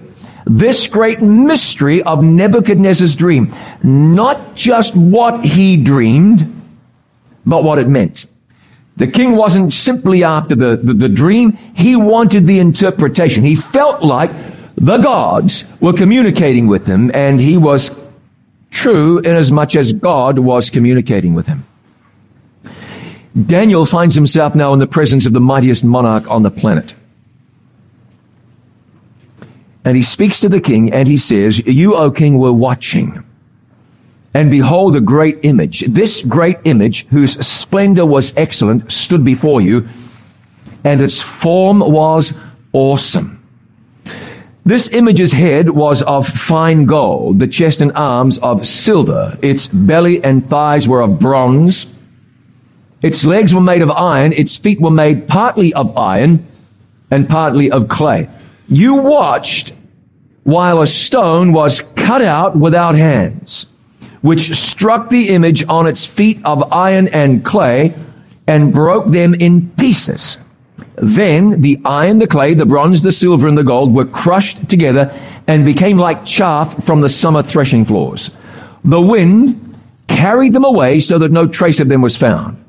this 0.46 0.88
great 0.88 1.22
mystery 1.22 2.02
of 2.02 2.24
Nebuchadnezzar's 2.24 3.16
dream. 3.16 3.52
Not 3.84 4.56
just 4.56 4.96
what 4.96 5.46
he 5.46 5.78
dreamed, 5.82 6.56
but 7.46 7.64
what 7.64 7.80
it 7.80 7.88
meant. 7.88 8.26
The 8.98 9.08
king 9.08 9.36
wasn't 9.36 9.72
simply 9.72 10.26
after 10.26 10.56
the, 10.56 10.76
the, 10.76 10.94
the 10.94 11.10
dream. 11.10 11.54
He 11.54 11.96
wanted 11.96 12.48
the 12.48 12.60
interpretation. 12.60 13.44
He 13.44 13.56
felt 13.56 14.04
like 14.04 14.32
the 14.80 14.98
gods 14.98 15.66
were 15.82 15.94
communicating 15.94 16.68
with 16.68 16.88
him, 16.88 17.12
and 17.14 17.40
he 17.40 17.58
was 17.58 17.92
true 18.72 19.20
inasmuch 19.20 19.76
as 19.76 19.92
God 19.94 20.40
was 20.40 20.70
communicating 20.70 21.34
with 21.34 21.48
him. 21.48 21.66
Daniel 23.46 23.86
finds 23.86 24.16
himself 24.16 24.56
now 24.56 24.74
in 24.74 24.80
the 24.80 24.88
presence 24.88 25.26
of 25.26 25.34
the 25.34 25.40
mightiest 25.40 25.84
monarch 25.84 26.30
on 26.30 26.44
the 26.44 26.50
planet. 26.50 26.96
And 29.86 29.96
he 29.96 30.04
speaks 30.04 30.40
to 30.42 30.50
the 30.50 30.60
king 30.60 30.92
and 30.94 31.08
he 31.08 31.18
says, 31.18 31.60
You, 31.60 31.96
O 31.96 32.12
king, 32.12 32.38
were 32.38 32.54
watching. 32.54 33.24
And 34.34 34.52
behold, 34.52 34.96
a 34.96 35.02
great 35.02 35.40
image. 35.44 35.82
This 35.82 36.24
great 36.24 36.58
image, 36.64 37.08
whose 37.08 37.34
splendor 37.46 38.06
was 38.06 38.36
excellent, 38.38 38.92
stood 38.92 39.24
before 39.24 39.62
you, 39.62 39.88
and 40.84 41.02
its 41.02 41.22
form 41.22 41.80
was 41.80 42.38
awesome. 42.72 43.39
This 44.70 44.94
image's 44.94 45.32
head 45.32 45.72
was 45.72 46.04
of 46.04 46.28
fine 46.28 46.86
gold, 46.86 47.40
the 47.40 47.48
chest 47.48 47.82
and 47.82 47.92
arms 47.94 48.38
of 48.38 48.68
silver, 48.68 49.36
its 49.42 49.66
belly 49.66 50.24
and 50.24 50.46
thighs 50.46 50.88
were 50.88 51.02
of 51.02 51.18
bronze, 51.18 51.88
its 53.02 53.26
legs 53.26 53.52
were 53.52 53.62
made 53.62 53.82
of 53.82 53.90
iron, 53.90 54.32
its 54.32 54.56
feet 54.56 54.80
were 54.80 54.92
made 54.92 55.28
partly 55.28 55.74
of 55.74 55.98
iron 55.98 56.46
and 57.10 57.28
partly 57.28 57.72
of 57.72 57.88
clay. 57.88 58.30
You 58.68 58.94
watched 58.98 59.74
while 60.44 60.84
a 60.84 60.86
stone 60.86 61.52
was 61.52 61.82
cut 61.82 62.22
out 62.22 62.56
without 62.56 62.94
hands, 62.94 63.66
which 64.22 64.56
struck 64.56 65.10
the 65.10 65.30
image 65.30 65.68
on 65.68 65.88
its 65.88 66.06
feet 66.06 66.46
of 66.46 66.72
iron 66.72 67.08
and 67.08 67.44
clay 67.44 67.96
and 68.46 68.72
broke 68.72 69.08
them 69.08 69.34
in 69.34 69.72
pieces. 69.72 70.38
Then 70.96 71.62
the 71.62 71.80
iron, 71.86 72.20
the 72.20 72.28
clay, 72.28 72.54
the 72.54 72.66
bronze, 72.66 73.04
the 73.04 73.12
silver, 73.12 73.48
and 73.48 73.58
the 73.58 73.64
gold 73.64 73.94
were 73.94 74.06
crushed 74.06 74.70
together 74.70 75.12
and 75.48 75.66
became 75.66 75.98
like 75.98 76.26
chaff 76.26 76.84
from 76.84 77.02
the 77.02 77.10
summer 77.10 77.44
threshing 77.44 77.86
floors. 77.86 78.32
The 78.84 79.02
wind 79.02 79.78
carried 80.08 80.54
them 80.54 80.66
away 80.66 81.00
so 81.00 81.18
that 81.20 81.32
no 81.32 81.48
trace 81.48 81.80
of 81.80 81.88
them 81.88 82.02
was 82.02 82.16
found. 82.16 82.64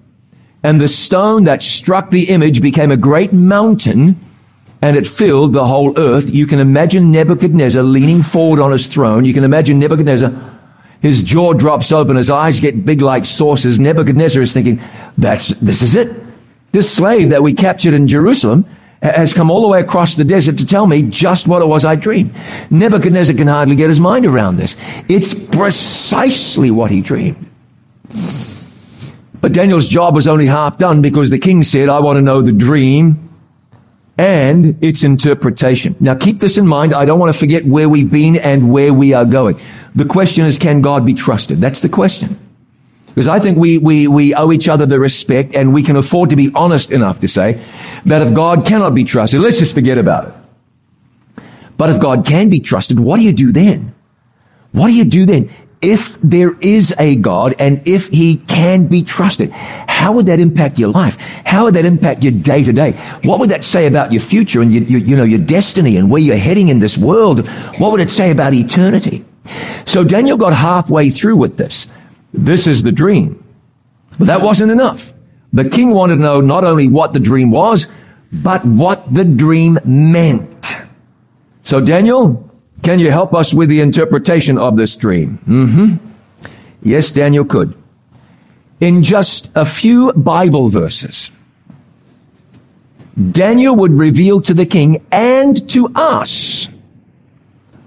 And 0.63 0.81
the 0.81 0.89
stone 0.89 1.45
that 1.45 1.63
struck 1.63 2.11
the 2.11 2.29
image 2.29 2.61
became 2.61 2.91
a 2.91 2.97
great 2.97 3.33
mountain 3.33 4.21
and 4.83 4.97
it 4.97 5.07
filled 5.07 5.53
the 5.53 5.67
whole 5.67 5.99
earth. 5.99 6.31
You 6.31 6.47
can 6.47 6.59
imagine 6.59 7.13
Nebuchadnezzar 7.13 7.83
leaning 7.83 8.23
forward 8.23 8.61
on 8.61 8.73
his 8.73 8.87
throne. 8.87 9.25
You 9.25 9.35
can 9.35 9.45
imagine 9.45 9.79
Nebuchadnezzar, 9.79 10.33
his 11.01 11.23
jaw 11.23 11.53
drops 11.53 11.93
open, 11.93 12.17
his 12.17 12.31
eyes 12.31 12.61
get 12.61 12.85
big 12.85 13.03
like 13.03 13.25
saucers. 13.25 13.79
Nebuchadnezzar 13.79 14.43
is 14.43 14.53
thinking, 14.53 14.81
that's, 15.19 15.49
this 15.49 15.83
is 15.83 15.95
it. 15.95 16.30
This 16.73 16.93
slave 16.93 17.31
that 17.31 17.43
we 17.43 17.53
captured 17.53 17.95
in 17.95 18.07
Jerusalem 18.07 18.65
has 19.03 19.33
come 19.33 19.51
all 19.51 19.63
the 19.63 19.69
way 19.69 19.81
across 19.81 20.15
the 20.15 20.25
desert 20.25 20.59
to 20.59 20.67
tell 20.67 20.87
me 20.87 21.03
just 21.03 21.49
what 21.49 21.63
it 21.63 21.67
was 21.67 21.85
I 21.85 21.97
dreamed. 21.97 22.35
Nebuchadnezzar 22.71 23.35
can 23.35 23.47
hardly 23.47 23.77
get 23.77 23.89
his 23.89 23.99
mind 23.99 24.27
around 24.27 24.57
this. 24.57 24.77
It's 25.09 25.33
precisely 25.35 26.71
what 26.71 26.91
he 26.91 27.01
dreamed. 27.01 27.47
But 29.41 29.53
Daniel's 29.53 29.89
job 29.89 30.15
was 30.15 30.29
only 30.29 30.47
half 30.47 30.77
done 30.77 31.01
because 31.01 31.31
the 31.31 31.39
king 31.39 31.65
said, 31.65 31.89
I 31.89 32.01
want 32.01 32.19
to 32.19 32.23
know 32.23 32.43
the 32.43 32.53
dream 32.53 33.31
and 34.19 34.85
its 34.85 35.03
interpretation. 35.03 35.97
Now 35.99 36.15
keep 36.15 36.41
this 36.41 36.59
in 36.59 36.67
mind. 36.67 36.93
I 36.93 37.07
don't 37.07 37.19
want 37.19 37.33
to 37.33 37.39
forget 37.39 37.65
where 37.65 37.89
we've 37.89 38.11
been 38.11 38.37
and 38.37 38.71
where 38.71 38.93
we 38.93 39.15
are 39.15 39.25
going. 39.25 39.59
The 39.95 40.05
question 40.05 40.45
is, 40.45 40.59
can 40.59 40.83
God 40.83 41.07
be 41.07 41.15
trusted? 41.15 41.59
That's 41.59 41.81
the 41.81 41.89
question. 41.89 42.37
Because 43.11 43.29
I 43.29 43.41
think 43.41 43.59
we, 43.59 43.79
we, 43.79 44.09
we 44.09 44.35
owe 44.35 44.53
each 44.53 44.69
other 44.69 44.87
the 44.87 45.01
respect 45.01 45.55
and 45.55 45.75
we 45.75 45.83
can 45.83 45.97
afford 45.97 46.31
to 46.31 46.37
be 46.37 46.51
honest 46.55 46.93
enough 46.93 47.21
to 47.21 47.29
say 47.29 47.63
that 48.05 48.23
if 48.23 48.33
God 48.33 48.65
cannot 48.65 48.95
be 48.95 49.05
trusted, 49.05 49.41
let's 49.41 49.59
just 49.59 49.75
forget 49.75 49.99
about 49.99 50.29
it. 50.29 50.35
But 51.77 51.91
if 51.91 52.01
God 52.01 52.27
can 52.27 52.51
be 52.51 52.61
trusted, 52.61 53.01
what 53.01 53.17
do 53.17 53.23
you 53.23 53.33
do 53.33 53.53
then? 53.53 53.95
What 54.73 54.89
do 54.89 54.95
you 54.95 55.05
do 55.05 55.27
then? 55.27 55.51
If 55.83 56.21
there 56.21 56.55
is 56.61 56.95
a 56.99 57.17
God 57.17 57.55
and 57.59 57.81
if 57.87 58.09
he 58.09 58.37
can 58.37 58.87
be 58.87 59.03
trusted, 59.03 59.51
how 59.51 60.13
would 60.13 60.27
that 60.27 60.39
impact 60.39 60.79
your 60.79 60.91
life? 60.91 61.17
How 61.45 61.65
would 61.65 61.75
that 61.75 61.87
impact 61.87 62.23
your 62.23 62.33
day 62.33 62.63
to 62.63 62.73
day? 62.73 62.93
What 63.25 63.41
would 63.41 63.51
that 63.51 63.65
say 63.65 63.87
about 63.87 64.13
your 64.13 64.21
future 64.21 64.61
and 64.61 64.73
your, 64.73 64.83
your, 64.83 65.01
you 65.01 65.17
know, 65.17 65.25
your 65.25 65.41
destiny 65.41 65.97
and 65.97 66.11
where 66.11 66.21
you're 66.21 66.37
heading 66.37 66.69
in 66.69 66.79
this 66.79 66.99
world? 66.99 67.49
What 67.79 67.93
would 67.93 68.01
it 68.01 68.11
say 68.11 68.31
about 68.31 68.53
eternity? 68.53 69.25
So 69.87 70.05
Daniel 70.05 70.37
got 70.37 70.53
halfway 70.53 71.11
through 71.11 71.37
with 71.37 71.57
this. 71.57 71.87
This 72.33 72.67
is 72.67 72.83
the 72.83 72.93
dream. 72.93 73.45
But 74.19 74.27
that 74.27 74.43
wasn't 74.43 74.73
enough. 74.73 75.13
The 75.53 75.69
king 75.69 75.91
wanted 75.91 76.17
to 76.17 76.23
know 76.23 76.41
not 76.41 76.65
only 76.65 76.89
what 76.89 77.13
the 77.13 77.21
dream 77.21 77.51
was, 77.51 77.87
but 78.33 78.65
what 78.65 79.13
the 79.13 79.25
dream 79.25 79.79
meant. 79.85 80.75
So 81.63 81.81
Daniel, 81.81 82.49
can 82.83 82.99
you 82.99 83.11
help 83.11 83.35
us 83.35 83.53
with 83.53 83.69
the 83.69 83.81
interpretation 83.81 84.59
of 84.59 84.77
this 84.77 84.97
dream? 84.97 85.39
Mm-hmm. 85.47 86.07
Yes, 86.83 87.11
Daniel 87.11 87.45
could. 87.45 87.75
In 88.81 89.03
just 89.03 89.51
a 89.55 89.65
few 89.65 90.13
Bible 90.13 90.69
verses, 90.69 91.31
Daniel 93.33 93.77
would 93.77 93.93
reveal 93.93 94.41
to 94.41 94.55
the 94.55 94.65
king 94.65 95.05
and 95.13 95.69
to 95.71 95.93
us 95.95 96.69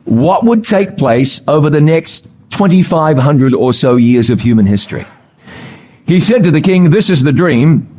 what 0.06 0.44
would 0.44 0.64
take 0.64 0.98
place 0.98 1.42
over 1.48 1.70
the 1.70 1.82
next 1.82 2.28
2,500 2.54 3.54
or 3.54 3.74
so 3.74 3.96
years 3.96 4.30
of 4.30 4.40
human 4.40 4.66
history. 4.66 5.06
He 6.06 6.20
said 6.20 6.44
to 6.44 6.52
the 6.52 6.62
king, 6.62 6.90
this 6.90 7.10
is 7.10 7.24
the 7.24 7.32
dream. 7.32 7.90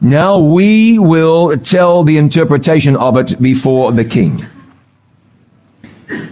Now 0.00 0.38
we 0.38 0.98
will 0.98 1.56
tell 1.58 2.04
the 2.04 2.18
interpretation 2.18 2.96
of 2.96 3.16
it 3.16 3.40
before 3.40 3.90
the 3.92 4.04
king. 4.04 4.46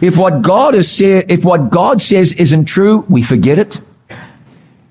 If 0.00 0.16
what 0.16 0.42
God 0.42 0.74
has 0.74 0.90
said, 0.90 1.30
if 1.30 1.44
what 1.44 1.70
God 1.70 2.00
says 2.00 2.32
isn't 2.32 2.66
true, 2.66 3.04
we 3.08 3.22
forget 3.22 3.58
it. 3.58 3.80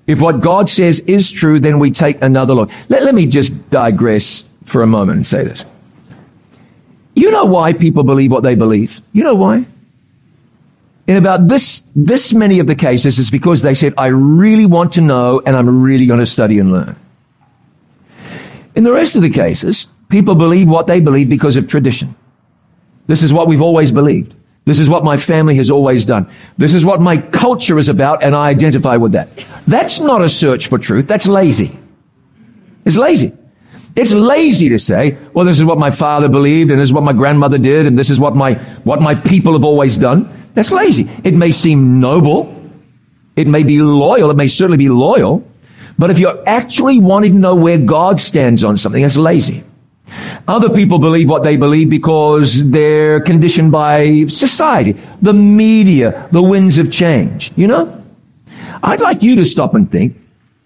If 0.06 0.20
what 0.20 0.40
God 0.40 0.68
says 0.68 1.00
is 1.00 1.32
true, 1.32 1.58
then 1.58 1.78
we 1.78 1.90
take 1.90 2.22
another 2.22 2.54
look. 2.54 2.70
Let, 2.88 3.02
let 3.02 3.14
me 3.14 3.26
just 3.26 3.70
digress 3.70 4.44
for 4.64 4.82
a 4.82 4.86
moment 4.86 5.16
and 5.16 5.26
say 5.26 5.42
this. 5.42 5.64
You 7.14 7.30
know 7.30 7.46
why 7.46 7.72
people 7.72 8.04
believe 8.04 8.30
what 8.30 8.42
they 8.42 8.54
believe? 8.54 9.00
You 9.12 9.24
know 9.24 9.34
why? 9.34 9.64
In 11.06 11.16
about 11.16 11.46
this, 11.46 11.82
this 11.94 12.32
many 12.32 12.58
of 12.58 12.66
the 12.66 12.74
cases, 12.74 13.18
it's 13.18 13.30
because 13.30 13.62
they 13.62 13.74
said, 13.74 13.94
I 13.96 14.08
really 14.08 14.66
want 14.66 14.94
to 14.94 15.00
know 15.00 15.40
and 15.44 15.54
I'm 15.54 15.82
really 15.82 16.06
going 16.06 16.18
to 16.20 16.26
study 16.26 16.58
and 16.58 16.72
learn. 16.72 16.96
In 18.74 18.82
the 18.82 18.92
rest 18.92 19.14
of 19.14 19.22
the 19.22 19.30
cases, 19.30 19.86
people 20.08 20.34
believe 20.34 20.68
what 20.68 20.86
they 20.86 21.00
believe 21.00 21.30
because 21.30 21.56
of 21.56 21.68
tradition. 21.68 22.14
This 23.06 23.22
is 23.22 23.32
what 23.32 23.46
we've 23.46 23.62
always 23.62 23.92
believed. 23.92 24.34
This 24.64 24.80
is 24.80 24.88
what 24.88 25.04
my 25.04 25.16
family 25.16 25.54
has 25.56 25.70
always 25.70 26.04
done. 26.04 26.26
This 26.58 26.74
is 26.74 26.84
what 26.84 27.00
my 27.00 27.18
culture 27.18 27.78
is 27.78 27.88
about, 27.88 28.24
and 28.24 28.34
I 28.34 28.48
identify 28.48 28.96
with 28.96 29.12
that. 29.12 29.28
That's 29.66 30.00
not 30.00 30.22
a 30.22 30.28
search 30.28 30.66
for 30.66 30.76
truth. 30.76 31.06
That's 31.06 31.26
lazy. 31.26 31.78
It's 32.84 32.96
lazy. 32.96 33.32
It's 33.94 34.12
lazy 34.12 34.70
to 34.70 34.78
say, 34.80 35.16
well, 35.32 35.46
this 35.46 35.60
is 35.60 35.64
what 35.64 35.78
my 35.78 35.92
father 35.92 36.28
believed, 36.28 36.72
and 36.72 36.80
this 36.80 36.88
is 36.88 36.92
what 36.92 37.04
my 37.04 37.12
grandmother 37.12 37.58
did, 37.58 37.86
and 37.86 37.96
this 37.96 38.10
is 38.10 38.18
what 38.18 38.34
my, 38.34 38.54
what 38.82 39.00
my 39.00 39.14
people 39.14 39.52
have 39.52 39.64
always 39.64 39.96
done. 39.98 40.28
That's 40.56 40.70
lazy. 40.70 41.06
It 41.22 41.34
may 41.34 41.52
seem 41.52 42.00
noble. 42.00 42.50
It 43.36 43.46
may 43.46 43.62
be 43.62 43.82
loyal. 43.82 44.30
It 44.30 44.38
may 44.38 44.48
certainly 44.48 44.78
be 44.78 44.88
loyal. 44.88 45.46
But 45.98 46.08
if 46.08 46.18
you're 46.18 46.42
actually 46.48 46.98
wanting 46.98 47.32
to 47.32 47.38
know 47.38 47.54
where 47.54 47.76
God 47.76 48.20
stands 48.22 48.64
on 48.64 48.78
something, 48.78 49.02
that's 49.02 49.18
lazy. 49.18 49.64
Other 50.48 50.70
people 50.70 50.98
believe 50.98 51.28
what 51.28 51.42
they 51.42 51.56
believe 51.56 51.90
because 51.90 52.70
they're 52.70 53.20
conditioned 53.20 53.70
by 53.70 54.24
society, 54.28 54.96
the 55.20 55.34
media, 55.34 56.26
the 56.32 56.42
winds 56.42 56.78
of 56.78 56.90
change. 56.90 57.52
You 57.54 57.66
know? 57.66 58.04
I'd 58.82 59.00
like 59.00 59.22
you 59.22 59.36
to 59.36 59.44
stop 59.44 59.74
and 59.74 59.92
think. 59.92 60.16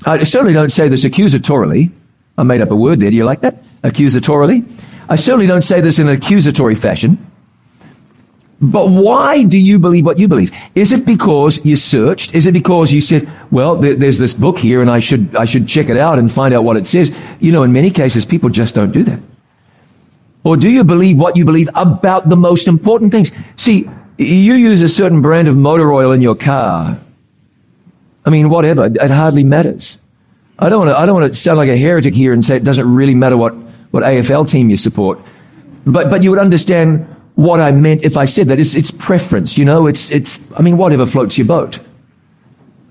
I 0.07 0.23
certainly 0.23 0.55
don't 0.55 0.71
say 0.71 0.87
this 0.87 1.05
accusatorily. 1.05 1.91
I 2.39 2.45
made 2.45 2.61
up 2.61 2.71
a 2.71 2.77
word 2.77 3.01
there. 3.01 3.11
Do 3.11 3.17
you 3.17 3.25
like 3.25 3.41
that? 3.41 3.61
Accusatorily. 3.83 4.87
I 5.09 5.17
certainly 5.17 5.49
don't 5.49 5.63
say 5.63 5.81
this 5.81 5.99
in 5.99 6.07
an 6.07 6.15
accusatory 6.15 6.77
fashion. 6.77 7.19
But 8.61 8.89
why 8.89 9.45
do 9.45 9.59
you 9.59 9.79
believe 9.79 10.05
what 10.05 10.19
you 10.19 10.29
believe? 10.29 10.53
Is 10.75 10.93
it 10.93 11.07
because 11.07 11.65
you 11.65 11.77
searched? 11.77 12.35
Is 12.35 12.47
it 12.47 12.53
because 12.53 12.93
you 12.93 13.01
said, 13.01 13.29
well, 13.51 13.77
there, 13.77 13.97
there's 13.97 14.19
this 14.19 14.35
book 14.35 14.59
here 14.59 14.83
and 14.83 14.91
I 14.91 14.99
should, 14.99 15.35
I 15.35 15.47
should 15.47 15.67
check 15.67 15.89
it 15.89 15.97
out 15.97 16.19
and 16.19 16.31
find 16.31 16.53
out 16.53 16.63
what 16.63 16.77
it 16.77 16.87
says? 16.87 17.11
You 17.41 17.53
know, 17.53 17.63
in 17.63 17.73
many 17.73 17.91
cases, 17.91 18.27
people 18.27 18.51
just 18.51 18.75
don't 18.75 18.93
do 18.93 19.03
that. 19.05 19.19
Or 20.45 20.59
do 20.59 20.69
you 20.69 20.85
believe 20.85 21.19
what 21.19 21.37
you 21.37 21.47
believe 21.47 21.71
about 21.75 22.29
the 22.29 22.37
most 22.37 22.69
important 22.69 23.13
things? 23.13 23.31
See, 23.57 23.89
you 24.19 24.55
use 24.55 24.83
a 24.83 24.89
certain 24.91 25.23
brand 25.23 25.49
of 25.49 25.57
motor 25.57 25.91
oil 25.91 26.13
in 26.13 26.21
your 26.21 26.35
car. 26.35 26.99
I 28.27 28.31
mean, 28.31 28.51
whatever. 28.51 28.87
It 28.87 29.11
hardly 29.11 29.45
matters. 29.45 29.99
I 30.59 30.69
don't 30.69 30.87
want 30.87 30.91
to, 30.91 30.99
I 30.99 31.07
don't 31.07 31.19
want 31.19 31.33
to 31.33 31.39
sound 31.39 31.57
like 31.57 31.71
a 31.71 31.77
heretic 31.79 32.13
here 32.13 32.35
and 32.35 32.45
say 32.45 32.57
it 32.57 32.65
doesn't 32.65 32.95
really 32.95 33.15
matter 33.15 33.39
what, 33.39 33.55
what 33.91 34.03
AFL 34.03 34.51
team 34.51 34.69
you 34.69 34.77
support. 34.77 35.19
But, 35.87 36.11
but 36.11 36.23
you 36.23 36.29
would 36.29 36.39
understand 36.39 37.07
what 37.41 37.59
I 37.59 37.71
meant 37.71 38.03
if 38.03 38.19
I 38.19 38.27
said 38.27 38.49
that. 38.49 38.61
It's, 38.61 38.75
it's 38.75 38.91
preference, 38.91 39.57
you 39.57 39.65
know, 39.65 39.87
it's, 39.87 40.11
it's, 40.11 40.39
I 40.55 40.61
mean, 40.61 40.77
whatever 40.77 41.07
floats 41.07 41.39
your 41.39 41.47
boat. 41.47 41.79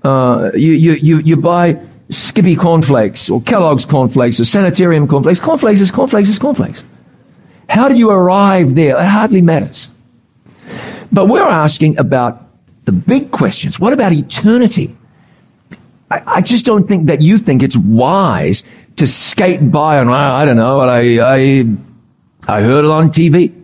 Uh, 0.02 0.50
you, 0.54 0.72
you, 0.72 0.92
you, 0.94 1.18
you 1.18 1.36
buy 1.36 1.80
Skippy 2.10 2.56
cornflakes 2.56 3.30
or 3.30 3.40
Kellogg's 3.42 3.84
cornflakes 3.84 4.40
or 4.40 4.44
Sanitarium 4.44 5.06
cornflakes. 5.06 5.38
Cornflakes 5.38 5.80
is 5.80 5.92
cornflakes 5.92 6.28
is 6.28 6.40
cornflakes. 6.40 6.82
How 7.68 7.88
do 7.88 7.94
you 7.94 8.10
arrive 8.10 8.74
there? 8.74 8.96
It 8.96 9.04
hardly 9.06 9.40
matters. 9.40 9.88
But 11.12 11.28
we're 11.28 11.48
asking 11.48 11.98
about 11.98 12.42
the 12.86 12.92
big 12.92 13.30
questions. 13.30 13.78
What 13.78 13.92
about 13.92 14.12
eternity? 14.12 14.96
I, 16.10 16.22
I 16.26 16.40
just 16.40 16.66
don't 16.66 16.88
think 16.88 17.06
that 17.06 17.22
you 17.22 17.38
think 17.38 17.62
it's 17.62 17.76
wise 17.76 18.68
to 18.96 19.06
skate 19.06 19.70
by 19.70 19.98
and 19.98 20.10
I 20.10 20.44
don't 20.44 20.56
know, 20.56 20.80
I, 20.80 21.18
I, 21.22 21.64
I 22.48 22.62
heard 22.62 22.84
it 22.84 22.90
on 22.90 23.10
TV. 23.10 23.59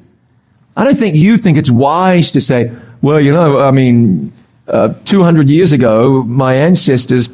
I 0.76 0.84
don't 0.84 0.96
think 0.96 1.16
you 1.16 1.38
think 1.38 1.56
it's 1.56 1.70
wise 1.70 2.32
to 2.32 2.40
say, 2.40 2.70
well, 3.00 3.20
you 3.20 3.32
know, 3.32 3.60
I 3.60 3.70
mean, 3.70 4.32
uh, 4.68 4.94
200 5.04 5.48
years 5.48 5.72
ago, 5.72 6.22
my 6.22 6.54
ancestors 6.54 7.30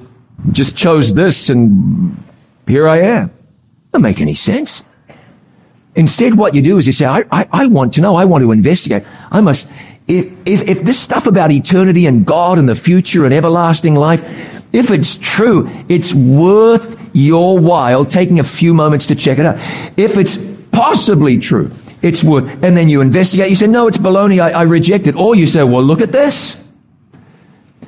just 0.52 0.76
chose 0.76 1.14
this 1.14 1.48
and 1.48 2.16
here 2.66 2.88
I 2.88 2.98
am. 2.98 3.30
Doesn't 3.90 4.02
make 4.02 4.20
any 4.20 4.34
sense. 4.34 4.84
Instead, 5.94 6.38
what 6.38 6.54
you 6.54 6.62
do 6.62 6.78
is 6.78 6.86
you 6.86 6.92
say, 6.92 7.04
I, 7.04 7.24
I, 7.30 7.48
I 7.52 7.66
want 7.66 7.94
to 7.94 8.00
know. 8.00 8.16
I 8.16 8.24
want 8.24 8.42
to 8.42 8.52
investigate. 8.52 9.04
I 9.30 9.40
must, 9.40 9.70
if, 10.08 10.32
if, 10.46 10.68
if 10.68 10.82
this 10.82 10.98
stuff 10.98 11.26
about 11.26 11.50
eternity 11.50 12.06
and 12.06 12.24
God 12.24 12.58
and 12.58 12.68
the 12.68 12.74
future 12.74 13.24
and 13.24 13.34
everlasting 13.34 13.94
life, 13.94 14.22
if 14.72 14.90
it's 14.90 15.16
true, 15.16 15.68
it's 15.88 16.14
worth 16.14 16.98
your 17.14 17.58
while 17.58 18.04
taking 18.06 18.40
a 18.40 18.44
few 18.44 18.72
moments 18.72 19.06
to 19.06 19.14
check 19.14 19.38
it 19.38 19.44
out. 19.44 19.56
If 19.98 20.16
it's 20.16 20.38
possibly 20.70 21.38
true, 21.38 21.70
it's 22.02 22.24
worth, 22.24 22.48
and 22.64 22.76
then 22.76 22.88
you 22.88 23.00
investigate, 23.00 23.48
you 23.48 23.56
say, 23.56 23.68
no, 23.68 23.86
it's 23.86 23.98
baloney, 23.98 24.40
I, 24.40 24.50
I 24.50 24.62
reject 24.62 25.06
it. 25.06 25.14
Or 25.16 25.34
you 25.34 25.46
say, 25.46 25.62
well, 25.62 25.82
look 25.82 26.00
at 26.00 26.10
this. 26.10 26.54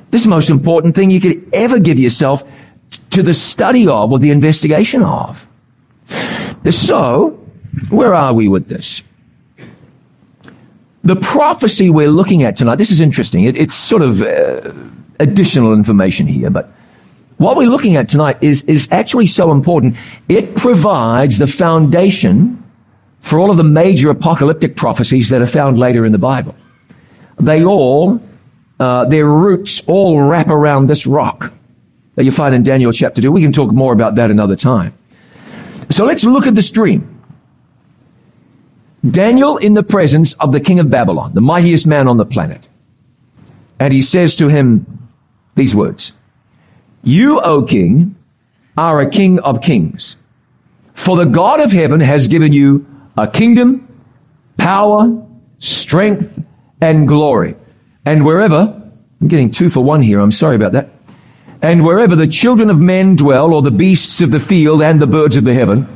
This 0.09 0.21
is 0.21 0.23
the 0.23 0.29
most 0.29 0.49
important 0.49 0.95
thing 0.95 1.11
you 1.11 1.19
could 1.19 1.53
ever 1.53 1.79
give 1.79 1.99
yourself 1.99 2.43
to 3.11 3.21
the 3.21 3.33
study 3.33 3.87
of 3.87 4.11
or 4.11 4.19
the 4.19 4.31
investigation 4.31 5.03
of. 5.03 5.47
So, 6.71 7.31
where 7.89 8.13
are 8.13 8.33
we 8.33 8.47
with 8.47 8.67
this? 8.67 9.03
The 11.03 11.15
prophecy 11.15 11.89
we're 11.89 12.09
looking 12.09 12.43
at 12.43 12.57
tonight, 12.57 12.77
this 12.77 12.91
is 12.91 13.01
interesting. 13.01 13.43
It, 13.43 13.55
it's 13.57 13.75
sort 13.75 14.01
of 14.01 14.21
uh, 14.21 14.71
additional 15.19 15.73
information 15.73 16.25
here, 16.25 16.49
but 16.49 16.69
what 17.37 17.57
we're 17.57 17.69
looking 17.69 17.95
at 17.97 18.09
tonight 18.09 18.37
is, 18.41 18.63
is 18.63 18.87
actually 18.91 19.27
so 19.27 19.51
important. 19.51 19.97
It 20.29 20.55
provides 20.55 21.37
the 21.37 21.47
foundation 21.47 22.63
for 23.25 23.39
all 23.39 23.49
of 23.49 23.57
the 23.57 23.63
major 23.63 24.11
apocalyptic 24.11 24.75
prophecies 24.75 25.29
that 25.29 25.41
are 25.41 25.47
found 25.47 25.79
later 25.79 26.05
in 26.05 26.11
the 26.11 26.19
Bible. 26.19 26.53
They 27.39 27.65
all, 27.65 28.21
uh, 28.79 29.05
their 29.05 29.25
roots 29.25 29.81
all 29.87 30.21
wrap 30.21 30.47
around 30.47 30.85
this 30.85 31.07
rock 31.07 31.51
that 32.13 32.23
you 32.23 32.31
find 32.31 32.53
in 32.53 32.61
Daniel 32.61 32.91
chapter 32.91 33.23
2. 33.23 33.31
We 33.31 33.41
can 33.41 33.51
talk 33.51 33.71
more 33.71 33.93
about 33.93 34.13
that 34.15 34.29
another 34.29 34.55
time. 34.55 34.93
So 35.89 36.05
let's 36.05 36.23
look 36.23 36.45
at 36.45 36.53
this 36.53 36.69
dream. 36.69 37.19
Daniel 39.09 39.57
in 39.57 39.73
the 39.73 39.81
presence 39.81 40.33
of 40.33 40.51
the 40.51 40.59
king 40.59 40.79
of 40.79 40.91
Babylon, 40.91 41.33
the 41.33 41.41
mightiest 41.41 41.87
man 41.87 42.07
on 42.07 42.17
the 42.17 42.25
planet. 42.27 42.67
And 43.79 43.91
he 43.91 44.03
says 44.03 44.35
to 44.35 44.49
him 44.49 44.85
these 45.55 45.75
words, 45.75 46.13
You, 47.01 47.41
O 47.41 47.63
king, 47.63 48.17
are 48.77 49.01
a 49.01 49.09
king 49.09 49.39
of 49.39 49.63
kings. 49.63 50.15
For 50.93 51.17
the 51.17 51.25
God 51.25 51.59
of 51.59 51.71
heaven 51.71 52.01
has 52.01 52.27
given 52.27 52.53
you 52.53 52.85
a 53.17 53.27
kingdom, 53.27 53.87
power, 54.57 55.25
strength, 55.59 56.43
and 56.81 57.07
glory. 57.07 57.55
And 58.05 58.25
wherever, 58.25 58.81
I'm 59.21 59.27
getting 59.27 59.51
two 59.51 59.69
for 59.69 59.83
one 59.83 60.01
here, 60.01 60.19
I'm 60.19 60.31
sorry 60.31 60.55
about 60.55 60.73
that. 60.73 60.89
And 61.61 61.83
wherever 61.83 62.15
the 62.15 62.27
children 62.27 62.69
of 62.69 62.79
men 62.79 63.15
dwell, 63.15 63.53
or 63.53 63.61
the 63.61 63.71
beasts 63.71 64.21
of 64.21 64.31
the 64.31 64.39
field 64.39 64.81
and 64.81 65.01
the 65.01 65.07
birds 65.07 65.35
of 65.35 65.45
the 65.45 65.53
heaven, 65.53 65.87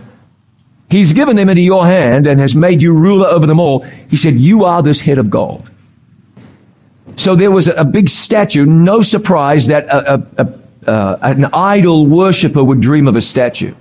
He's 0.90 1.14
given 1.14 1.36
them 1.36 1.50
into 1.50 1.62
your 1.62 1.86
hand 1.86 2.26
and 2.26 2.40
has 2.40 2.56
made 2.56 2.82
you 2.82 2.98
ruler 2.98 3.28
over 3.28 3.46
them 3.46 3.60
all. 3.60 3.82
He 3.82 4.18
said, 4.18 4.36
you 4.36 4.66
are 4.66 4.82
this 4.82 5.02
head 5.02 5.20
of 5.20 5.30
gold. 5.30 5.70
So 7.16 7.36
there 7.36 7.52
was 7.52 7.68
a, 7.68 7.86
big 7.86 8.10
statue. 8.10 8.66
No 8.66 9.02
surprise 9.04 9.68
that 9.68 9.86
a, 9.86 10.26
a, 10.38 10.90
uh, 10.90 11.18
an 11.22 11.46
idol 11.54 12.08
worshiper 12.08 12.64
would 12.64 12.80
dream 12.80 13.08
of 13.08 13.16
a 13.16 13.22
statue. 13.22 13.76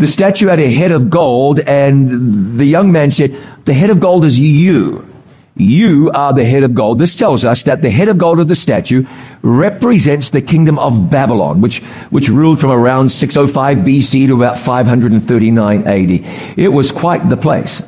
The 0.00 0.06
statue 0.06 0.46
had 0.46 0.60
a 0.60 0.70
head 0.72 0.92
of 0.92 1.10
gold 1.10 1.60
and 1.60 2.58
the 2.58 2.64
young 2.64 2.90
man 2.90 3.10
said, 3.10 3.32
the 3.66 3.74
head 3.74 3.90
of 3.90 4.00
gold 4.00 4.24
is 4.24 4.40
you. 4.40 5.06
You 5.54 6.10
are 6.14 6.32
the 6.32 6.42
head 6.42 6.62
of 6.62 6.72
gold. 6.72 6.98
This 6.98 7.14
tells 7.14 7.44
us 7.44 7.64
that 7.64 7.82
the 7.82 7.90
head 7.90 8.08
of 8.08 8.16
gold 8.16 8.40
of 8.40 8.48
the 8.48 8.56
statue 8.56 9.04
represents 9.42 10.30
the 10.30 10.40
kingdom 10.40 10.78
of 10.78 11.10
Babylon, 11.10 11.60
which, 11.60 11.80
which 12.08 12.30
ruled 12.30 12.58
from 12.58 12.70
around 12.70 13.10
605 13.10 13.76
BC 13.84 14.28
to 14.28 14.36
about 14.36 14.56
539 14.56 15.86
AD. 15.86 16.10
It 16.58 16.72
was 16.72 16.90
quite 16.90 17.28
the 17.28 17.36
place. 17.36 17.86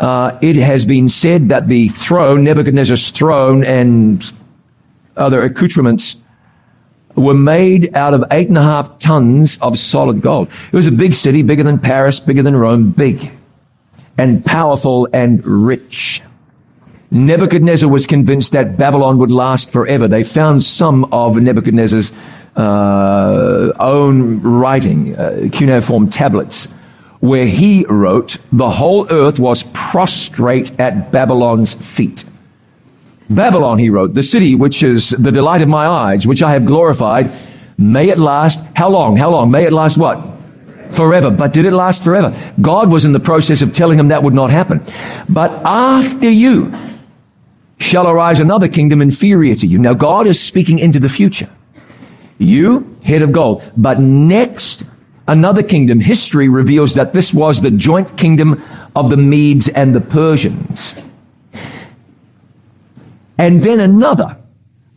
Uh, 0.00 0.36
it 0.42 0.56
has 0.56 0.84
been 0.84 1.08
said 1.08 1.50
that 1.50 1.68
the 1.68 1.88
throne, 1.88 2.42
Nebuchadnezzar's 2.42 3.12
throne 3.12 3.62
and 3.62 4.20
other 5.16 5.42
accoutrements 5.42 6.16
were 7.20 7.34
made 7.34 7.94
out 7.96 8.14
of 8.14 8.24
eight 8.30 8.48
and 8.48 8.58
a 8.58 8.62
half 8.62 8.98
tons 8.98 9.58
of 9.60 9.78
solid 9.78 10.20
gold. 10.20 10.48
It 10.72 10.76
was 10.76 10.86
a 10.86 10.92
big 10.92 11.14
city, 11.14 11.42
bigger 11.42 11.62
than 11.62 11.78
Paris, 11.78 12.20
bigger 12.20 12.42
than 12.42 12.56
Rome, 12.56 12.90
big. 12.90 13.30
and 14.16 14.44
powerful 14.44 15.08
and 15.12 15.44
rich. 15.46 16.22
Nebuchadnezzar 17.10 17.88
was 17.88 18.06
convinced 18.06 18.52
that 18.52 18.76
Babylon 18.76 19.18
would 19.18 19.30
last 19.30 19.70
forever. 19.70 20.08
They 20.08 20.24
found 20.24 20.64
some 20.64 21.04
of 21.12 21.40
Nebuchadnezzar's 21.40 22.12
uh, 22.56 23.72
own 23.78 24.42
writing, 24.42 25.16
uh, 25.16 25.48
cuneiform 25.52 26.10
tablets, 26.10 26.66
where 27.20 27.46
he 27.46 27.86
wrote, 27.88 28.36
The 28.52 28.68
whole 28.68 29.10
earth 29.10 29.38
was 29.38 29.62
prostrate 29.72 30.78
at 30.78 31.10
Babylon's 31.12 31.72
feet. 31.74 32.24
Babylon, 33.30 33.78
he 33.78 33.90
wrote, 33.90 34.14
the 34.14 34.22
city 34.22 34.54
which 34.54 34.82
is 34.82 35.10
the 35.10 35.30
delight 35.30 35.62
of 35.62 35.68
my 35.68 35.86
eyes, 35.86 36.26
which 36.26 36.42
I 36.42 36.52
have 36.52 36.64
glorified, 36.64 37.30
may 37.76 38.08
it 38.08 38.18
last, 38.18 38.64
how 38.74 38.88
long? 38.88 39.16
How 39.16 39.30
long? 39.30 39.50
May 39.50 39.64
it 39.64 39.72
last 39.72 39.98
what? 39.98 40.18
Forever. 40.90 41.30
But 41.30 41.52
did 41.52 41.66
it 41.66 41.72
last 41.72 42.02
forever? 42.02 42.34
God 42.60 42.90
was 42.90 43.04
in 43.04 43.12
the 43.12 43.20
process 43.20 43.60
of 43.60 43.72
telling 43.72 43.98
him 43.98 44.08
that 44.08 44.22
would 44.22 44.34
not 44.34 44.50
happen. 44.50 44.80
But 45.28 45.50
after 45.64 46.30
you 46.30 46.72
shall 47.78 48.08
arise 48.08 48.40
another 48.40 48.68
kingdom 48.68 49.02
inferior 49.02 49.54
to 49.56 49.66
you. 49.66 49.78
Now 49.78 49.94
God 49.94 50.26
is 50.26 50.40
speaking 50.40 50.78
into 50.78 50.98
the 50.98 51.08
future. 51.08 51.50
You, 52.38 52.96
head 53.04 53.22
of 53.22 53.32
gold. 53.32 53.62
But 53.76 54.00
next, 54.00 54.84
another 55.26 55.62
kingdom. 55.62 56.00
History 56.00 56.48
reveals 56.48 56.94
that 56.94 57.12
this 57.12 57.34
was 57.34 57.60
the 57.60 57.70
joint 57.70 58.16
kingdom 58.16 58.62
of 58.96 59.10
the 59.10 59.16
Medes 59.16 59.68
and 59.68 59.94
the 59.94 60.00
Persians. 60.00 60.94
And 63.38 63.60
then 63.60 63.78
another, 63.78 64.36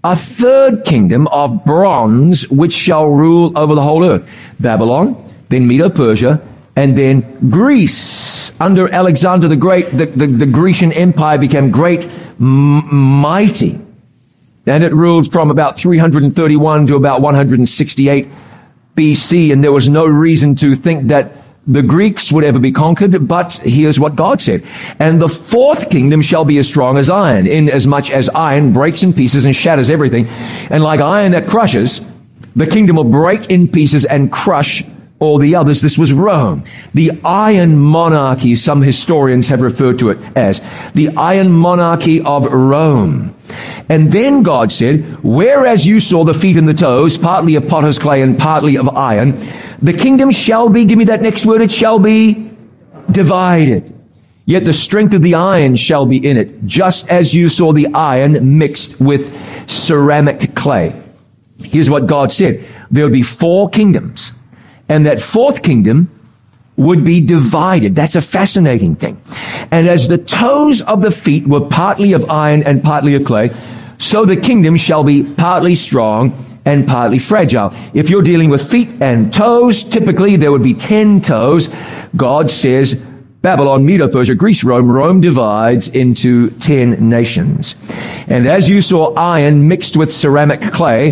a 0.04 0.16
third 0.16 0.84
kingdom 0.84 1.28
of 1.28 1.64
bronze, 1.64 2.50
which 2.50 2.74
shall 2.74 3.08
rule 3.08 3.58
over 3.58 3.76
the 3.76 3.84
whole 3.84 4.04
earth. 4.04 4.56
Babylon, 4.60 5.16
then 5.50 5.68
Medo-Persia, 5.68 6.42
and 6.76 6.98
then 6.98 7.22
Greece. 7.52 8.52
Under 8.60 8.92
Alexander 8.92 9.48
the 9.48 9.56
Great, 9.56 9.86
the, 9.88 10.08
the, 10.08 10.28
the 10.28 10.46
Grecian 10.46 10.92
Empire 10.92 11.38
became 11.38 11.72
great, 11.72 12.06
m- 12.40 12.94
mighty. 12.94 13.80
And 14.66 14.84
it 14.84 14.94
ruled 14.94 15.32
from 15.32 15.52
about 15.52 15.78
331 15.78 16.88
to 16.88 16.96
about 16.96 17.22
168 17.22 18.28
BC, 18.96 19.52
and 19.52 19.64
there 19.64 19.72
was 19.72 19.90
no 19.90 20.06
reason 20.06 20.56
to 20.56 20.76
think 20.76 21.08
that 21.08 21.32
the 21.68 21.84
Greeks 21.84 22.32
would 22.32 22.44
ever 22.44 22.60
be 22.60 22.72
conquered, 22.72 23.28
but 23.28 23.54
here's 23.54 24.00
what 24.00 24.16
God 24.16 24.42
said. 24.42 24.64
And 25.00 25.22
the 25.22 25.30
fourth 25.30 25.92
kingdom 25.92 26.22
shall 26.22 26.44
be 26.44 26.58
as 26.58 26.68
strong 26.68 26.98
as 26.98 27.10
iron, 27.10 27.46
in 27.46 27.70
as 27.70 27.86
much 27.86 28.10
as 28.10 28.30
iron 28.30 28.74
breaks 28.74 29.04
in 29.04 29.14
pieces 29.14 29.46
and 29.46 29.56
shatters 29.56 29.90
everything. 29.90 30.28
And 30.70 30.84
like 30.84 31.00
iron 31.00 31.34
that 31.34 31.48
crushes, 31.48 32.02
the 32.56 32.68
kingdom 32.68 32.96
will 32.96 33.04
break 33.04 33.52
in 33.52 33.68
pieces 33.68 34.06
and 34.06 34.32
crush 34.32 34.84
all 35.22 35.38
the 35.38 35.56
others. 35.56 35.82
This 35.82 35.98
was 35.98 36.12
Rome. 36.12 36.64
The 36.94 37.12
iron 37.24 37.78
monarchy, 37.78 38.56
some 38.56 38.82
historians 38.82 39.48
have 39.50 39.62
referred 39.62 40.00
to 40.00 40.10
it 40.10 40.18
as 40.36 40.60
the 40.94 41.10
iron 41.16 41.52
monarchy 41.52 42.22
of 42.22 42.46
Rome. 42.52 43.34
And 43.88 44.12
then 44.12 44.42
God 44.42 44.72
said, 44.72 45.24
whereas 45.24 45.86
you 45.86 46.00
saw 46.00 46.26
the 46.26 46.34
feet 46.34 46.58
and 46.58 46.68
the 46.68 46.74
toes, 46.74 47.18
partly 47.18 47.56
of 47.56 47.68
potter's 47.68 48.00
clay 48.00 48.22
and 48.22 48.38
partly 48.38 48.78
of 48.78 48.90
iron, 48.90 49.34
the 49.82 49.94
kingdom 49.98 50.32
shall 50.32 50.70
be, 50.70 50.86
give 50.86 50.98
me 50.98 51.06
that 51.06 51.22
next 51.22 51.46
word, 51.46 51.62
it 51.62 51.72
shall 51.72 52.00
be 52.00 52.52
divided. 53.12 53.94
Yet 54.46 54.66
the 54.66 54.74
strength 54.74 55.14
of 55.14 55.22
the 55.22 55.36
iron 55.36 55.76
shall 55.76 56.08
be 56.08 56.18
in 56.18 56.36
it, 56.36 56.66
just 56.66 57.08
as 57.10 57.34
you 57.34 57.48
saw 57.48 57.74
the 57.74 57.94
iron 57.94 58.58
mixed 58.58 59.00
with 59.00 59.70
ceramic 59.70 60.56
clay. 60.56 61.00
Here's 61.64 61.92
what 61.92 62.08
God 62.08 62.32
said. 62.32 62.66
There 62.90 63.04
will 63.04 63.14
be 63.14 63.22
four 63.22 63.70
kingdoms 63.70 64.32
and 64.92 65.06
that 65.06 65.22
fourth 65.22 65.64
kingdom 65.64 66.10
would 66.76 67.06
be 67.06 67.26
divided. 67.26 67.96
That's 67.96 68.16
a 68.16 68.22
fascinating 68.22 68.98
thing. 68.98 69.22
And 69.72 69.88
as 69.88 70.10
the 70.10 70.18
toes 70.18 70.82
of 70.82 71.02
the 71.02 71.12
feet 71.12 71.48
were 71.48 71.62
partly 71.62 72.12
of 72.12 72.30
iron 72.30 72.64
and 72.64 72.84
partly 72.84 73.16
of 73.16 73.24
clay, 73.24 73.52
so 74.00 74.26
the 74.26 74.36
kingdom 74.36 74.76
shall 74.76 75.06
be 75.06 75.24
partly 75.24 75.76
strong 75.76 76.36
and 76.66 76.86
partly 76.86 77.20
fragile. 77.20 77.72
If 77.94 78.10
you're 78.10 78.22
dealing 78.22 78.50
with 78.50 78.70
feet 78.70 78.90
and 79.02 79.34
toes, 79.34 79.84
typically 79.84 80.36
there 80.36 80.52
would 80.52 80.64
be 80.64 80.74
10 80.74 81.22
toes. 81.22 81.70
God 82.16 82.52
says, 82.52 82.96
Babylon, 83.42 83.86
Medo, 83.86 84.10
Persia, 84.10 84.36
Greece, 84.36 84.64
Rome, 84.64 84.92
Rome 84.92 85.22
divides 85.22 85.88
into 85.88 86.50
10 86.60 87.10
nations. 87.10 87.76
And 88.28 88.46
as 88.46 88.68
you 88.68 88.82
saw 88.82 89.14
iron 89.14 89.70
mixed 89.70 89.96
with 89.96 90.12
ceramic 90.12 90.62
clay, 90.62 91.12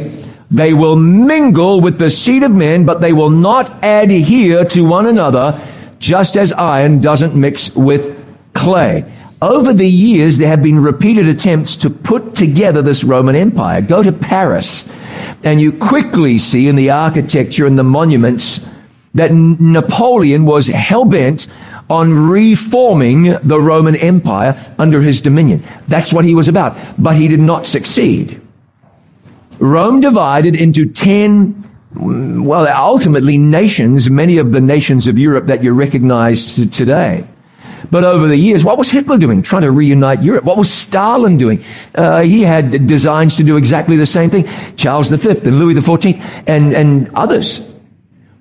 they 0.52 0.74
will 0.74 0.96
mingle 0.96 1.80
with 1.80 2.00
the 2.00 2.10
seed 2.10 2.44
of 2.44 2.52
men, 2.52 2.86
but 2.86 3.02
they 3.02 3.14
will 3.14 3.30
not 3.30 3.84
adhere 3.84 4.66
to 4.66 4.82
one 4.84 5.06
another, 5.06 5.62
just 6.00 6.36
as 6.36 6.52
iron 6.52 7.00
doesn't 7.02 7.40
mix 7.40 7.76
with 7.76 8.18
clay. 8.54 9.06
Over 9.42 9.74
the 9.74 9.88
years, 9.88 10.38
there 10.38 10.50
have 10.50 10.64
been 10.64 10.80
repeated 10.80 11.28
attempts 11.28 11.78
to 11.78 11.90
put 11.90 12.36
together 12.36 12.82
this 12.82 13.04
Roman 13.04 13.36
Empire. 13.36 13.82
Go 13.82 14.04
to 14.04 14.12
Paris, 14.12 14.90
and 15.44 15.62
you 15.62 15.72
quickly 15.72 16.40
see 16.40 16.68
in 16.68 16.76
the 16.76 16.90
architecture 16.90 17.66
and 17.66 17.78
the 17.78 17.84
monuments 17.84 18.68
that 19.14 19.32
Napoleon 19.32 20.46
was 20.46 20.68
hell 20.68 21.06
bent 21.06 21.48
on 21.90 22.30
reforming 22.30 23.24
the 23.24 23.60
Roman 23.60 23.96
Empire 23.96 24.74
under 24.78 25.02
his 25.02 25.22
dominion. 25.22 25.64
That's 25.88 26.14
what 26.14 26.26
he 26.26 26.36
was 26.36 26.48
about. 26.48 26.78
But 26.98 27.16
he 27.16 27.28
did 27.28 27.40
not 27.40 27.66
succeed. 27.66 28.42
Rome 29.60 30.00
divided 30.02 30.56
into 30.56 30.86
10, 30.86 31.64
well, 31.96 32.68
ultimately 32.68 33.38
nations, 33.38 34.10
many 34.10 34.38
of 34.38 34.52
the 34.52 34.62
nations 34.62 35.08
of 35.08 35.20
Europe 35.20 35.46
that 35.48 35.64
you 35.64 35.74
recognize 35.74 36.56
today. 36.56 37.26
But 37.92 38.04
over 38.04 38.28
the 38.28 38.38
years, 38.38 38.64
what 38.64 38.78
was 38.78 38.92
Hitler 38.92 39.18
doing? 39.18 39.42
Trying 39.42 39.64
to 39.64 39.72
reunite 39.72 40.22
Europe. 40.22 40.44
What 40.44 40.58
was 40.58 40.72
Stalin 40.72 41.38
doing? 41.38 41.64
Uh, 41.96 42.22
he 42.22 42.42
had 42.42 42.88
designs 42.88 43.38
to 43.38 43.44
do 43.44 43.58
exactly 43.58 43.98
the 43.98 44.06
same 44.06 44.30
thing. 44.30 44.48
Charles 44.76 45.10
V 45.10 45.30
and 45.30 45.60
Louis 45.60 45.74
XIV 45.74 46.44
and, 46.48 46.74
and 46.74 47.10
others 47.16 47.66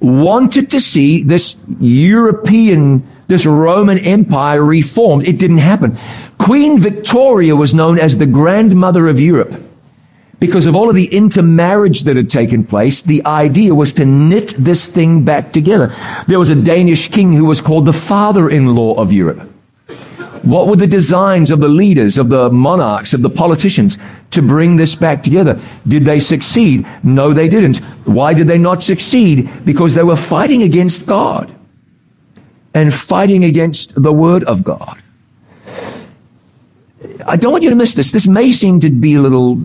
wanted 0.00 0.70
to 0.72 0.80
see 0.80 1.22
this 1.22 1.56
European, 1.80 3.04
this 3.26 3.46
Roman 3.46 3.98
Empire 3.98 4.62
reformed. 4.62 5.26
It 5.26 5.38
didn't 5.38 5.58
happen. 5.58 5.96
Queen 6.38 6.78
Victoria 6.78 7.56
was 7.56 7.74
known 7.74 7.98
as 7.98 8.18
the 8.18 8.26
grandmother 8.26 9.08
of 9.08 9.18
Europe 9.18 9.67
because 10.40 10.66
of 10.66 10.76
all 10.76 10.88
of 10.88 10.94
the 10.94 11.06
intermarriage 11.06 12.02
that 12.02 12.16
had 12.16 12.30
taken 12.30 12.64
place, 12.64 13.02
the 13.02 13.24
idea 13.24 13.74
was 13.74 13.92
to 13.94 14.04
knit 14.04 14.54
this 14.56 14.86
thing 14.86 15.24
back 15.24 15.52
together. 15.52 15.92
There 16.26 16.38
was 16.38 16.50
a 16.50 16.54
Danish 16.54 17.08
king 17.08 17.32
who 17.32 17.44
was 17.44 17.60
called 17.60 17.86
the 17.86 17.92
father-in-law 17.92 18.94
of 18.94 19.12
Europe. 19.12 19.40
What 20.42 20.68
were 20.68 20.76
the 20.76 20.86
designs 20.86 21.50
of 21.50 21.58
the 21.58 21.68
leaders, 21.68 22.16
of 22.16 22.28
the 22.28 22.48
monarchs, 22.50 23.12
of 23.12 23.22
the 23.22 23.30
politicians 23.30 23.98
to 24.30 24.40
bring 24.40 24.76
this 24.76 24.94
back 24.94 25.24
together? 25.24 25.60
Did 25.86 26.04
they 26.04 26.20
succeed? 26.20 26.86
No, 27.02 27.32
they 27.32 27.48
didn't. 27.48 27.78
Why 28.06 28.34
did 28.34 28.46
they 28.46 28.58
not 28.58 28.82
succeed? 28.82 29.50
Because 29.64 29.94
they 29.94 30.04
were 30.04 30.16
fighting 30.16 30.62
against 30.62 31.06
God 31.06 31.52
and 32.72 32.94
fighting 32.94 33.42
against 33.42 34.00
the 34.00 34.12
word 34.12 34.44
of 34.44 34.62
God. 34.62 35.02
I 37.26 37.36
don't 37.36 37.50
want 37.50 37.64
you 37.64 37.70
to 37.70 37.76
miss 37.76 37.94
this. 37.94 38.12
This 38.12 38.28
may 38.28 38.52
seem 38.52 38.78
to 38.80 38.90
be 38.90 39.14
a 39.14 39.20
little 39.20 39.58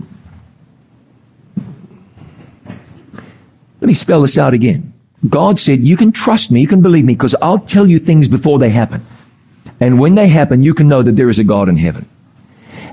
Let 3.84 3.88
me 3.88 3.96
spell 3.96 4.22
this 4.22 4.38
out 4.38 4.54
again. 4.54 4.94
God 5.28 5.60
said, 5.60 5.86
you 5.86 5.98
can 5.98 6.14
trust 6.14 6.52
me, 6.52 6.62
you 6.62 6.70
can 6.70 6.82
believe 6.82 7.04
me, 7.04 7.16
because 7.16 7.36
I'll 7.42 7.60
tell 7.60 7.86
you 7.86 8.00
things 8.00 8.30
before 8.30 8.58
they 8.58 8.70
happen. 8.70 9.06
And 9.82 10.00
when 10.00 10.16
they 10.16 10.30
happen, 10.30 10.64
you 10.64 10.74
can 10.74 10.88
know 10.88 11.02
that 11.02 11.18
there 11.18 11.28
is 11.28 11.38
a 11.38 11.44
God 11.44 11.68
in 11.68 11.76
heaven. 11.76 12.08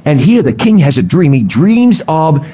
And 0.05 0.19
here 0.19 0.43
the 0.43 0.53
king 0.53 0.79
has 0.79 0.99
a 0.99 1.03
dream. 1.05 1.33
He 1.33 1.45
dreams 1.45 2.03
of, 2.09 2.45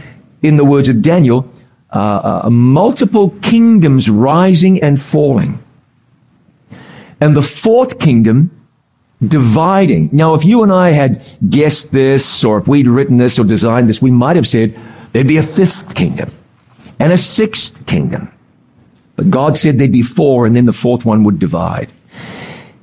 in 0.42 0.58
the 0.58 0.66
words 0.66 0.90
of 0.90 1.00
Daniel, 1.00 1.50
uh, 1.90 2.42
uh, 2.44 2.50
multiple 2.50 3.30
kingdoms 3.40 4.10
rising 4.10 4.82
and 4.82 5.00
falling. 5.00 5.58
And 7.22 7.34
the 7.34 7.40
fourth 7.40 7.98
kingdom 7.98 8.50
dividing. 9.26 10.10
Now, 10.12 10.34
if 10.34 10.44
you 10.44 10.62
and 10.62 10.70
I 10.70 10.90
had 10.90 11.24
guessed 11.48 11.90
this, 11.90 12.44
or 12.44 12.58
if 12.58 12.68
we'd 12.68 12.86
written 12.86 13.16
this 13.16 13.38
or 13.38 13.44
designed 13.44 13.88
this, 13.88 14.02
we 14.02 14.10
might 14.10 14.36
have 14.36 14.46
said 14.46 14.74
there'd 15.14 15.26
be 15.26 15.38
a 15.38 15.42
fifth 15.42 15.94
kingdom 15.94 16.30
and 16.98 17.12
a 17.12 17.18
sixth 17.18 17.86
kingdom. 17.86 18.32
But 19.16 19.30
God 19.30 19.56
said 19.56 19.78
there'd 19.78 19.92
be 19.92 20.02
four 20.02 20.46
and 20.46 20.54
then 20.54 20.66
the 20.66 20.72
fourth 20.72 21.04
one 21.04 21.24
would 21.24 21.38
divide. 21.38 21.88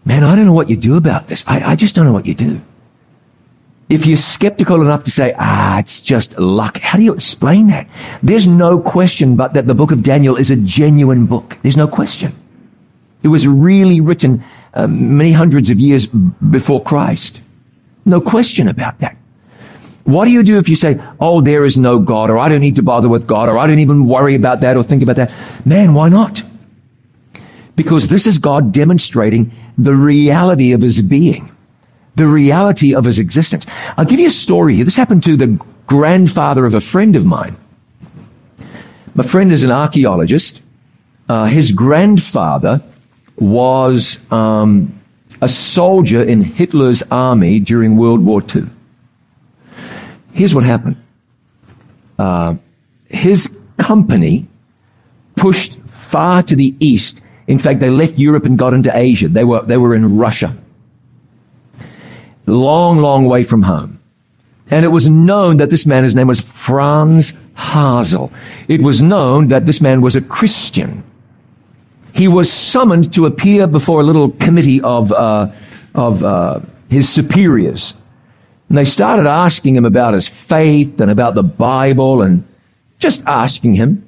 Man, 0.06 0.24
I 0.24 0.36
don't 0.36 0.46
know 0.46 0.54
what 0.54 0.70
you 0.70 0.76
do 0.76 0.98
about 0.98 1.28
this. 1.28 1.44
I, 1.48 1.72
I 1.72 1.76
just 1.76 1.96
don't 1.96 2.06
know 2.06 2.14
what 2.14 2.26
you 2.26 2.34
do. 2.34 2.62
If 3.90 4.06
you're 4.06 4.18
skeptical 4.18 4.82
enough 4.82 5.04
to 5.04 5.12
say, 5.12 5.36
ah, 5.38 5.80
it's 5.80 6.02
just 6.02 6.38
luck, 6.40 6.80
how 6.80 6.98
do 6.98 7.04
you 7.04 7.14
explain 7.14 7.68
that? 7.68 7.88
There's 8.24 8.48
no 8.48 8.80
question 8.80 9.36
but 9.36 9.54
that 9.54 9.68
the 9.68 9.76
book 9.76 9.92
of 9.92 10.04
Daniel 10.04 10.36
is 10.36 10.50
a 10.50 10.56
genuine 10.56 11.26
book. 11.26 11.58
There's 11.62 11.78
no 11.78 11.88
question. 11.88 12.34
It 13.22 13.28
was 13.28 13.48
really 13.48 14.02
written 14.02 14.44
uh, 14.74 14.88
many 14.88 15.32
hundreds 15.32 15.70
of 15.70 15.80
years 15.80 16.08
before 16.08 16.82
Christ. 16.82 17.40
No 18.06 18.20
question 18.20 18.68
about 18.68 19.00
that. 19.00 19.16
What 20.04 20.26
do 20.26 20.32
you 20.32 20.44
do 20.44 20.58
if 20.58 20.68
you 20.68 20.76
say, 20.76 21.02
oh, 21.20 21.42
there 21.42 21.64
is 21.64 21.78
no 21.78 22.00
God, 22.00 22.30
or 22.30 22.38
I 22.38 22.50
don't 22.50 22.60
need 22.60 22.76
to 22.76 22.84
bother 22.84 23.08
with 23.08 23.26
God, 23.26 23.48
or 23.48 23.58
I 23.58 23.68
don't 23.68 23.80
even 23.80 24.06
worry 24.06 24.36
about 24.36 24.60
that 24.62 24.76
or 24.76 24.84
think 24.84 25.02
about 25.02 25.16
that? 25.16 25.32
Man, 25.66 25.94
why 25.94 26.10
not? 26.10 26.44
Because 27.76 28.10
this 28.10 28.28
is 28.28 28.38
God 28.38 28.74
demonstrating 28.74 29.52
the 29.78 29.96
reality 29.96 30.74
of 30.74 30.82
his 30.82 31.02
being. 31.02 31.50
the 32.16 32.28
reality 32.28 32.94
of 32.94 33.06
his 33.06 33.20
existence. 33.20 33.66
I'll 33.98 34.06
give 34.06 34.20
you 34.20 34.28
a 34.28 34.32
story 34.32 34.76
here. 34.76 34.86
This 34.86 34.96
happened 34.96 35.24
to 35.24 35.36
the 35.36 35.60
grandfather 35.88 36.66
of 36.66 36.74
a 36.74 36.82
friend 36.82 37.16
of 37.16 37.26
mine. 37.26 37.56
My 39.16 39.24
friend 39.24 39.52
is 39.52 39.64
an 39.64 39.72
archaeologist. 39.72 40.62
Uh, 41.28 41.46
his 41.46 41.72
grandfather 41.72 42.82
was 43.36 44.20
um, 44.32 44.94
a 45.42 45.50
soldier 45.50 46.22
in 46.22 46.42
Hitler's 46.42 47.02
army 47.10 47.60
during 47.60 47.98
World 47.98 48.24
War 48.24 48.44
II. 48.44 48.66
Here's 50.34 50.54
what 50.54 50.64
happened. 50.64 50.98
Uh, 52.18 52.56
his 53.08 53.56
company 53.78 54.48
pushed 55.36 55.80
far 55.82 56.44
to 56.44 56.56
the 56.56 56.76
east. 56.80 57.22
In 57.48 57.60
fact, 57.60 57.80
they 57.80 57.90
left 57.90 58.18
Europe 58.18 58.46
and 58.46 58.58
got 58.58 58.74
into 58.74 58.96
Asia. 58.96 59.28
They 59.28 59.44
were, 59.44 59.62
they 59.62 59.78
were 59.78 59.96
in 59.96 60.18
Russia. 60.18 60.56
Long, 62.46 62.98
long 62.98 63.26
way 63.26 63.44
from 63.44 63.62
home. 63.62 64.00
And 64.72 64.86
it 64.86 64.90
was 64.90 65.08
known 65.08 65.58
that 65.58 65.70
this 65.70 65.86
man, 65.86 66.04
his 66.04 66.16
name 66.16 66.28
was 66.28 66.40
Franz 66.40 67.34
Hasel. 67.56 68.32
It 68.68 68.82
was 68.82 69.02
known 69.02 69.50
that 69.50 69.66
this 69.66 69.82
man 69.82 70.02
was 70.02 70.16
a 70.16 70.22
Christian. 70.22 71.04
He 72.14 72.28
was 72.28 72.52
summoned 72.52 73.14
to 73.14 73.26
appear 73.26 73.68
before 73.68 74.02
a 74.02 74.04
little 74.04 74.32
committee 74.32 74.82
of, 74.82 75.12
uh, 75.12 75.52
of 75.94 76.24
uh, 76.24 76.60
his 76.90 77.10
superiors. 77.10 77.96
And 78.74 78.78
they 78.80 78.86
started 78.86 79.28
asking 79.28 79.76
him 79.76 79.86
about 79.86 80.16
his 80.16 80.28
faith 80.28 81.00
and 81.00 81.12
about 81.12 81.36
the 81.36 81.44
Bible 81.44 82.24
and 82.24 82.44
just 82.98 83.24
asking 83.28 83.76
him. 83.76 84.04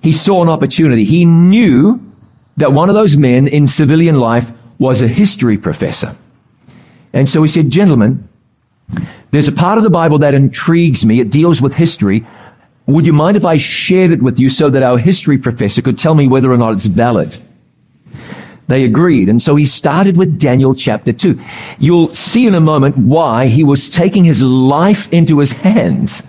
He 0.00 0.12
saw 0.12 0.42
an 0.42 0.48
opportunity. 0.48 1.02
He 1.02 1.24
knew 1.24 2.00
that 2.56 2.72
one 2.72 2.88
of 2.88 2.94
those 2.94 3.16
men 3.16 3.48
in 3.48 3.66
civilian 3.66 4.20
life 4.20 4.52
was 4.78 5.02
a 5.02 5.08
history 5.08 5.58
professor. 5.58 6.14
And 7.12 7.28
so 7.28 7.42
he 7.42 7.48
said, 7.48 7.68
gentlemen, 7.68 8.28
there's 9.32 9.48
a 9.48 9.52
part 9.52 9.76
of 9.76 9.82
the 9.82 9.90
Bible 9.90 10.18
that 10.18 10.34
intrigues 10.34 11.04
me. 11.04 11.18
It 11.18 11.32
deals 11.32 11.60
with 11.60 11.74
history. 11.74 12.24
Would 12.86 13.06
you 13.06 13.12
mind 13.12 13.36
if 13.36 13.44
I 13.44 13.56
shared 13.56 14.12
it 14.12 14.22
with 14.22 14.38
you 14.38 14.50
so 14.50 14.70
that 14.70 14.84
our 14.84 14.98
history 14.98 15.36
professor 15.36 15.82
could 15.82 15.98
tell 15.98 16.14
me 16.14 16.28
whether 16.28 16.52
or 16.52 16.58
not 16.58 16.74
it's 16.74 16.86
valid? 16.86 17.36
They 18.68 18.84
agreed. 18.84 19.28
And 19.28 19.42
so 19.42 19.56
he 19.56 19.64
started 19.64 20.16
with 20.16 20.38
Daniel 20.38 20.74
chapter 20.74 21.12
2. 21.12 21.40
You'll 21.78 22.14
see 22.14 22.46
in 22.46 22.54
a 22.54 22.60
moment 22.60 22.96
why 22.96 23.46
he 23.46 23.64
was 23.64 23.90
taking 23.90 24.24
his 24.24 24.42
life 24.42 25.12
into 25.12 25.38
his 25.38 25.52
hands 25.52 26.22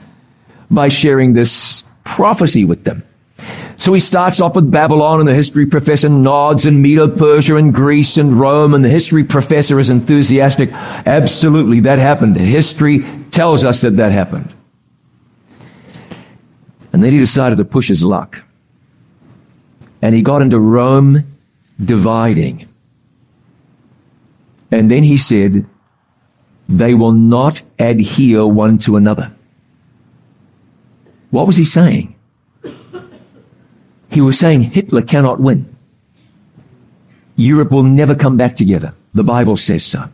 by 0.72 0.88
sharing 0.88 1.34
this 1.34 1.84
prophecy 2.06 2.64
with 2.64 2.86
them. 2.86 3.04
So 3.76 3.94
he 3.94 4.00
starts 4.00 4.42
off 4.42 4.56
with 4.56 4.72
Babylon 4.72 5.20
and 5.20 5.28
the 5.28 5.34
history 5.34 5.66
professor 5.66 6.10
nods 6.10 6.66
and 6.66 6.82
Medo-Persia 6.82 7.56
and 7.56 7.74
Greece 7.74 8.18
and 8.18 8.40
Rome 8.40 8.74
and 8.74 8.84
the 8.84 8.90
history 8.90 9.24
professor 9.24 9.80
is 9.80 9.90
enthusiastic. 9.90 10.72
Absolutely, 10.74 11.82
that 11.82 12.00
happened. 12.00 12.38
History 12.38 13.06
tells 13.32 13.64
us 13.64 13.82
that 13.82 13.98
that 13.98 14.12
happened. 14.12 14.54
And 16.92 17.04
then 17.04 17.14
he 17.14 17.20
decided 17.20 17.58
to 17.58 17.66
push 17.66 17.88
his 17.88 18.04
luck. 18.04 18.44
And 20.02 20.16
he 20.16 20.22
got 20.22 20.42
into 20.42 20.60
Rome 20.60 21.24
dividing. 21.84 22.68
And 24.72 24.92
then 24.92 25.04
he 25.04 25.18
said, 25.18 25.66
they 26.68 26.94
will 26.94 27.12
not 27.12 27.62
adhere 27.80 28.46
one 28.46 28.78
to 28.80 28.96
another. 28.96 29.32
What 31.32 31.48
was 31.48 31.56
he 31.56 31.64
saying? 31.64 32.16
He 34.12 34.22
was 34.22 34.38
saying 34.38 34.62
Hitler 34.62 35.02
cannot 35.02 35.40
win. 35.40 35.66
Europe 37.36 37.72
will 37.72 37.84
never 37.84 38.16
come 38.16 38.38
back 38.38 38.56
together. 38.56 38.94
The 39.14 39.24
Bible 39.24 39.58
says 39.58 39.86
so. 39.86 40.10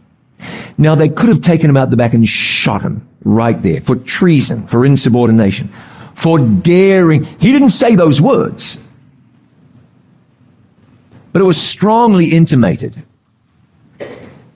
Now 0.77 0.95
they 0.95 1.09
could 1.09 1.29
have 1.29 1.41
taken 1.41 1.69
him 1.69 1.77
out 1.77 1.89
the 1.89 1.97
back 1.97 2.13
and 2.13 2.27
shot 2.27 2.81
him 2.81 3.07
right 3.23 3.59
there 3.61 3.81
for 3.81 3.95
treason, 3.95 4.67
for 4.67 4.85
insubordination, 4.85 5.69
for 6.13 6.39
daring. 6.39 7.23
He 7.23 7.51
didn't 7.51 7.71
say 7.71 7.95
those 7.95 8.21
words. 8.21 8.84
But 11.35 11.41
it 11.41 11.45
was 11.45 11.61
strongly 11.61 12.27
intimated. 12.27 12.95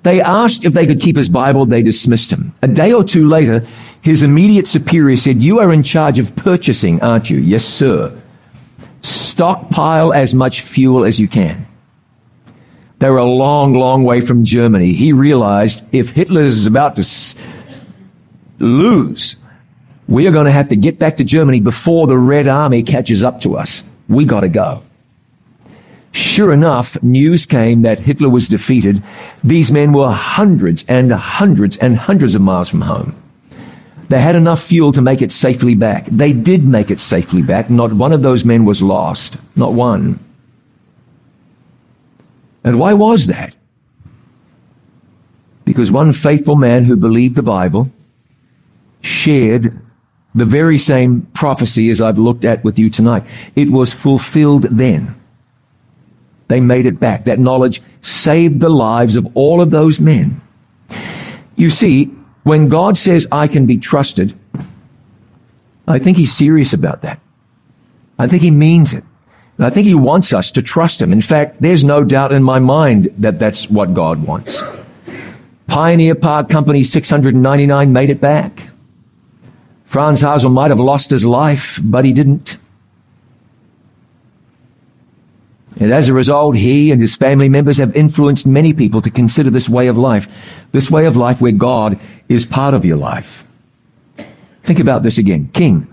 They 0.03 0.21
asked 0.21 0.63
if 0.63 0.71
they 0.71 0.88
could 0.88 1.01
keep 1.01 1.17
his 1.17 1.27
Bible. 1.27 1.65
They 1.65 1.82
dismissed 1.82 2.32
him. 2.32 2.53
A 2.61 2.69
day 2.69 2.93
or 2.93 3.03
two 3.03 3.27
later, 3.27 3.67
his 4.01 4.23
immediate 4.23 4.65
superior 4.65 5.17
said, 5.17 5.43
you 5.43 5.59
are 5.59 5.73
in 5.73 5.84
charge 5.84 6.19
of 6.19 6.34
purchasing, 6.38 7.01
aren't 7.01 7.30
you? 7.30 7.38
Yes, 7.38 7.65
sir 7.65 8.17
stockpile 9.01 10.13
as 10.13 10.34
much 10.34 10.61
fuel 10.61 11.03
as 11.05 11.19
you 11.19 11.27
can. 11.27 11.65
They 12.99 13.09
were 13.09 13.17
a 13.17 13.25
long, 13.25 13.73
long 13.73 14.03
way 14.03 14.19
from 14.19 14.43
Germany. 14.43 14.91
He 14.91 15.13
realized 15.13 15.86
if 15.95 16.09
Hitler 16.09 16.43
is 16.43 16.67
about 16.67 16.95
to 16.95 17.01
s- 17.01 17.36
lose, 18.57 19.38
we 20.07 20.27
are 20.27 20.32
going 20.32 20.45
to 20.45 20.51
have 20.51 20.69
to 20.69 20.75
get 20.75 20.99
back 20.99 21.17
to 21.17 21.23
Germany 21.23 21.61
before 21.61 22.07
the 22.07 22.17
Red 22.17 22.47
Army 22.47 22.84
catches 22.84 23.23
up 23.23 23.41
to 23.41 23.55
us. 23.55 23.84
We 24.09 24.25
got 24.25 24.41
to 24.41 24.49
go. 24.49 24.84
Sure 26.12 26.51
enough, 26.51 27.01
news 27.03 27.45
came 27.45 27.84
that 27.84 27.99
Hitler 27.99 28.30
was 28.30 28.47
defeated. 28.47 29.03
These 29.43 29.72
men 29.72 29.93
were 29.93 30.12
hundreds 30.12 30.84
and 30.88 31.12
hundreds 31.12 31.78
and 31.78 31.97
hundreds 31.97 32.36
of 32.36 32.41
miles 32.41 32.70
from 32.70 32.82
home. 32.82 33.16
They 34.10 34.20
had 34.20 34.36
enough 34.36 34.62
fuel 34.62 34.91
to 34.93 35.03
make 35.03 35.22
it 35.22 35.32
safely 35.32 35.76
back. 35.76 36.05
They 36.05 36.34
did 36.34 36.64
make 36.64 36.89
it 36.89 36.99
safely 36.99 37.43
back. 37.43 37.70
Not 37.70 37.93
one 37.93 38.12
of 38.12 38.24
those 38.24 38.43
men 38.43 38.66
was 38.66 38.82
lost. 38.82 39.38
Not 39.55 39.74
one. 39.74 40.20
And 42.64 42.80
why 42.80 42.93
was 42.93 43.28
that? 43.28 43.55
Because 45.64 45.91
one 45.91 46.12
faithful 46.12 46.55
man 46.55 46.86
who 46.86 46.97
believed 46.97 47.36
the 47.36 47.43
Bible 47.43 47.89
shared 49.01 49.80
the 50.34 50.45
very 50.45 50.80
same 50.80 51.22
prophecy 51.34 51.91
as 51.91 52.01
I've 52.01 52.18
looked 52.18 52.45
at 52.45 52.64
with 52.64 52.80
you 52.80 52.89
tonight. 52.89 53.24
It 53.55 53.70
was 53.70 53.93
fulfilled 53.93 54.64
then. 54.64 55.18
They 56.50 56.60
made 56.60 56.86
it 56.86 57.00
back. 57.00 57.24
That 57.24 57.39
knowledge 57.39 57.82
saved 58.02 58.60
the 58.60 58.70
lives 58.70 59.16
of 59.16 59.38
all 59.38 59.62
of 59.62 59.70
those 59.70 60.00
men. 60.00 60.41
You 61.56 61.70
see, 61.70 62.06
when 62.43 62.70
God 62.70 62.97
says, 62.97 63.28
I 63.32 63.47
can 63.47 63.66
be 63.66 63.78
trusted, 63.78 64.34
I 65.88 66.00
think 66.00 66.18
he's 66.18 66.36
serious 66.36 66.74
about 66.74 67.04
that. 67.04 67.20
I 68.18 68.28
think 68.28 68.41
he 68.41 68.52
means 68.52 68.93
it. 68.93 69.04
I 69.60 69.70
think 69.70 69.88
he 69.88 69.95
wants 69.95 70.34
us 70.34 70.52
to 70.54 70.62
trust 70.62 71.02
him. 71.02 71.12
In 71.12 71.22
fact, 71.22 71.62
there's 71.62 71.84
no 71.84 72.04
doubt 72.04 72.32
in 72.32 72.43
my 72.43 72.60
mind 72.60 73.06
that 73.18 73.39
that's 73.39 73.70
what 73.70 73.93
God 73.93 74.26
wants. 74.26 74.64
Pioneer 75.68 76.16
Park 76.16 76.50
Company 76.50 76.84
699 76.84 77.93
made 77.93 78.10
it 78.10 78.22
back. 78.22 78.70
Franz 79.86 80.22
Hasel 80.22 80.52
might 80.52 80.72
have 80.72 80.80
lost 80.80 81.10
his 81.10 81.26
life, 81.26 81.80
but 81.84 82.06
he 82.06 82.14
didn't. 82.14 82.58
And 85.80 85.93
as 85.93 86.09
a 86.09 86.13
result, 86.13 86.57
he 86.57 86.91
and 86.91 87.01
his 87.01 87.15
family 87.15 87.47
members 87.47 87.77
have 87.77 87.95
influenced 87.95 88.45
many 88.45 88.73
people 88.73 89.01
to 89.01 89.09
consider 89.09 89.49
this 89.49 89.69
way 89.69 89.88
of 89.88 89.97
life. 89.97 90.67
This 90.71 90.91
way 90.91 91.05
of 91.05 91.15
life 91.15 91.39
where 91.39 91.53
God 91.53 91.99
is 92.27 92.45
part 92.45 92.73
of 92.73 92.84
your 92.84 92.97
life. 92.97 93.45
Think 94.61 94.80
about 94.80 95.03
this 95.03 95.17
again. 95.17 95.49
King. 95.53 95.88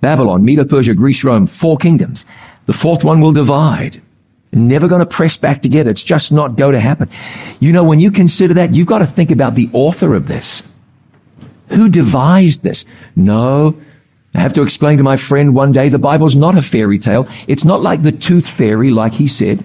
Babylon, 0.00 0.44
Medo 0.44 0.64
Persia, 0.64 0.94
Greece, 0.94 1.24
Rome, 1.24 1.46
four 1.46 1.76
kingdoms. 1.76 2.24
The 2.66 2.72
fourth 2.72 3.04
one 3.04 3.20
will 3.20 3.32
divide. 3.32 4.00
Never 4.52 4.88
going 4.88 5.00
to 5.00 5.06
press 5.06 5.36
back 5.36 5.60
together. 5.60 5.90
It's 5.90 6.02
just 6.02 6.32
not 6.32 6.56
going 6.56 6.72
to 6.72 6.80
happen. 6.80 7.08
You 7.60 7.72
know, 7.72 7.84
when 7.84 8.00
you 8.00 8.10
consider 8.10 8.54
that, 8.54 8.72
you've 8.72 8.86
got 8.86 8.98
to 8.98 9.06
think 9.06 9.30
about 9.30 9.54
the 9.54 9.68
author 9.72 10.14
of 10.14 10.28
this. 10.28 10.62
Who 11.68 11.88
devised 11.88 12.62
this? 12.62 12.84
No, 13.14 13.76
I 14.34 14.40
have 14.40 14.52
to 14.54 14.62
explain 14.62 14.98
to 14.98 15.04
my 15.04 15.16
friend 15.16 15.54
one 15.54 15.72
day 15.72 15.88
the 15.88 15.98
Bible's 15.98 16.36
not 16.36 16.56
a 16.56 16.62
fairy 16.62 16.98
tale. 16.98 17.28
It's 17.48 17.64
not 17.64 17.82
like 17.82 18.02
the 18.02 18.12
tooth 18.12 18.48
fairy, 18.48 18.90
like 18.90 19.14
he 19.14 19.28
said. 19.28 19.64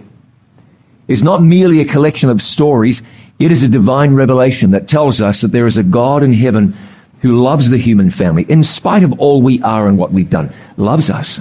It's 1.07 1.21
not 1.21 1.43
merely 1.43 1.81
a 1.81 1.85
collection 1.85 2.29
of 2.29 2.41
stories. 2.41 3.07
It 3.37 3.51
is 3.51 3.63
a 3.63 3.69
divine 3.69 4.15
revelation 4.15 4.71
that 4.71 4.87
tells 4.87 5.21
us 5.21 5.41
that 5.41 5.51
there 5.51 5.67
is 5.67 5.77
a 5.77 5.83
God 5.83 6.23
in 6.23 6.33
heaven 6.33 6.75
who 7.21 7.41
loves 7.41 7.69
the 7.69 7.77
human 7.77 8.09
family 8.09 8.43
in 8.49 8.63
spite 8.63 9.03
of 9.03 9.19
all 9.19 9.41
we 9.41 9.61
are 9.61 9.87
and 9.87 9.97
what 9.97 10.11
we've 10.11 10.29
done. 10.29 10.51
Loves 10.77 11.09
us. 11.09 11.39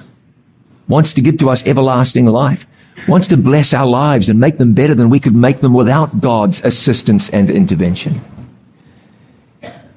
Wants 0.87 1.15
to 1.15 1.23
give 1.23 1.39
to 1.39 1.51
us 1.51 1.67
everlasting 1.67 2.27
life. 2.27 2.67
Wants 3.09 3.29
to 3.29 3.37
bless 3.37 3.75
our 3.75 3.87
lives 3.87 4.29
and 4.29 4.39
make 4.39 4.59
them 4.59 4.75
better 4.75 4.95
than 4.95 5.11
we 5.11 5.19
could 5.19 5.35
make 5.35 5.59
them 5.59 5.73
without 5.73 6.21
God's 6.21 6.63
assistance 6.65 7.31
and 7.31 7.51
intervention. 7.51 8.21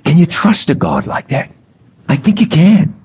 Can 0.04 0.18
you 0.18 0.26
trust 0.26 0.70
a 0.70 0.76
God 0.76 1.08
like 1.08 1.28
that? 1.28 1.52
I 2.08 2.16
think 2.16 2.40
you 2.40 2.48
can. 2.48 2.97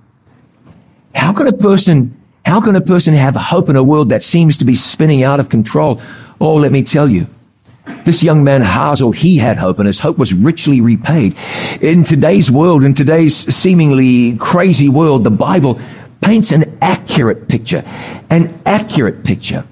How 1.14 1.32
can 1.32 1.46
a 1.46 1.52
person, 1.52 2.20
how 2.44 2.60
can 2.60 2.76
a 2.76 2.80
person 2.80 3.14
have 3.14 3.36
hope 3.36 3.68
in 3.68 3.76
a 3.76 3.82
world 3.82 4.10
that 4.10 4.22
seems 4.22 4.58
to 4.58 4.64
be 4.64 4.74
spinning 4.74 5.22
out 5.22 5.40
of 5.40 5.48
control? 5.48 6.00
Oh, 6.40 6.56
let 6.56 6.72
me 6.72 6.82
tell 6.82 7.08
you. 7.08 7.26
This 8.04 8.22
young 8.22 8.44
man, 8.44 8.62
Hasel, 8.62 9.14
he 9.14 9.38
had 9.38 9.56
hope 9.56 9.78
and 9.78 9.86
his 9.86 9.98
hope 9.98 10.18
was 10.18 10.32
richly 10.32 10.80
repaid. 10.80 11.36
In 11.80 12.04
today's 12.04 12.50
world, 12.50 12.84
in 12.84 12.94
today's 12.94 13.36
seemingly 13.54 14.36
crazy 14.36 14.88
world, 14.88 15.24
the 15.24 15.30
Bible 15.30 15.80
paints 16.20 16.52
an 16.52 16.78
accurate 16.80 17.48
picture. 17.48 17.84
An 18.30 18.60
accurate 18.64 19.24
picture. 19.24 19.64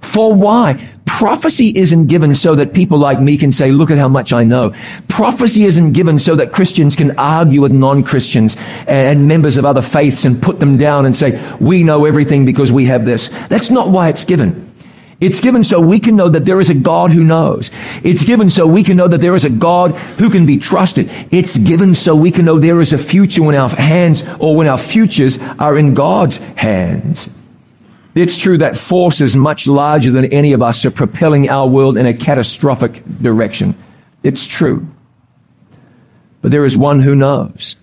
For 0.00 0.34
why? 0.34 0.80
Prophecy 1.06 1.72
isn't 1.74 2.08
given 2.08 2.34
so 2.34 2.54
that 2.56 2.74
people 2.74 2.98
like 2.98 3.20
me 3.20 3.38
can 3.38 3.50
say, 3.52 3.72
look 3.72 3.90
at 3.90 3.96
how 3.96 4.08
much 4.08 4.32
I 4.32 4.44
know. 4.44 4.74
Prophecy 5.08 5.64
isn't 5.64 5.92
given 5.92 6.18
so 6.18 6.34
that 6.34 6.52
Christians 6.52 6.94
can 6.94 7.18
argue 7.18 7.62
with 7.62 7.72
non-Christians 7.72 8.56
and 8.86 9.26
members 9.26 9.56
of 9.56 9.64
other 9.64 9.80
faiths 9.80 10.24
and 10.26 10.42
put 10.42 10.60
them 10.60 10.76
down 10.76 11.06
and 11.06 11.16
say, 11.16 11.42
we 11.58 11.84
know 11.84 12.04
everything 12.04 12.44
because 12.44 12.70
we 12.70 12.84
have 12.86 13.06
this. 13.06 13.28
That's 13.48 13.70
not 13.70 13.88
why 13.88 14.08
it's 14.10 14.26
given. 14.26 14.70
It's 15.18 15.40
given 15.40 15.64
so 15.64 15.80
we 15.80 15.98
can 15.98 16.14
know 16.14 16.28
that 16.28 16.44
there 16.44 16.60
is 16.60 16.68
a 16.68 16.74
God 16.74 17.10
who 17.10 17.24
knows. 17.24 17.70
It's 18.04 18.24
given 18.24 18.50
so 18.50 18.66
we 18.66 18.84
can 18.84 18.98
know 18.98 19.08
that 19.08 19.22
there 19.22 19.34
is 19.34 19.46
a 19.46 19.50
God 19.50 19.92
who 19.92 20.28
can 20.28 20.44
be 20.44 20.58
trusted. 20.58 21.08
It's 21.30 21.56
given 21.56 21.94
so 21.94 22.14
we 22.14 22.30
can 22.30 22.44
know 22.44 22.58
there 22.58 22.82
is 22.82 22.92
a 22.92 22.98
future 22.98 23.42
when 23.42 23.54
our 23.54 23.70
hands 23.70 24.22
or 24.38 24.54
when 24.54 24.68
our 24.68 24.76
futures 24.76 25.38
are 25.58 25.78
in 25.78 25.94
God's 25.94 26.36
hands. 26.56 27.30
It's 28.16 28.38
true 28.38 28.56
that 28.58 28.78
forces 28.78 29.36
much 29.36 29.68
larger 29.68 30.10
than 30.10 30.24
any 30.32 30.54
of 30.54 30.62
us 30.62 30.86
are 30.86 30.90
propelling 30.90 31.50
our 31.50 31.68
world 31.68 31.98
in 31.98 32.06
a 32.06 32.14
catastrophic 32.14 33.04
direction. 33.20 33.74
It's 34.22 34.46
true. 34.46 34.88
But 36.40 36.50
there 36.50 36.64
is 36.64 36.78
one 36.78 37.00
who 37.00 37.14
knows. 37.14 37.76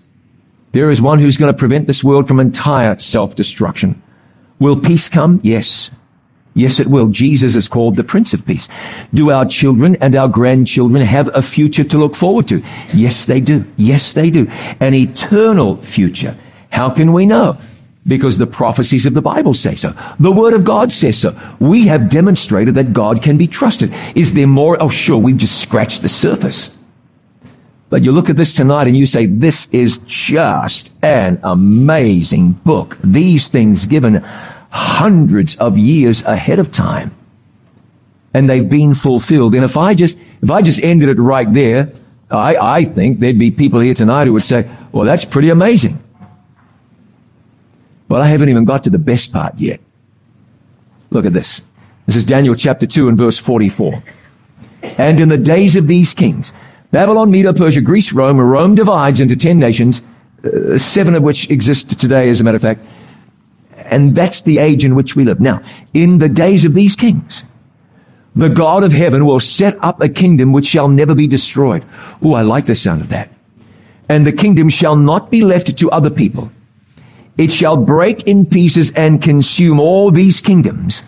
There 0.72 0.90
is 0.90 1.00
one 1.00 1.20
who's 1.20 1.36
going 1.36 1.52
to 1.52 1.58
prevent 1.58 1.86
this 1.86 2.02
world 2.02 2.26
from 2.26 2.40
entire 2.40 2.98
self-destruction. 2.98 4.02
Will 4.58 4.76
peace 4.80 5.08
come? 5.08 5.38
Yes. 5.44 5.92
Yes, 6.52 6.80
it 6.80 6.88
will. 6.88 7.10
Jesus 7.10 7.54
is 7.54 7.68
called 7.68 7.94
the 7.94 8.02
Prince 8.02 8.34
of 8.34 8.44
Peace. 8.44 8.68
Do 9.12 9.30
our 9.30 9.46
children 9.46 9.96
and 10.00 10.16
our 10.16 10.26
grandchildren 10.26 11.04
have 11.04 11.30
a 11.32 11.42
future 11.42 11.84
to 11.84 11.98
look 11.98 12.16
forward 12.16 12.48
to? 12.48 12.60
Yes, 12.92 13.24
they 13.24 13.40
do. 13.40 13.64
Yes, 13.76 14.12
they 14.12 14.30
do. 14.30 14.50
An 14.80 14.94
eternal 14.94 15.76
future. 15.76 16.36
How 16.70 16.90
can 16.90 17.12
we 17.12 17.24
know? 17.24 17.56
Because 18.06 18.38
the 18.38 18.46
prophecies 18.46 19.06
of 19.06 19.14
the 19.14 19.22
Bible 19.22 19.54
say 19.54 19.74
so. 19.74 19.94
The 20.20 20.32
Word 20.32 20.54
of 20.54 20.64
God 20.64 20.92
says 20.92 21.18
so. 21.18 21.38
We 21.58 21.86
have 21.86 22.10
demonstrated 22.10 22.74
that 22.74 22.92
God 22.92 23.22
can 23.22 23.38
be 23.38 23.46
trusted. 23.46 23.94
Is 24.14 24.34
there 24.34 24.46
more? 24.46 24.76
Oh, 24.80 24.90
sure, 24.90 25.18
we've 25.18 25.36
just 25.36 25.60
scratched 25.60 26.02
the 26.02 26.08
surface. 26.08 26.76
But 27.88 28.02
you 28.02 28.12
look 28.12 28.28
at 28.28 28.36
this 28.36 28.52
tonight 28.52 28.88
and 28.88 28.96
you 28.96 29.06
say, 29.06 29.26
this 29.26 29.68
is 29.72 29.98
just 30.06 30.90
an 31.02 31.38
amazing 31.42 32.52
book. 32.52 32.96
These 33.04 33.48
things 33.48 33.86
given 33.86 34.16
hundreds 34.70 35.56
of 35.56 35.78
years 35.78 36.22
ahead 36.22 36.58
of 36.58 36.72
time. 36.72 37.14
And 38.34 38.50
they've 38.50 38.68
been 38.68 38.94
fulfilled. 38.94 39.54
And 39.54 39.64
if 39.64 39.76
I 39.76 39.94
just, 39.94 40.18
if 40.42 40.50
I 40.50 40.60
just 40.60 40.82
ended 40.82 41.08
it 41.08 41.20
right 41.20 41.46
there, 41.50 41.92
I, 42.30 42.56
I 42.56 42.84
think 42.84 43.20
there'd 43.20 43.38
be 43.38 43.52
people 43.52 43.78
here 43.78 43.94
tonight 43.94 44.26
who 44.26 44.32
would 44.32 44.42
say, 44.42 44.68
well, 44.90 45.04
that's 45.04 45.24
pretty 45.24 45.50
amazing. 45.50 46.02
Well, 48.08 48.22
I 48.22 48.26
haven't 48.26 48.48
even 48.48 48.64
got 48.64 48.84
to 48.84 48.90
the 48.90 48.98
best 48.98 49.32
part 49.32 49.54
yet. 49.56 49.80
Look 51.10 51.24
at 51.24 51.32
this. 51.32 51.62
This 52.06 52.16
is 52.16 52.24
Daniel 52.24 52.54
chapter 52.54 52.86
2 52.86 53.08
and 53.08 53.16
verse 53.16 53.38
44. 53.38 54.02
And 54.98 55.20
in 55.20 55.28
the 55.28 55.38
days 55.38 55.76
of 55.76 55.86
these 55.86 56.12
kings, 56.12 56.52
Babylon, 56.90 57.30
Medo, 57.30 57.52
Persia, 57.52 57.80
Greece, 57.80 58.12
Rome, 58.12 58.38
Rome 58.38 58.74
divides 58.74 59.20
into 59.20 59.34
ten 59.34 59.58
nations, 59.58 60.02
uh, 60.44 60.78
seven 60.78 61.14
of 61.14 61.22
which 61.22 61.50
exist 61.50 61.98
today, 61.98 62.28
as 62.28 62.40
a 62.40 62.44
matter 62.44 62.56
of 62.56 62.62
fact. 62.62 62.84
And 63.86 64.14
that's 64.14 64.42
the 64.42 64.58
age 64.58 64.84
in 64.84 64.94
which 64.94 65.16
we 65.16 65.24
live. 65.24 65.40
Now, 65.40 65.60
in 65.92 66.18
the 66.18 66.28
days 66.28 66.64
of 66.64 66.74
these 66.74 66.94
kings, 66.94 67.44
the 68.36 68.48
God 68.48 68.84
of 68.84 68.92
heaven 68.92 69.26
will 69.26 69.40
set 69.40 69.76
up 69.82 70.00
a 70.00 70.08
kingdom 70.08 70.52
which 70.52 70.66
shall 70.66 70.88
never 70.88 71.14
be 71.14 71.26
destroyed. 71.26 71.84
Oh, 72.22 72.34
I 72.34 72.42
like 72.42 72.66
the 72.66 72.76
sound 72.76 73.00
of 73.00 73.08
that. 73.08 73.30
And 74.08 74.26
the 74.26 74.32
kingdom 74.32 74.68
shall 74.68 74.96
not 74.96 75.30
be 75.30 75.42
left 75.42 75.76
to 75.76 75.90
other 75.90 76.10
people 76.10 76.50
it 77.36 77.50
shall 77.50 77.76
break 77.76 78.24
in 78.24 78.46
pieces 78.46 78.92
and 78.92 79.22
consume 79.22 79.80
all 79.80 80.10
these 80.10 80.40
kingdoms. 80.40 81.02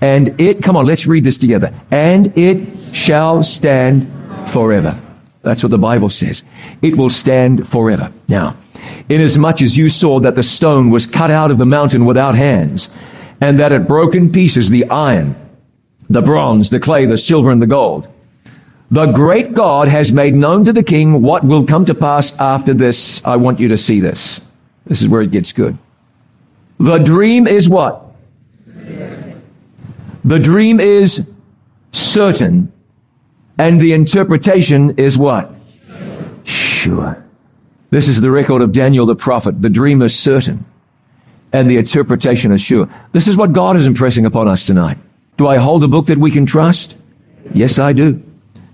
And 0.00 0.38
it, 0.40 0.62
come 0.62 0.76
on, 0.76 0.84
let's 0.84 1.06
read 1.06 1.24
this 1.24 1.38
together. 1.38 1.72
And 1.90 2.36
it 2.36 2.94
shall 2.94 3.42
stand 3.42 4.06
forever. 4.50 5.00
That's 5.42 5.62
what 5.62 5.70
the 5.70 5.78
Bible 5.78 6.10
says. 6.10 6.42
It 6.82 6.96
will 6.96 7.10
stand 7.10 7.66
forever. 7.66 8.12
Now, 8.28 8.56
inasmuch 9.08 9.62
as 9.62 9.76
you 9.76 9.88
saw 9.88 10.20
that 10.20 10.34
the 10.34 10.42
stone 10.42 10.90
was 10.90 11.06
cut 11.06 11.30
out 11.30 11.50
of 11.50 11.58
the 11.58 11.66
mountain 11.66 12.04
without 12.04 12.34
hands, 12.34 12.88
and 13.40 13.58
that 13.60 13.72
it 13.72 13.88
broke 13.88 14.14
in 14.14 14.32
pieces 14.32 14.70
the 14.70 14.86
iron, 14.90 15.34
the 16.08 16.22
bronze, 16.22 16.70
the 16.70 16.80
clay, 16.80 17.06
the 17.06 17.18
silver, 17.18 17.50
and 17.50 17.60
the 17.60 17.66
gold, 17.66 18.08
the 18.90 19.06
great 19.06 19.54
God 19.54 19.88
has 19.88 20.12
made 20.12 20.34
known 20.34 20.66
to 20.66 20.72
the 20.72 20.82
king 20.82 21.22
what 21.22 21.44
will 21.44 21.66
come 21.66 21.86
to 21.86 21.94
pass 21.94 22.38
after 22.38 22.74
this. 22.74 23.24
I 23.24 23.36
want 23.36 23.60
you 23.60 23.68
to 23.68 23.78
see 23.78 24.00
this. 24.00 24.40
This 24.86 25.02
is 25.02 25.08
where 25.08 25.22
it 25.22 25.30
gets 25.30 25.52
good. 25.52 25.78
The 26.78 26.98
dream 26.98 27.46
is 27.46 27.68
what? 27.68 28.04
The 30.24 30.38
dream 30.38 30.80
is 30.80 31.28
certain. 31.92 32.72
And 33.58 33.80
the 33.80 33.92
interpretation 33.92 34.98
is 34.98 35.16
what? 35.16 35.50
Sure. 36.44 37.24
This 37.90 38.08
is 38.08 38.20
the 38.20 38.30
record 38.30 38.60
of 38.62 38.72
Daniel 38.72 39.06
the 39.06 39.14
prophet. 39.14 39.62
The 39.62 39.70
dream 39.70 40.02
is 40.02 40.18
certain. 40.18 40.64
And 41.52 41.70
the 41.70 41.76
interpretation 41.76 42.50
is 42.50 42.60
sure. 42.60 42.88
This 43.12 43.28
is 43.28 43.36
what 43.36 43.52
God 43.52 43.76
is 43.76 43.86
impressing 43.86 44.26
upon 44.26 44.48
us 44.48 44.66
tonight. 44.66 44.98
Do 45.36 45.46
I 45.46 45.56
hold 45.58 45.84
a 45.84 45.88
book 45.88 46.06
that 46.06 46.18
we 46.18 46.32
can 46.32 46.46
trust? 46.46 46.96
Yes, 47.52 47.78
I 47.78 47.92
do. 47.92 48.20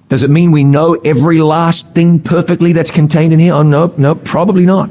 Does 0.09 0.23
it 0.23 0.31
mean 0.31 0.51
we 0.51 0.65
know 0.65 0.95
every 0.95 1.41
last 1.41 1.95
thing 1.95 2.21
perfectly 2.21 2.73
that's 2.73 2.91
contained 2.91 3.33
in 3.33 3.39
here? 3.39 3.55
Oh, 3.55 3.63
no, 3.63 3.93
no, 3.97 4.15
probably 4.15 4.67
not. 4.67 4.91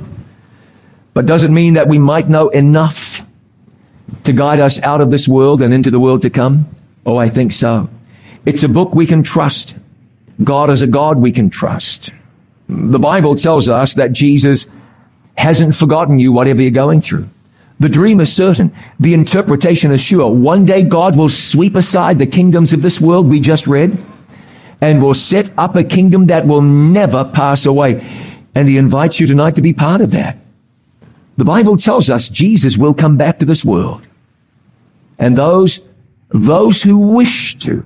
But 1.20 1.26
does 1.26 1.44
it 1.44 1.52
mean 1.52 1.74
that 1.74 1.90
we 1.90 2.00
might 2.00 2.30
know 2.30 2.48
enough 2.48 3.28
to 4.24 4.32
guide 4.32 4.62
us 4.62 4.82
out 4.82 5.02
of 5.02 5.12
this 5.12 5.28
world 5.28 5.62
and 5.62 5.74
into 5.74 5.92
the 5.92 6.00
world 6.00 6.22
to 6.22 6.30
come? 6.30 6.68
Oh, 7.06 7.18
I 7.18 7.28
think 7.28 7.52
so. 7.52 7.90
It's 8.46 8.64
a 8.64 8.70
book 8.70 8.96
we 8.96 9.06
can 9.06 9.22
trust. 9.22 9.76
God 10.42 10.70
is 10.70 10.82
a 10.82 10.88
God 10.88 11.18
we 11.20 11.34
can 11.34 11.50
trust. 11.50 12.12
The 12.70 13.00
Bible 13.00 13.36
tells 13.36 13.68
us 13.68 13.96
that 13.96 14.14
Jesus 14.14 14.68
hasn't 15.36 15.76
forgotten 15.76 16.20
you, 16.20 16.32
whatever 16.32 16.62
you're 16.62 16.72
going 16.72 17.02
through. 17.02 17.28
The 17.82 17.90
dream 17.90 18.22
is 18.22 18.34
certain. 18.34 18.74
The 18.98 19.14
interpretation 19.14 19.92
is 19.92 20.00
sure. 20.00 20.34
One 20.34 20.64
day 20.64 20.84
God 20.84 21.18
will 21.18 21.28
sweep 21.28 21.76
aside 21.76 22.18
the 22.18 22.28
kingdoms 22.28 22.72
of 22.72 22.82
this 22.82 23.02
world 23.02 23.28
we 23.28 23.42
just 23.42 23.68
read 23.68 23.98
and 24.80 25.04
will 25.04 25.14
set 25.14 25.52
up 25.58 25.76
a 25.76 25.84
kingdom 25.84 26.28
that 26.28 26.48
will 26.48 26.62
never 26.62 27.26
pass 27.26 27.66
away. 27.66 28.08
And 28.56 28.70
he 28.70 28.78
invites 28.78 29.20
you 29.20 29.28
tonight 29.28 29.56
to 29.56 29.62
be 29.62 29.74
part 29.74 30.00
of 30.00 30.12
that. 30.12 30.38
The 31.40 31.46
Bible 31.46 31.78
tells 31.78 32.10
us 32.10 32.28
Jesus 32.28 32.78
will 32.78 32.94
come 32.94 33.16
back 33.16 33.40
to 33.40 33.46
this 33.46 33.64
world. 33.64 34.06
And 35.18 35.38
those, 35.38 35.80
those 36.28 36.84
who 36.84 36.98
wish 36.98 37.58
to, 37.60 37.86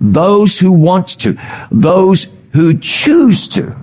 those 0.00 0.60
who 0.60 0.70
want 0.70 1.08
to, 1.18 1.36
those 1.72 2.32
who 2.52 2.78
choose 2.78 3.48
to, 3.48 3.76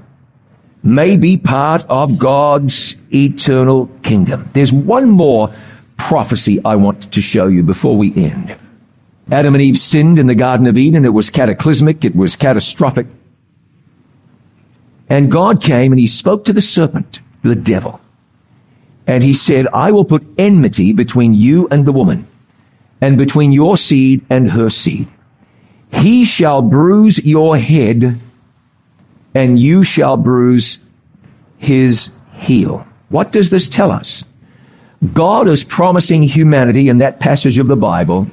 may 0.82 1.18
be 1.18 1.38
part 1.38 1.84
of 1.90 2.20
God's 2.20 2.96
eternal 3.14 3.88
kingdom. 4.02 4.50
There's 4.54 4.72
one 4.72 5.10
more 5.10 5.54
prophecy 5.98 6.64
I 6.64 6.78
want 6.78 7.12
to 7.12 7.22
show 7.22 7.48
you 7.48 7.64
before 7.64 7.98
we 7.98 8.16
end. 8.16 8.56
Adam 9.30 9.56
and 9.56 9.62
Eve 9.62 9.78
sinned 9.78 10.20
in 10.20 10.28
the 10.28 10.36
Garden 10.36 10.68
of 10.68 10.78
Eden. 10.78 11.04
It 11.04 11.10
was 11.10 11.30
cataclysmic. 11.30 12.06
It 12.06 12.16
was 12.16 12.38
catastrophic. 12.38 13.08
And 15.10 15.30
God 15.30 15.62
came 15.62 15.92
and 15.92 16.00
he 16.00 16.08
spoke 16.08 16.46
to 16.46 16.54
the 16.54 16.62
serpent, 16.62 17.20
the 17.42 17.56
devil. 17.56 18.00
And 19.12 19.22
he 19.22 19.34
said, 19.34 19.68
I 19.74 19.92
will 19.92 20.06
put 20.06 20.26
enmity 20.38 20.94
between 20.94 21.34
you 21.34 21.68
and 21.70 21.84
the 21.84 21.92
woman, 21.92 22.28
and 23.02 23.18
between 23.18 23.52
your 23.52 23.76
seed 23.76 24.26
and 24.30 24.50
her 24.52 24.70
seed. 24.70 25.06
He 25.92 26.24
shall 26.24 26.62
bruise 26.62 27.18
your 27.26 27.58
head, 27.58 28.18
and 29.36 29.60
you 29.60 29.84
shall 29.84 30.16
bruise 30.16 30.80
his 31.58 32.10
heel. 32.36 32.88
What 33.10 33.34
does 33.34 33.50
this 33.50 33.68
tell 33.68 33.92
us? 33.92 34.24
God 35.14 35.50
is 35.50 35.66
promising 35.66 36.24
humanity 36.24 36.88
in 36.88 37.00
that 37.00 37.20
passage 37.20 37.58
of 37.58 37.68
the 37.68 37.76
Bible 37.76 38.28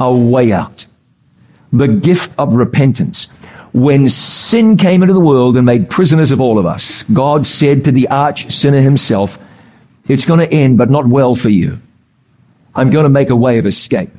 a 0.00 0.10
way 0.10 0.50
out. 0.50 0.86
The 1.74 1.88
gift 1.88 2.32
of 2.38 2.54
repentance. 2.54 3.26
When 3.74 4.08
sin 4.08 4.78
came 4.78 5.02
into 5.02 5.12
the 5.12 5.20
world 5.20 5.58
and 5.58 5.66
made 5.66 5.90
prisoners 5.90 6.30
of 6.30 6.40
all 6.40 6.58
of 6.58 6.64
us, 6.64 7.02
God 7.02 7.46
said 7.46 7.84
to 7.84 7.92
the 7.92 8.08
arch 8.08 8.50
sinner 8.50 8.80
himself, 8.80 9.38
it's 10.10 10.24
going 10.24 10.40
to 10.40 10.52
end, 10.52 10.76
but 10.76 10.90
not 10.90 11.06
well 11.06 11.34
for 11.34 11.48
you. 11.48 11.78
I'm 12.74 12.90
going 12.90 13.04
to 13.04 13.10
make 13.10 13.30
a 13.30 13.36
way 13.36 13.58
of 13.58 13.66
escape. 13.66 14.10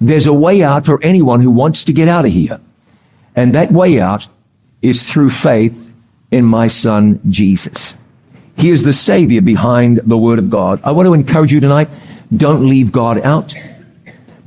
There's 0.00 0.26
a 0.26 0.32
way 0.32 0.62
out 0.62 0.84
for 0.84 1.02
anyone 1.02 1.40
who 1.40 1.50
wants 1.50 1.84
to 1.84 1.92
get 1.92 2.08
out 2.08 2.24
of 2.24 2.32
here. 2.32 2.60
And 3.34 3.54
that 3.54 3.70
way 3.70 4.00
out 4.00 4.26
is 4.82 5.08
through 5.08 5.30
faith 5.30 5.94
in 6.30 6.44
my 6.44 6.66
son, 6.66 7.20
Jesus. 7.30 7.94
He 8.56 8.70
is 8.70 8.82
the 8.82 8.92
savior 8.92 9.40
behind 9.40 9.98
the 9.98 10.18
word 10.18 10.38
of 10.38 10.50
God. 10.50 10.80
I 10.84 10.92
want 10.92 11.06
to 11.06 11.14
encourage 11.14 11.52
you 11.52 11.60
tonight. 11.60 11.88
Don't 12.34 12.68
leave 12.68 12.92
God 12.92 13.20
out. 13.20 13.54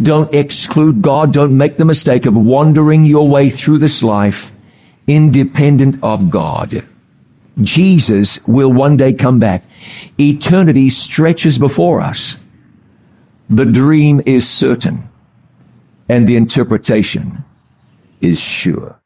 Don't 0.02 0.34
exclude 0.36 1.02
God. 1.02 1.34
Don't 1.34 1.58
make 1.58 1.78
the 1.78 1.86
mistake 1.86 2.26
of 2.26 2.36
wandering 2.36 3.06
your 3.06 3.28
way 3.28 3.50
through 3.50 3.80
this 3.80 4.04
life 4.04 4.52
independent 5.08 6.04
of 6.04 6.30
God. 6.30 6.84
Jesus 7.62 8.46
will 8.48 8.72
one 8.72 8.98
day 8.98 9.14
come 9.14 9.40
back. 9.40 9.64
Eternity 10.20 10.90
stretches 10.90 11.58
before 11.58 12.02
us. 12.02 12.38
The 13.50 13.66
dream 13.66 14.22
is 14.26 14.48
certain. 14.50 15.10
and 16.08 16.28
the 16.28 16.36
interpretation 16.36 17.44
is 18.22 18.40
sure. 18.40 19.00